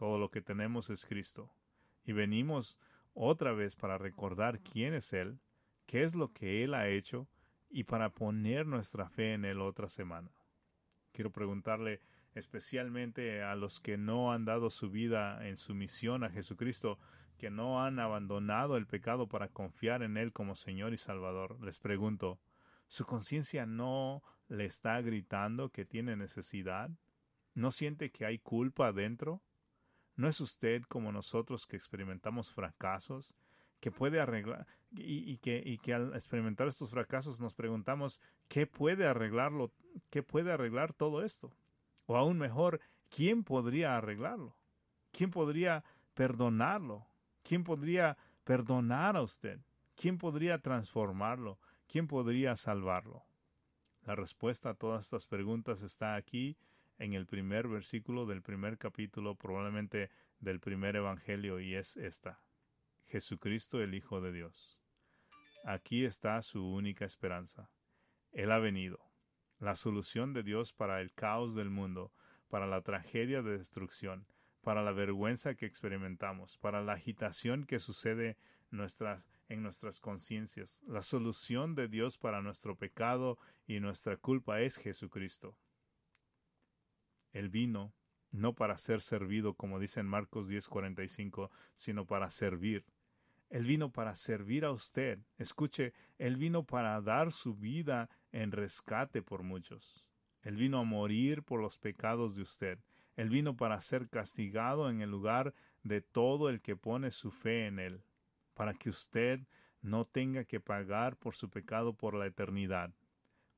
Todo 0.03 0.17
lo 0.17 0.29
que 0.29 0.41
tenemos 0.41 0.89
es 0.89 1.05
Cristo. 1.05 1.49
Y 2.03 2.11
venimos 2.11 2.77
otra 3.13 3.53
vez 3.53 3.77
para 3.77 3.97
recordar 3.97 4.59
quién 4.59 4.93
es 4.93 5.13
Él, 5.13 5.39
qué 5.85 6.03
es 6.03 6.13
lo 6.13 6.33
que 6.33 6.61
Él 6.61 6.73
ha 6.73 6.89
hecho 6.89 7.29
y 7.69 7.85
para 7.85 8.09
poner 8.09 8.67
nuestra 8.67 9.07
fe 9.07 9.31
en 9.31 9.45
Él 9.45 9.61
otra 9.61 9.87
semana. 9.87 10.29
Quiero 11.13 11.31
preguntarle 11.31 12.01
especialmente 12.33 13.43
a 13.43 13.55
los 13.55 13.79
que 13.79 13.95
no 13.95 14.33
han 14.33 14.43
dado 14.43 14.69
su 14.69 14.89
vida 14.89 15.47
en 15.47 15.55
sumisión 15.55 16.25
a 16.25 16.29
Jesucristo, 16.29 16.99
que 17.37 17.49
no 17.49 17.81
han 17.81 17.97
abandonado 17.97 18.75
el 18.75 18.87
pecado 18.87 19.29
para 19.29 19.47
confiar 19.47 20.03
en 20.03 20.17
Él 20.17 20.33
como 20.33 20.57
Señor 20.57 20.91
y 20.91 20.97
Salvador. 20.97 21.63
Les 21.63 21.79
pregunto, 21.79 22.41
¿su 22.89 23.05
conciencia 23.05 23.65
no 23.65 24.21
le 24.49 24.65
está 24.65 24.99
gritando 24.99 25.69
que 25.69 25.85
tiene 25.85 26.17
necesidad? 26.17 26.89
¿No 27.53 27.71
siente 27.71 28.11
que 28.11 28.25
hay 28.25 28.37
culpa 28.37 28.87
adentro? 28.87 29.41
¿No 30.15 30.27
es 30.27 30.39
usted 30.41 30.83
como 30.83 31.11
nosotros 31.11 31.65
que 31.65 31.75
experimentamos 31.75 32.51
fracasos, 32.51 33.33
que 33.79 33.91
puede 33.91 34.21
arreglar 34.21 34.65
y, 34.91 35.37
que, 35.39 35.61
y 35.65 35.77
que 35.77 35.93
al 35.93 36.13
experimentar 36.13 36.67
estos 36.67 36.91
fracasos 36.91 37.41
nos 37.41 37.53
preguntamos 37.53 38.21
qué 38.47 38.65
puede 38.65 39.07
arreglarlo, 39.07 39.73
qué 40.09 40.23
puede 40.23 40.51
arreglar 40.51 40.93
todo 40.93 41.23
esto? 41.23 41.51
O 42.05 42.15
aún 42.15 42.37
mejor, 42.37 42.79
¿quién 43.09 43.43
podría 43.43 43.97
arreglarlo? 43.97 44.55
¿Quién 45.11 45.31
podría 45.31 45.83
perdonarlo? 46.13 47.07
¿Quién 47.43 47.63
podría 47.63 48.17
perdonar 48.43 49.17
a 49.17 49.21
usted? 49.21 49.59
¿Quién 49.95 50.17
podría 50.17 50.59
transformarlo? 50.59 51.59
¿Quién 51.87 52.07
podría 52.07 52.55
salvarlo? 52.55 53.25
La 54.03 54.15
respuesta 54.15 54.71
a 54.71 54.73
todas 54.75 55.05
estas 55.05 55.27
preguntas 55.27 55.81
está 55.81 56.15
aquí 56.15 56.57
en 57.03 57.11
el 57.11 57.25
primer 57.25 57.67
versículo 57.67 58.25
del 58.25 58.41
primer 58.41 58.77
capítulo, 58.77 59.35
probablemente 59.35 60.09
del 60.39 60.61
primer 60.61 60.95
Evangelio, 60.95 61.59
y 61.59 61.75
es 61.75 61.97
esta. 61.97 62.39
Jesucristo 63.07 63.81
el 63.81 63.93
Hijo 63.93 64.21
de 64.21 64.31
Dios. 64.31 64.79
Aquí 65.65 66.05
está 66.05 66.41
su 66.41 66.65
única 66.65 67.03
esperanza. 67.03 67.69
Él 68.31 68.53
ha 68.53 68.59
venido 68.59 69.11
la 69.59 69.75
solución 69.75 70.31
de 70.31 70.43
Dios 70.43 70.71
para 70.71 71.01
el 71.01 71.13
caos 71.13 71.55
del 71.55 71.69
mundo, 71.69 72.13
para 72.47 72.67
la 72.67 72.81
tragedia 72.81 73.41
de 73.41 73.57
destrucción, 73.57 74.25
para 74.61 74.81
la 74.81 74.93
vergüenza 74.93 75.55
que 75.55 75.65
experimentamos, 75.65 76.57
para 76.57 76.81
la 76.81 76.93
agitación 76.93 77.65
que 77.65 77.79
sucede 77.79 78.37
en 78.71 79.61
nuestras 79.61 79.99
conciencias. 79.99 80.81
La 80.87 81.01
solución 81.01 81.75
de 81.75 81.89
Dios 81.89 82.17
para 82.17 82.41
nuestro 82.41 82.77
pecado 82.77 83.37
y 83.67 83.81
nuestra 83.81 84.15
culpa 84.15 84.61
es 84.61 84.77
Jesucristo. 84.77 85.57
El 87.33 87.49
vino 87.49 87.93
no 88.31 88.53
para 88.53 88.77
ser 88.77 89.01
servido, 89.01 89.53
como 89.53 89.79
dice 89.79 89.99
en 89.99 90.07
Marcos 90.07 90.49
10:45, 90.49 91.51
sino 91.75 92.05
para 92.05 92.29
servir. 92.29 92.85
Él 93.49 93.65
vino 93.65 93.91
para 93.91 94.15
servir 94.15 94.65
a 94.65 94.71
usted. 94.71 95.19
Escuche, 95.37 95.93
Él 96.17 96.37
vino 96.37 96.63
para 96.63 96.99
dar 97.01 97.31
su 97.31 97.55
vida 97.55 98.09
en 98.31 98.51
rescate 98.51 99.21
por 99.21 99.43
muchos. 99.43 100.07
Él 100.41 100.55
vino 100.55 100.79
a 100.79 100.83
morir 100.83 101.43
por 101.43 101.61
los 101.61 101.77
pecados 101.77 102.35
de 102.35 102.41
usted. 102.41 102.79
Él 103.15 103.29
vino 103.29 103.55
para 103.55 103.79
ser 103.79 104.09
castigado 104.09 104.89
en 104.89 105.01
el 105.01 105.11
lugar 105.11 105.53
de 105.83 106.01
todo 106.01 106.49
el 106.49 106.61
que 106.61 106.75
pone 106.75 107.11
su 107.11 107.29
fe 107.29 107.67
en 107.67 107.77
Él, 107.77 108.03
para 108.55 108.73
que 108.73 108.89
usted 108.89 109.45
no 109.81 110.03
tenga 110.03 110.45
que 110.45 110.59
pagar 110.59 111.15
por 111.17 111.35
su 111.35 111.49
pecado 111.49 111.93
por 111.93 112.15
la 112.15 112.25
eternidad. 112.25 112.91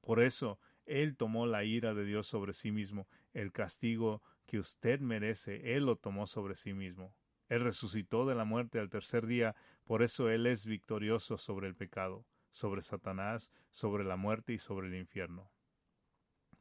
Por 0.01 0.21
eso, 0.21 0.59
Él 0.85 1.15
tomó 1.15 1.45
la 1.45 1.63
ira 1.63 1.93
de 1.93 2.05
Dios 2.05 2.27
sobre 2.27 2.53
sí 2.53 2.71
mismo, 2.71 3.07
el 3.33 3.51
castigo 3.51 4.21
que 4.45 4.59
usted 4.59 4.99
merece, 4.99 5.75
Él 5.75 5.85
lo 5.85 5.95
tomó 5.95 6.27
sobre 6.27 6.55
sí 6.55 6.73
mismo. 6.73 7.13
Él 7.49 7.61
resucitó 7.61 8.25
de 8.25 8.35
la 8.35 8.45
muerte 8.45 8.79
al 8.79 8.89
tercer 8.89 9.25
día, 9.25 9.55
por 9.85 10.03
eso 10.03 10.29
Él 10.29 10.45
es 10.47 10.65
victorioso 10.65 11.37
sobre 11.37 11.67
el 11.67 11.75
pecado 11.75 12.25
sobre 12.55 12.81
Satanás, 12.81 13.51
sobre 13.69 14.05
la 14.05 14.15
muerte 14.15 14.53
y 14.53 14.59
sobre 14.59 14.87
el 14.87 14.95
infierno. 14.95 15.51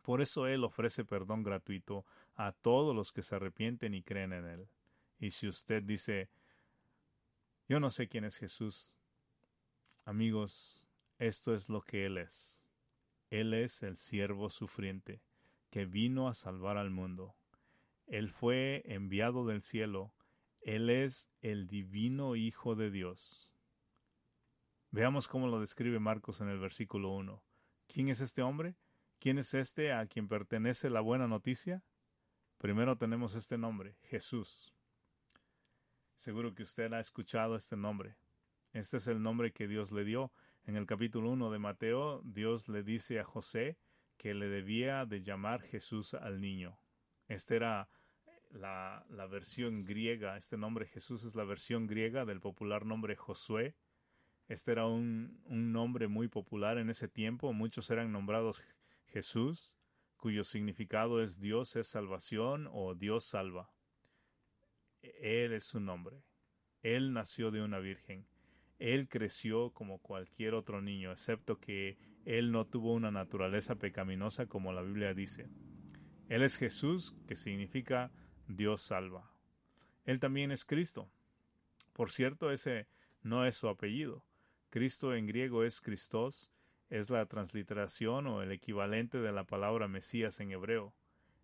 Por 0.02 0.20
eso 0.22 0.48
Él 0.48 0.64
ofrece 0.64 1.04
perdón 1.04 1.44
gratuito 1.44 2.04
a 2.34 2.50
todos 2.50 2.96
los 2.96 3.12
que 3.12 3.22
se 3.22 3.36
arrepienten 3.36 3.94
y 3.94 4.02
creen 4.02 4.32
en 4.32 4.44
Él. 4.44 4.68
Y 5.20 5.30
si 5.30 5.46
usted 5.46 5.84
dice, 5.84 6.28
yo 7.68 7.78
no 7.78 7.90
sé 7.90 8.08
quién 8.08 8.24
es 8.24 8.38
Jesús, 8.38 8.96
amigos, 10.04 10.84
esto 11.20 11.54
es 11.54 11.68
lo 11.68 11.80
que 11.80 12.06
Él 12.06 12.18
es. 12.18 12.63
Él 13.30 13.54
es 13.54 13.82
el 13.82 13.96
siervo 13.96 14.50
sufriente 14.50 15.22
que 15.70 15.86
vino 15.86 16.28
a 16.28 16.34
salvar 16.34 16.76
al 16.76 16.90
mundo. 16.90 17.34
Él 18.06 18.30
fue 18.30 18.82
enviado 18.86 19.46
del 19.46 19.62
cielo. 19.62 20.14
Él 20.60 20.90
es 20.90 21.30
el 21.40 21.66
divino 21.66 22.36
Hijo 22.36 22.74
de 22.74 22.90
Dios. 22.90 23.50
Veamos 24.90 25.26
cómo 25.26 25.48
lo 25.48 25.58
describe 25.58 25.98
Marcos 25.98 26.40
en 26.40 26.48
el 26.48 26.58
versículo 26.58 27.10
1. 27.10 27.42
¿Quién 27.88 28.08
es 28.08 28.20
este 28.20 28.42
hombre? 28.42 28.76
¿Quién 29.18 29.38
es 29.38 29.54
este 29.54 29.92
a 29.92 30.06
quien 30.06 30.28
pertenece 30.28 30.90
la 30.90 31.00
buena 31.00 31.26
noticia? 31.26 31.82
Primero 32.58 32.96
tenemos 32.96 33.34
este 33.34 33.58
nombre, 33.58 33.96
Jesús. 34.02 34.74
Seguro 36.14 36.54
que 36.54 36.62
usted 36.62 36.92
ha 36.92 37.00
escuchado 37.00 37.56
este 37.56 37.76
nombre. 37.76 38.16
Este 38.72 38.98
es 38.98 39.08
el 39.08 39.20
nombre 39.20 39.52
que 39.52 39.66
Dios 39.66 39.92
le 39.92 40.04
dio. 40.04 40.32
En 40.64 40.76
el 40.76 40.86
capítulo 40.86 41.30
1 41.30 41.50
de 41.50 41.58
Mateo, 41.58 42.22
Dios 42.24 42.68
le 42.68 42.82
dice 42.82 43.20
a 43.20 43.24
José 43.24 43.78
que 44.16 44.34
le 44.34 44.48
debía 44.48 45.06
de 45.06 45.22
llamar 45.22 45.60
Jesús 45.62 46.14
al 46.14 46.40
niño. 46.40 46.78
Esta 47.28 47.54
era 47.54 47.88
la, 48.50 49.04
la 49.10 49.26
versión 49.26 49.84
griega, 49.84 50.36
este 50.36 50.56
nombre 50.56 50.86
Jesús 50.86 51.24
es 51.24 51.34
la 51.34 51.44
versión 51.44 51.86
griega 51.86 52.24
del 52.24 52.40
popular 52.40 52.86
nombre 52.86 53.16
Josué, 53.16 53.74
este 54.48 54.72
era 54.72 54.86
un, 54.86 55.42
nombre 55.48 56.06
muy 56.08 56.28
popular 56.28 56.76
en 56.78 56.90
ese 56.90 57.08
tiempo. 57.08 57.52
Muchos 57.52 57.90
eran 57.90 58.12
nombrados 58.12 58.62
Jesús, 59.06 59.78
cuyo 60.16 60.44
significado 60.44 61.22
es 61.22 61.40
Dios 61.40 61.76
es 61.76 61.88
salvación 61.88 62.68
o 62.70 62.94
Dios 62.94 63.24
salva. 63.24 63.70
Él 65.00 65.52
es 65.52 65.64
su 65.64 65.80
nombre. 65.80 66.22
Él 66.82 67.12
nació 67.12 67.50
de 67.50 67.62
una 67.62 67.78
virgen. 67.78 68.26
Él 68.78 69.08
creció 69.08 69.70
como 69.70 69.98
cualquier 69.98 70.54
otro 70.54 70.80
niño, 70.80 71.12
excepto 71.12 71.58
que 71.60 71.96
él 72.24 72.52
no 72.52 72.66
tuvo 72.66 72.92
una 72.92 73.10
naturaleza 73.10 73.76
pecaminosa 73.76 74.46
como 74.46 74.72
la 74.72 74.82
Biblia 74.82 75.14
dice. 75.14 75.48
Él 76.28 76.42
es 76.42 76.56
Jesús, 76.56 77.14
que 77.26 77.36
significa 77.36 78.10
Dios 78.48 78.82
salva. 78.82 79.30
Él 80.04 80.18
también 80.20 80.50
es 80.50 80.64
Cristo. 80.64 81.10
Por 81.92 82.10
cierto, 82.10 82.50
ese 82.50 82.86
no 83.22 83.46
es 83.46 83.56
su 83.56 83.68
apellido. 83.68 84.24
Cristo 84.70 85.14
en 85.14 85.26
griego 85.26 85.64
es 85.64 85.80
Christos, 85.80 86.50
es 86.90 87.10
la 87.10 87.26
transliteración 87.26 88.26
o 88.26 88.42
el 88.42 88.52
equivalente 88.52 89.18
de 89.18 89.32
la 89.32 89.44
palabra 89.44 89.86
Mesías 89.88 90.40
en 90.40 90.50
hebreo. 90.50 90.94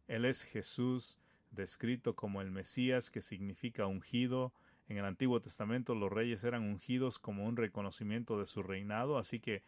Él 0.09 0.25
es 0.25 0.45
Jesús, 0.45 1.19
descrito 1.51 2.15
como 2.15 2.41
el 2.41 2.51
Mesías, 2.51 3.11
que 3.11 3.21
significa 3.21 3.87
ungido. 3.87 4.53
En 4.91 4.99
el 4.99 5.05
Antiguo 5.05 5.41
Testamento 5.41 5.95
los 5.95 6.11
reyes 6.11 6.43
eran 6.43 6.65
ungidos 6.65 7.21
como 7.21 7.45
un 7.45 7.57
reconocimiento 7.57 8.41
de 8.41 8.45
su 8.45 8.61
reinado, 8.65 9.19
así 9.19 9.39
que 9.39 9.63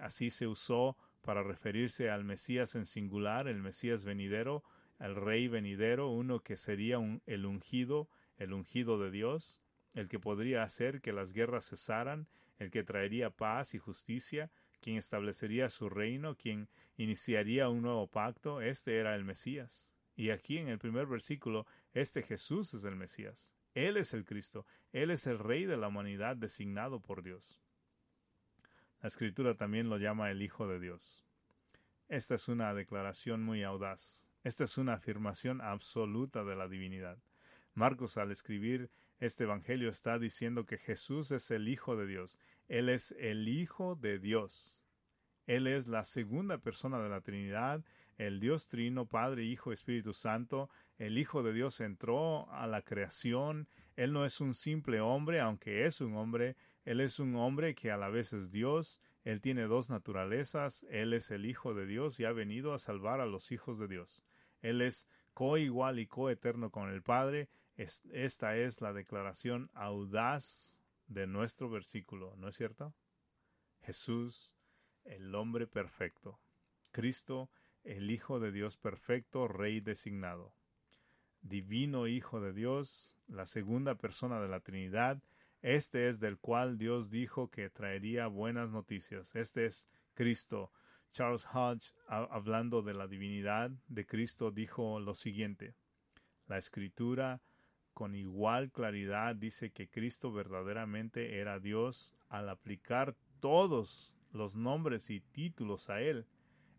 así 0.00 0.30
se 0.30 0.46
usó 0.46 0.96
para 1.20 1.42
referirse 1.42 2.10
al 2.10 2.22
Mesías 2.22 2.76
en 2.76 2.86
singular, 2.86 3.48
el 3.48 3.60
Mesías 3.60 4.04
venidero, 4.04 4.62
el 5.00 5.16
rey 5.16 5.48
venidero, 5.48 6.10
uno 6.10 6.44
que 6.44 6.56
sería 6.56 6.98
el 7.26 7.44
ungido, 7.44 8.08
el 8.36 8.52
ungido 8.52 9.00
de 9.00 9.10
Dios, 9.10 9.60
el 9.94 10.06
que 10.06 10.20
podría 10.20 10.62
hacer 10.62 11.00
que 11.00 11.12
las 11.12 11.32
guerras 11.32 11.68
cesaran, 11.68 12.28
el 12.60 12.70
que 12.70 12.84
traería 12.84 13.30
paz 13.30 13.74
y 13.74 13.78
justicia, 13.78 14.48
quien 14.80 14.96
establecería 14.96 15.70
su 15.70 15.88
reino, 15.88 16.36
quien 16.36 16.68
iniciaría 16.96 17.68
un 17.68 17.82
nuevo 17.82 18.06
pacto, 18.06 18.60
este 18.60 18.98
era 18.98 19.16
el 19.16 19.24
Mesías. 19.24 19.92
Y 20.14 20.30
aquí 20.30 20.58
en 20.58 20.68
el 20.68 20.78
primer 20.78 21.06
versículo, 21.06 21.66
este 21.94 22.22
Jesús 22.22 22.74
es 22.74 22.84
el 22.84 22.94
Mesías. 22.94 23.57
Él 23.74 23.96
es 23.96 24.14
el 24.14 24.24
Cristo, 24.24 24.66
Él 24.92 25.10
es 25.10 25.26
el 25.26 25.38
Rey 25.38 25.64
de 25.64 25.76
la 25.76 25.88
humanidad 25.88 26.36
designado 26.36 27.00
por 27.00 27.22
Dios. 27.22 27.60
La 29.00 29.08
escritura 29.08 29.54
también 29.54 29.88
lo 29.88 29.98
llama 29.98 30.30
el 30.30 30.42
Hijo 30.42 30.66
de 30.66 30.80
Dios. 30.80 31.24
Esta 32.08 32.34
es 32.34 32.48
una 32.48 32.74
declaración 32.74 33.42
muy 33.42 33.62
audaz. 33.62 34.30
Esta 34.42 34.64
es 34.64 34.78
una 34.78 34.94
afirmación 34.94 35.60
absoluta 35.60 36.42
de 36.42 36.56
la 36.56 36.68
divinidad. 36.68 37.18
Marcos 37.74 38.16
al 38.16 38.32
escribir 38.32 38.90
este 39.20 39.44
Evangelio 39.44 39.90
está 39.90 40.18
diciendo 40.18 40.64
que 40.64 40.78
Jesús 40.78 41.32
es 41.32 41.50
el 41.50 41.68
Hijo 41.68 41.96
de 41.96 42.06
Dios. 42.06 42.38
Él 42.68 42.88
es 42.88 43.12
el 43.18 43.48
Hijo 43.48 43.94
de 43.94 44.18
Dios. 44.18 44.86
Él 45.46 45.66
es 45.66 45.86
la 45.86 46.04
segunda 46.04 46.58
persona 46.58 46.98
de 47.00 47.08
la 47.08 47.20
Trinidad, 47.20 47.84
el 48.18 48.40
Dios 48.40 48.66
Trino, 48.66 49.06
Padre, 49.06 49.44
Hijo, 49.44 49.72
Espíritu 49.72 50.12
Santo. 50.12 50.68
El 50.98 51.18
Hijo 51.18 51.42
de 51.42 51.52
Dios 51.52 51.80
entró 51.80 52.50
a 52.50 52.66
la 52.66 52.82
creación. 52.82 53.68
Él 53.96 54.12
no 54.12 54.24
es 54.24 54.40
un 54.40 54.54
simple 54.54 55.00
hombre, 55.00 55.40
aunque 55.40 55.86
es 55.86 56.00
un 56.00 56.16
hombre. 56.16 56.56
Él 56.84 57.00
es 57.00 57.20
un 57.20 57.36
hombre 57.36 57.74
que 57.76 57.92
a 57.92 57.96
la 57.96 58.08
vez 58.08 58.32
es 58.32 58.50
Dios. 58.50 59.00
Él 59.22 59.40
tiene 59.40 59.62
dos 59.62 59.88
naturalezas. 59.88 60.84
Él 60.90 61.12
es 61.12 61.30
el 61.30 61.46
Hijo 61.46 61.74
de 61.74 61.86
Dios 61.86 62.18
y 62.18 62.24
ha 62.24 62.32
venido 62.32 62.74
a 62.74 62.78
salvar 62.78 63.20
a 63.20 63.26
los 63.26 63.52
hijos 63.52 63.78
de 63.78 63.86
Dios. 63.86 64.24
Él 64.62 64.82
es 64.82 65.08
coigual 65.32 66.00
y 66.00 66.06
coeterno 66.06 66.70
con 66.70 66.90
el 66.90 67.02
Padre. 67.02 67.48
esta 67.76 68.56
es 68.56 68.80
la 68.80 68.92
declaración 68.92 69.70
audaz 69.74 70.82
de 71.06 71.28
nuestro 71.28 71.70
versículo, 71.70 72.34
¿no 72.36 72.48
es 72.48 72.56
cierto? 72.56 72.92
Jesús, 73.82 74.56
el 75.04 75.32
hombre 75.36 75.68
perfecto. 75.68 76.40
Cristo, 76.90 77.50
el 77.88 78.10
Hijo 78.10 78.38
de 78.38 78.52
Dios 78.52 78.76
perfecto, 78.76 79.48
Rey 79.48 79.80
designado. 79.80 80.52
Divino 81.40 82.06
Hijo 82.06 82.40
de 82.40 82.52
Dios, 82.52 83.16
la 83.28 83.46
segunda 83.46 83.94
persona 83.94 84.40
de 84.40 84.48
la 84.48 84.60
Trinidad, 84.60 85.22
este 85.62 86.08
es 86.08 86.20
del 86.20 86.38
cual 86.38 86.76
Dios 86.76 87.10
dijo 87.10 87.48
que 87.48 87.70
traería 87.70 88.26
buenas 88.26 88.70
noticias. 88.70 89.34
Este 89.34 89.64
es 89.64 89.88
Cristo, 90.12 90.70
Charles 91.12 91.46
Hodge, 91.52 91.94
hablando 92.06 92.82
de 92.82 92.92
la 92.92 93.08
divinidad 93.08 93.70
de 93.88 94.04
Cristo, 94.04 94.50
dijo 94.50 95.00
lo 95.00 95.14
siguiente. 95.14 95.74
La 96.46 96.58
escritura 96.58 97.40
con 97.94 98.14
igual 98.14 98.70
claridad 98.70 99.34
dice 99.34 99.70
que 99.70 99.88
Cristo 99.88 100.30
verdaderamente 100.30 101.38
era 101.40 101.58
Dios 101.58 102.14
al 102.28 102.50
aplicar 102.50 103.16
todos 103.40 104.14
los 104.32 104.56
nombres 104.56 105.08
y 105.08 105.20
títulos 105.20 105.88
a 105.88 106.02
Él. 106.02 106.26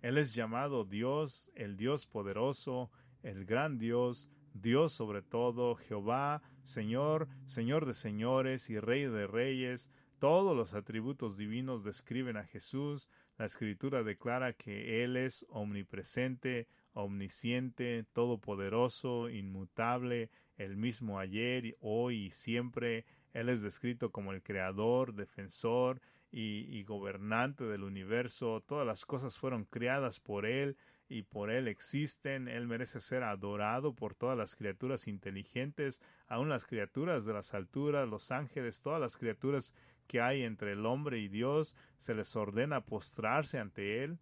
Él 0.02 0.18
es 0.18 0.34
llamado 0.34 0.86
Dios, 0.86 1.52
el 1.56 1.76
Dios 1.76 2.06
poderoso, 2.06 2.90
el 3.22 3.46
gran 3.46 3.78
Dios, 3.78 4.30
Dios 4.54 4.94
sobre 4.94 5.22
todo, 5.22 5.76
Jehová, 5.76 6.42
Señor, 6.64 7.28
Señor 7.46 7.86
de 7.86 7.94
señores 7.94 8.70
y 8.70 8.80
Rey 8.80 9.04
de 9.06 9.28
reyes. 9.28 9.92
Todos 10.18 10.56
los 10.56 10.74
atributos 10.74 11.38
divinos 11.38 11.84
describen 11.84 12.38
a 12.38 12.46
Jesús, 12.46 13.10
la 13.38 13.46
escritura 13.46 14.04
declara 14.04 14.54
que 14.54 15.04
Él 15.04 15.18
es 15.18 15.46
omnipresente, 15.50 16.68
omnisciente, 16.94 18.06
todopoderoso, 18.14 19.30
inmutable, 19.30 20.30
el 20.56 20.78
mismo 20.78 21.20
ayer, 21.20 21.76
hoy 21.82 22.26
y 22.26 22.30
siempre. 22.32 23.06
Él 23.34 23.50
es 23.50 23.62
descrito 23.62 24.12
como 24.12 24.32
el 24.32 24.42
creador, 24.42 25.14
defensor 25.14 26.02
y, 26.32 26.84
gobernante 26.84 27.64
del 27.66 27.84
universo. 27.84 28.62
Todas 28.62 28.86
las 28.86 29.06
cosas 29.06 29.38
fueron 29.38 29.66
creadas 29.66 30.20
por 30.20 30.46
Él 30.46 30.78
y 31.08 31.24
por 31.24 31.50
Él 31.50 31.68
existen. 31.68 32.48
Él 32.48 32.68
merece 32.68 33.00
ser 33.00 33.24
adorado 33.24 33.94
por 33.94 34.16
todas 34.16 34.38
las 34.38 34.56
criaturas 34.56 35.08
inteligentes, 35.08 36.02
aun 36.28 36.50
las 36.50 36.66
criaturas 36.66 37.26
de 37.26 37.34
las 37.34 37.54
alturas, 37.54 38.08
los 38.08 38.32
ángeles, 38.32 38.82
todas 38.82 39.02
las 39.02 39.18
criaturas 39.18 39.74
que 40.08 40.22
hay 40.22 40.44
entre 40.44 40.74
el 40.74 40.86
hombre 40.86 41.20
y 41.20 41.28
Dios, 41.28 41.76
se 41.98 42.16
les 42.16 42.36
ordena 42.36 42.86
postrarse 42.86 43.60
ante 43.60 44.04
Él. 44.04 44.20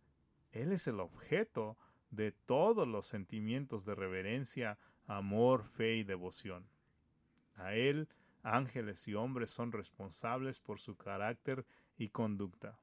Él 0.51 0.71
es 0.71 0.87
el 0.87 0.99
objeto 0.99 1.77
de 2.09 2.31
todos 2.31 2.87
los 2.87 3.05
sentimientos 3.05 3.85
de 3.85 3.95
reverencia, 3.95 4.77
amor, 5.05 5.65
fe 5.65 5.95
y 5.95 6.03
devoción. 6.03 6.67
A 7.55 7.73
Él, 7.73 8.07
ángeles 8.43 9.07
y 9.07 9.13
hombres 9.13 9.51
son 9.51 9.71
responsables 9.71 10.59
por 10.59 10.79
su 10.79 10.95
carácter 10.95 11.65
y 11.97 12.09
conducta. 12.09 12.79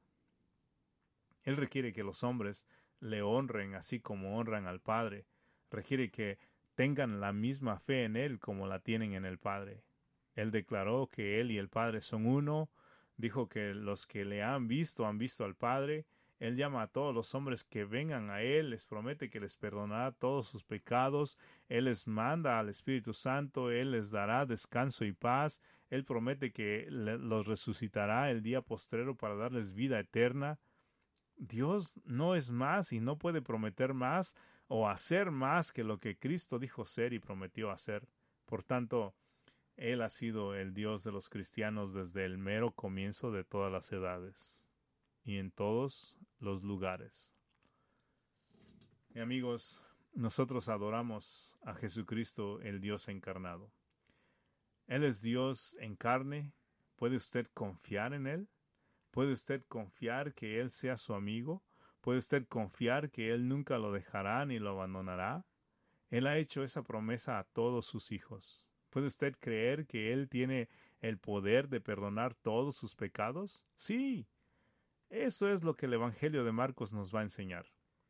Él 1.42 1.56
requiere 1.56 1.92
que 1.92 2.04
los 2.04 2.24
hombres 2.24 2.66
le 3.00 3.22
honren 3.22 3.74
así 3.74 4.00
como 4.00 4.38
honran 4.38 4.66
al 4.66 4.80
Padre, 4.80 5.26
requiere 5.70 6.10
que 6.10 6.38
tengan 6.74 7.20
la 7.20 7.32
misma 7.32 7.78
fe 7.78 8.04
en 8.04 8.16
Él 8.16 8.40
como 8.40 8.66
la 8.66 8.80
tienen 8.80 9.12
en 9.12 9.24
el 9.24 9.38
Padre. 9.38 9.84
Él 10.34 10.50
declaró 10.50 11.08
que 11.08 11.40
Él 11.40 11.50
y 11.50 11.58
el 11.58 11.68
Padre 11.68 12.00
son 12.00 12.26
uno, 12.26 12.70
Dijo 13.16 13.48
que 13.48 13.74
los 13.74 14.06
que 14.06 14.24
le 14.24 14.42
han 14.42 14.66
visto 14.66 15.06
han 15.06 15.18
visto 15.18 15.44
al 15.44 15.54
Padre. 15.54 16.06
Él 16.44 16.56
llama 16.56 16.82
a 16.82 16.88
todos 16.88 17.14
los 17.14 17.34
hombres 17.34 17.64
que 17.64 17.86
vengan 17.86 18.28
a 18.28 18.42
Él, 18.42 18.68
les 18.68 18.84
promete 18.84 19.30
que 19.30 19.40
les 19.40 19.56
perdonará 19.56 20.12
todos 20.12 20.46
sus 20.46 20.62
pecados, 20.62 21.38
Él 21.70 21.86
les 21.86 22.06
manda 22.06 22.58
al 22.58 22.68
Espíritu 22.68 23.14
Santo, 23.14 23.70
Él 23.70 23.92
les 23.92 24.10
dará 24.10 24.44
descanso 24.44 25.06
y 25.06 25.14
paz, 25.14 25.62
Él 25.88 26.04
promete 26.04 26.52
que 26.52 26.86
los 26.90 27.46
resucitará 27.46 28.30
el 28.30 28.42
día 28.42 28.60
postrero 28.60 29.16
para 29.16 29.36
darles 29.36 29.72
vida 29.72 29.98
eterna. 29.98 30.58
Dios 31.36 31.98
no 32.04 32.34
es 32.34 32.50
más 32.50 32.92
y 32.92 33.00
no 33.00 33.16
puede 33.16 33.40
prometer 33.40 33.94
más 33.94 34.34
o 34.66 34.86
hacer 34.86 35.30
más 35.30 35.72
que 35.72 35.82
lo 35.82 35.98
que 35.98 36.18
Cristo 36.18 36.58
dijo 36.58 36.84
ser 36.84 37.14
y 37.14 37.20
prometió 37.20 37.70
hacer. 37.70 38.06
Por 38.44 38.62
tanto, 38.62 39.14
él 39.76 40.02
ha 40.02 40.10
sido 40.10 40.54
el 40.54 40.74
Dios 40.74 41.04
de 41.04 41.12
los 41.12 41.30
cristianos 41.30 41.94
desde 41.94 42.26
el 42.26 42.36
mero 42.36 42.72
comienzo 42.72 43.32
de 43.32 43.44
todas 43.44 43.72
las 43.72 43.90
edades 43.92 44.63
y 45.24 45.38
en 45.38 45.50
todos 45.50 46.16
los 46.38 46.62
lugares. 46.62 47.34
Y 49.14 49.20
amigos, 49.20 49.82
nosotros 50.12 50.68
adoramos 50.68 51.56
a 51.62 51.74
Jesucristo, 51.74 52.60
el 52.60 52.80
Dios 52.80 53.08
encarnado. 53.08 53.72
Él 54.86 55.02
es 55.02 55.22
Dios 55.22 55.76
en 55.80 55.96
carne. 55.96 56.52
¿Puede 56.96 57.16
usted 57.16 57.48
confiar 57.54 58.12
en 58.12 58.26
Él? 58.26 58.48
¿Puede 59.10 59.32
usted 59.32 59.64
confiar 59.66 60.34
que 60.34 60.60
Él 60.60 60.70
sea 60.70 60.96
su 60.96 61.14
amigo? 61.14 61.64
¿Puede 62.00 62.18
usted 62.18 62.46
confiar 62.46 63.10
que 63.10 63.32
Él 63.32 63.48
nunca 63.48 63.78
lo 63.78 63.92
dejará 63.92 64.44
ni 64.44 64.58
lo 64.58 64.70
abandonará? 64.70 65.46
Él 66.10 66.26
ha 66.26 66.36
hecho 66.38 66.62
esa 66.62 66.82
promesa 66.82 67.38
a 67.38 67.44
todos 67.44 67.86
sus 67.86 68.12
hijos. 68.12 68.68
¿Puede 68.90 69.06
usted 69.06 69.34
creer 69.40 69.86
que 69.86 70.12
Él 70.12 70.28
tiene 70.28 70.68
el 71.00 71.18
poder 71.18 71.68
de 71.68 71.80
perdonar 71.80 72.34
todos 72.34 72.76
sus 72.76 72.94
pecados? 72.94 73.64
Sí. 73.74 74.28
Eso 75.14 75.48
es 75.48 75.62
lo 75.62 75.76
que 75.76 75.86
el 75.86 75.92
Evangelio 75.92 76.42
de 76.42 76.50
Marcos 76.50 76.92
nos 76.92 77.14
va 77.14 77.20
a 77.20 77.22
enseñar, 77.22 77.66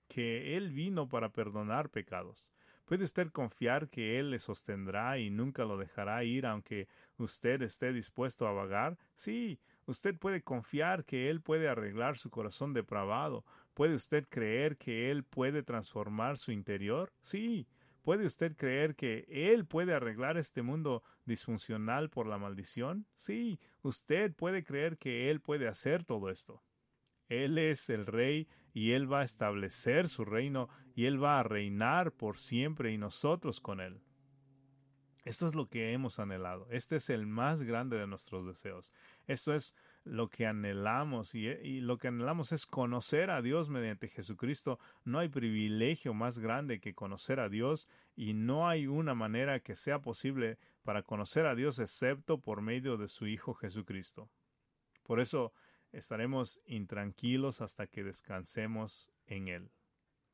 que 0.09 0.57
Él 0.57 0.71
vino 0.71 1.07
para 1.07 1.29
perdonar 1.35 1.91
pecados. 1.91 2.49
¿Puede 2.87 3.05
usted 3.05 3.29
confiar 3.29 3.91
que 3.91 4.19
Él 4.19 4.31
le 4.31 4.39
sostendrá 4.39 5.19
y 5.19 5.29
nunca 5.29 5.67
lo 5.67 5.77
dejará 5.77 6.25
ir 6.25 6.47
aunque 6.47 6.89
usted 7.19 7.61
esté 7.61 7.93
dispuesto 7.93 8.49
a 8.49 8.53
vagar? 8.53 8.97
Sí, 9.13 9.61
usted 9.85 10.17
puede 10.19 10.41
confiar 10.43 11.05
que 11.05 11.29
Él 11.29 11.43
puede 11.43 11.69
arreglar 11.69 12.17
su 12.17 12.31
corazón 12.31 12.73
depravado. 12.73 13.45
¿Puede 13.75 13.95
usted 13.97 14.27
creer 14.31 14.79
que 14.79 15.11
Él 15.11 15.25
puede 15.25 15.63
transformar 15.63 16.39
su 16.39 16.53
interior? 16.53 17.13
Sí, 17.21 17.69
¿Puede 18.01 18.25
usted 18.25 18.57
creer 18.57 18.97
que 18.97 19.27
Él 19.29 19.67
puede 19.67 19.93
arreglar 19.93 20.39
este 20.39 20.63
mundo 20.63 21.03
disfuncional 21.27 22.09
por 22.09 22.27
la 22.27 22.39
maldición? 22.39 23.07
Sí, 23.15 23.61
usted 23.83 24.35
puede 24.35 24.65
creer 24.65 24.97
que 24.97 25.31
Él 25.31 25.43
puede 25.43 25.69
hacer 25.69 26.05
todo 26.05 26.31
esto. 26.31 26.63
Él 27.43 27.59
es 27.59 27.91
el 27.91 28.07
rey 28.07 28.47
y 28.73 28.93
Él 28.93 29.11
va 29.11 29.21
a 29.21 29.25
establecer 29.25 30.09
su 30.09 30.25
reino 30.25 30.69
y 30.95 31.07
Él 31.07 31.23
va 31.23 31.41
a 31.41 31.43
reinar 31.43 32.13
por 32.13 32.39
siempre 32.39 32.93
y 32.93 32.99
nosotros 32.99 33.61
con 33.61 33.81
Él. 33.81 34.01
Esto 35.25 35.47
es 35.47 35.55
lo 35.55 35.69
que 35.71 35.93
hemos 35.93 36.19
anhelado. 36.19 36.67
Este 36.71 36.97
es 36.97 37.09
el 37.09 37.27
más 37.27 37.63
grande 37.63 37.97
de 37.97 38.07
nuestros 38.07 38.47
deseos. 38.47 38.93
Esto 39.27 39.55
es 39.55 39.75
lo 40.05 40.29
que 40.29 40.47
anhelamos 40.47 41.35
y, 41.35 41.81
lo 41.81 41.97
que 41.97 42.09
anhelamos 42.09 42.53
es 42.53 42.67
conocer 42.67 43.31
a 43.31 43.41
Dios 43.41 43.71
mediante 43.71 44.09
Jesucristo. 44.09 44.79
No 45.03 45.19
hay 45.19 45.29
privilegio 45.31 46.13
más 46.13 46.39
grande 46.39 46.79
que 46.79 46.95
conocer 46.95 47.41
a 47.41 47.49
Dios 47.49 47.89
y 48.15 48.35
no 48.35 48.69
hay 48.69 48.87
una 48.87 49.15
manera 49.15 49.61
que 49.61 49.75
sea 49.75 50.03
posible 50.03 50.59
para 50.83 51.03
conocer 51.03 51.47
a 51.47 51.55
Dios 51.55 51.79
excepto 51.79 52.39
por 52.39 52.61
medio 52.61 52.99
de 52.99 53.09
su 53.09 53.27
Hijo 53.27 53.55
Jesucristo. 53.55 54.29
Por 55.05 55.21
eso 55.21 55.55
estaremos 55.95 56.61
intranquilos 56.67 57.61
hasta 57.61 57.87
que 57.87 58.05
descansemos 58.05 59.11
en 59.27 59.49
Él. 59.49 59.71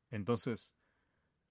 Entonces, 0.09 0.75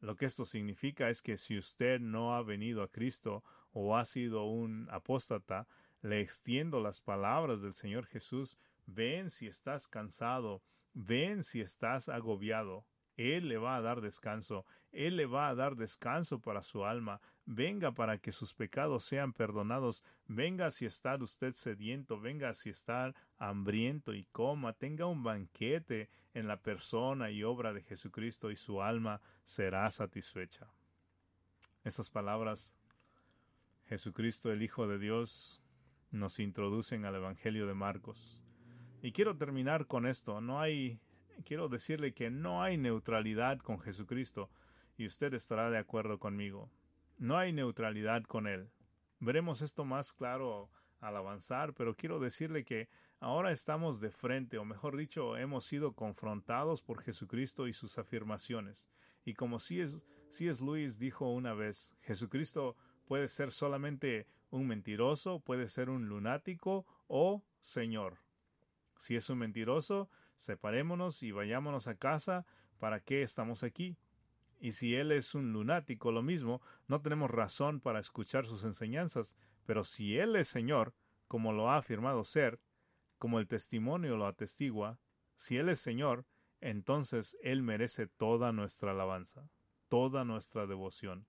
lo 0.01 0.17
que 0.17 0.27
esto 0.27 0.45
significa 0.45 1.09
es 1.11 1.23
que 1.23 1.37
si 1.37 1.57
usted 1.57 2.01
no 2.01 2.35
ha 2.35 2.43
venido 2.43 2.83
a 2.83 2.89
Cristo 2.89 3.45
o 3.73 3.97
ha 3.97 4.05
sido 4.05 4.45
un 4.45 4.89
apóstata, 4.91 5.67
le 6.03 6.21
extiendo 6.21 6.81
las 6.81 7.01
palabras 7.01 7.61
del 7.61 7.75
Señor 7.75 8.07
Jesús. 8.07 8.59
Ven 8.87 9.31
si 9.31 9.47
estás 9.47 9.87
cansado, 9.87 10.63
ven 10.95 11.43
si 11.43 11.61
estás 11.61 12.09
agobiado. 12.09 12.85
Él 13.21 13.49
le 13.49 13.59
va 13.59 13.77
a 13.77 13.83
dar 13.83 14.01
descanso, 14.01 14.65
Él 14.93 15.17
le 15.17 15.27
va 15.27 15.49
a 15.49 15.55
dar 15.55 15.77
descanso 15.77 16.41
para 16.41 16.63
su 16.63 16.87
alma. 16.87 17.21
Venga 17.45 17.93
para 17.93 18.17
que 18.17 18.33
sus 18.33 18.55
pecados 18.55 19.05
sean 19.05 19.35
perdonados. 19.35 20.03
Venga 20.27 20.71
si 20.71 20.87
está 20.87 21.17
usted 21.17 21.53
sediento, 21.53 22.19
venga 22.19 22.55
si 22.55 22.71
está 22.71 23.15
hambriento 23.37 24.15
y 24.15 24.25
coma. 24.33 24.73
Tenga 24.73 25.05
un 25.05 25.23
banquete 25.23 26.09
en 26.33 26.49
la 26.49 26.63
persona 26.63 27.31
y 27.31 27.43
obra 27.43 27.75
de 27.75 27.83
Jesucristo 27.83 28.51
y 28.51 28.57
su 28.57 28.81
alma 28.81 29.21
será 29.43 29.91
satisfecha. 29.91 30.67
Estas 31.85 32.09
palabras, 32.09 32.75
Jesucristo 33.85 34.51
el 34.51 34.63
Hijo 34.63 34.89
de 34.89 34.99
Dios, 34.99 35.61
nos 36.11 36.41
introducen 36.41 37.05
al 37.05 37.17
Evangelio 37.17 37.67
de 37.67 37.75
Marcos. 37.75 38.43
Y 39.03 39.13
quiero 39.13 39.37
terminar 39.37 39.87
con 39.87 40.07
esto. 40.07 40.41
No 40.41 40.59
hay 40.59 40.99
quiero 41.45 41.69
decirle 41.69 42.13
que 42.13 42.31
no 42.31 42.63
hay 42.63 42.77
neutralidad 42.77 43.59
con 43.59 43.81
Jesucristo, 43.81 44.51
y 44.97 45.07
usted 45.07 45.33
estará 45.35 45.71
de 45.71 45.79
acuerdo 45.79 46.19
conmigo. 46.19 46.71
No 47.19 47.39
hay 47.39 47.53
neutralidad 47.53 48.23
con 48.25 48.47
Él. 48.47 48.71
Veremos 49.19 49.63
esto 49.63 49.85
más 49.85 50.13
claro 50.13 50.71
al 51.01 51.17
avanzar, 51.17 51.75
pero 51.75 51.95
quiero 51.95 52.19
decirle 52.19 52.65
que 52.65 52.89
ahora 53.19 53.53
estamos 53.53 54.01
de 54.01 54.11
frente, 54.11 54.59
o 54.59 54.65
mejor 54.65 54.97
dicho, 54.97 55.37
hemos 55.37 55.65
sido 55.65 55.95
confrontados 55.95 56.83
por 56.83 57.03
Jesucristo 57.03 57.67
y 57.67 57.73
sus 57.73 57.99
afirmaciones. 57.99 58.89
Y 59.25 59.35
como 59.35 59.59
si 59.59 59.81
es, 59.81 60.07
Luis 60.61 60.99
dijo 60.99 61.33
una 61.33 61.55
vez, 61.55 61.97
Jesucristo 62.03 62.77
puede 63.07 63.29
ser 63.29 63.53
solamente 63.53 64.27
un 64.51 64.67
mentiroso, 64.67 65.41
puede 65.41 65.69
ser 65.69 65.91
un 65.91 66.09
lunático 66.09 66.87
o 67.07 67.43
Señor. 67.61 68.19
Si 68.97 69.17
es 69.17 69.31
un 69.31 69.39
mentiroso, 69.39 70.11
separémonos 70.41 71.23
y 71.23 71.33
vayámonos 71.33 71.87
a 71.87 71.97
casa, 71.97 72.47
¿para 72.79 73.01
qué 73.01 73.23
estamos 73.23 73.63
aquí? 73.63 73.97
Y 74.59 74.73
si 74.73 74.95
él 74.95 75.13
es 75.13 75.35
un 75.35 75.53
lunático, 75.53 76.13
lo 76.13 76.23
mismo, 76.23 76.61
no 76.89 77.01
tenemos 77.01 77.31
razón 77.31 77.81
para 77.81 78.01
escuchar 78.01 78.47
sus 78.47 78.65
enseñanzas, 78.65 79.37
pero 79.65 79.85
si 79.85 80.19
él 80.19 80.37
es 80.37 80.49
Señor, 80.49 80.95
como 81.29 81.53
lo 81.53 81.71
ha 81.71 81.77
afirmado 81.77 82.25
ser, 82.25 82.61
como 83.19 83.39
el 83.39 83.47
testimonio 83.47 84.17
lo 84.17 84.27
atestigua, 84.27 84.99
si 85.35 85.57
él 85.59 85.69
es 85.69 85.79
Señor, 85.79 86.27
entonces 86.61 87.37
él 87.43 87.63
merece 87.63 88.07
toda 88.07 88.53
nuestra 88.53 88.93
alabanza, 88.93 89.51
toda 89.89 90.25
nuestra 90.25 90.67
devoción. 90.67 91.27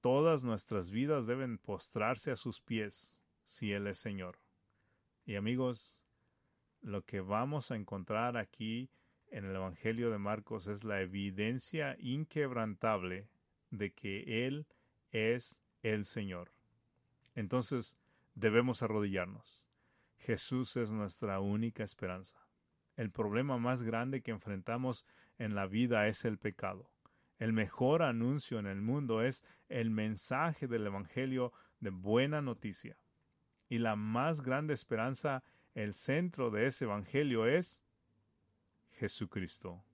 Todas 0.00 0.44
nuestras 0.44 0.90
vidas 0.90 1.26
deben 1.26 1.58
postrarse 1.58 2.32
a 2.32 2.36
sus 2.36 2.60
pies, 2.60 3.20
si 3.44 3.72
él 3.72 3.86
es 3.86 3.98
Señor. 3.98 4.40
Y 5.24 5.36
amigos, 5.36 6.01
lo 6.82 7.04
que 7.04 7.20
vamos 7.20 7.70
a 7.70 7.76
encontrar 7.76 8.36
aquí 8.36 8.90
en 9.28 9.44
el 9.44 9.56
Evangelio 9.56 10.10
de 10.10 10.18
Marcos 10.18 10.66
es 10.66 10.84
la 10.84 11.00
evidencia 11.00 11.96
inquebrantable 11.98 13.28
de 13.70 13.92
que 13.92 14.46
Él 14.46 14.66
es 15.10 15.62
el 15.82 16.04
Señor. 16.04 16.52
Entonces 17.34 17.98
debemos 18.34 18.82
arrodillarnos. 18.82 19.66
Jesús 20.18 20.76
es 20.76 20.92
nuestra 20.92 21.40
única 21.40 21.82
esperanza. 21.82 22.46
El 22.96 23.10
problema 23.10 23.56
más 23.58 23.82
grande 23.82 24.20
que 24.20 24.30
enfrentamos 24.30 25.06
en 25.38 25.54
la 25.54 25.66
vida 25.66 26.06
es 26.08 26.24
el 26.24 26.38
pecado. 26.38 26.90
El 27.38 27.52
mejor 27.52 28.02
anuncio 28.02 28.58
en 28.58 28.66
el 28.66 28.82
mundo 28.82 29.22
es 29.22 29.44
el 29.68 29.90
mensaje 29.90 30.68
del 30.68 30.86
Evangelio 30.86 31.52
de 31.80 31.90
buena 31.90 32.42
noticia. 32.42 32.96
Y 33.68 33.78
la 33.78 33.96
más 33.96 34.42
grande 34.42 34.74
esperanza 34.74 35.42
el 35.74 35.94
centro 35.94 36.50
de 36.50 36.66
ese 36.66 36.84
Evangelio 36.84 37.46
es 37.46 37.82
Jesucristo, 38.90 39.84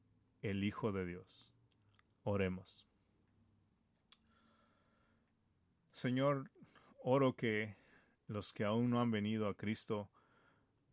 el 0.43 0.65
Hijo 0.65 0.93
de 0.93 1.07
Dios. 1.07 1.51
Oremos. 2.25 2.85
Señor, 5.93 6.51
oro 7.03 7.35
que 7.35 7.77
los 8.27 8.53
que 8.53 8.65
aún 8.65 8.91
no 8.91 9.01
han 9.01 9.11
venido 9.11 9.49
a 9.49 9.57
Cristo 9.57 10.11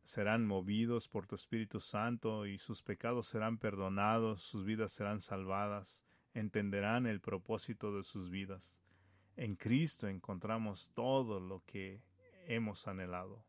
serán 0.04 0.46
movidos 0.46 1.08
por 1.08 1.26
tu 1.26 1.36
Espíritu 1.36 1.80
Santo 1.80 2.46
y 2.46 2.60
sus 2.60 2.84
pecados 2.84 3.28
serán 3.28 3.58
perdonados, 3.58 4.44
sus 4.44 4.66
vidas 4.66 4.92
serán 4.92 5.20
salvadas, 5.20 6.06
entenderán 6.34 7.08
el 7.08 7.22
propósito 7.22 7.96
de 7.96 8.04
sus 8.04 8.30
vidas. 8.30 8.82
En 9.36 9.56
Cristo 9.56 10.08
encontramos 10.08 10.92
todo 10.94 11.40
lo 11.40 11.64
que 11.66 12.02
hemos 12.48 12.88
anhelado. 12.88 13.44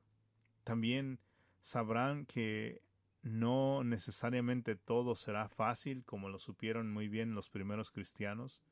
También 0.64 1.20
sabrán 1.66 2.26
que 2.26 2.80
no 3.22 3.82
necesariamente 3.82 4.76
todo 4.76 5.16
será 5.16 5.48
fácil 5.48 6.04
como 6.04 6.28
lo 6.28 6.38
supieron 6.38 6.92
muy 6.92 7.08
bien 7.08 7.34
los 7.34 7.50
primeros 7.50 7.90
cristianos, 7.90 8.62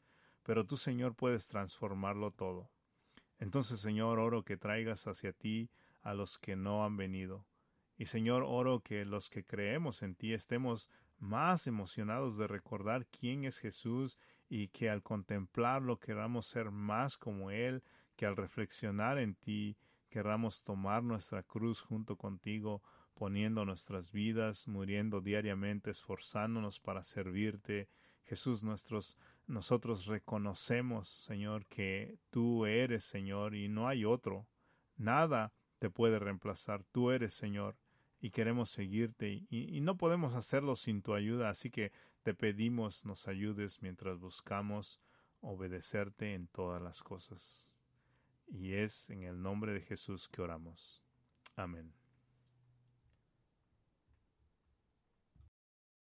pero 0.45 0.65
tú 0.65 0.77
Señor 0.77 1.17
puedes 1.17 1.49
transformarlo 1.49 2.31
todo. 2.31 2.71
Entonces 3.41 3.81
Señor, 3.81 4.21
oro 4.21 4.45
que 4.45 4.57
traigas 4.57 5.09
hacia 5.09 5.33
ti 5.33 5.71
a 6.03 6.15
los 6.15 6.39
que 6.39 6.55
no 6.55 6.85
han 6.85 6.97
venido. 6.97 7.45
Y 7.97 8.07
Señor, 8.07 8.45
oro 8.47 8.79
que 8.79 9.05
los 9.05 9.29
que 9.29 9.45
creemos 9.45 10.05
en 10.05 10.15
ti 10.15 10.33
estemos 10.33 10.89
más 11.19 11.67
emocionados 11.67 12.37
de 12.37 12.47
recordar 12.47 13.07
quién 13.07 13.45
es 13.45 13.59
Jesús 13.59 14.19
y 14.49 14.69
que 14.69 14.89
al 14.89 15.03
contemplarlo 15.03 15.99
queramos 15.99 16.47
ser 16.47 16.71
más 16.71 17.19
como 17.19 17.51
Él, 17.51 17.83
que 18.15 18.25
al 18.25 18.37
reflexionar 18.37 19.19
en 19.19 19.35
ti 19.35 19.77
querramos 20.15 20.63
tomar 20.63 21.03
nuestra 21.03 21.43
cruz 21.43 21.81
junto 21.81 22.15
contigo, 22.15 22.85
poniendo 23.15 23.65
nuestras 23.65 24.13
vidas, 24.13 24.69
muriendo 24.69 25.21
diariamente, 25.21 25.91
esforzándonos 25.91 26.79
para 26.79 27.03
servirte. 27.03 27.89
Jesús, 28.23 28.63
nuestros, 28.63 29.19
nosotros 29.49 30.07
reconocemos, 30.07 31.09
Señor, 31.09 31.67
que 31.67 32.17
tú 32.31 32.65
eres, 32.65 33.03
Señor, 33.03 33.57
y 33.57 33.69
no 33.69 33.89
hay 33.89 34.05
otro. 34.05 34.47
Nada 34.97 35.53
te 35.79 35.91
puede 35.91 36.21
reemplazar. 36.21 36.85
Tú 36.93 37.11
eres, 37.11 37.35
Señor, 37.35 37.77
y 38.21 38.31
queremos 38.31 38.71
seguirte, 38.71 39.33
y, 39.33 39.77
y 39.77 39.81
no 39.81 39.97
podemos 39.97 40.37
hacerlo 40.37 40.77
sin 40.77 41.03
tu 41.03 41.15
ayuda, 41.15 41.51
así 41.51 41.73
que 41.73 41.91
te 42.23 42.35
pedimos 42.35 43.05
nos 43.05 43.27
ayudes 43.27 43.83
mientras 43.83 44.21
buscamos 44.21 45.01
obedecerte 45.41 46.35
en 46.35 46.47
todas 46.47 46.81
las 46.81 47.03
cosas. 47.03 47.74
Y 48.57 48.75
es 48.75 49.11
en 49.11 49.25
el 49.25 49.43
nombre 49.43 49.73
de 49.73 49.81
Jesús 49.81 50.29
que 50.29 50.41
oramos. 50.41 51.03
Amén. 51.57 51.93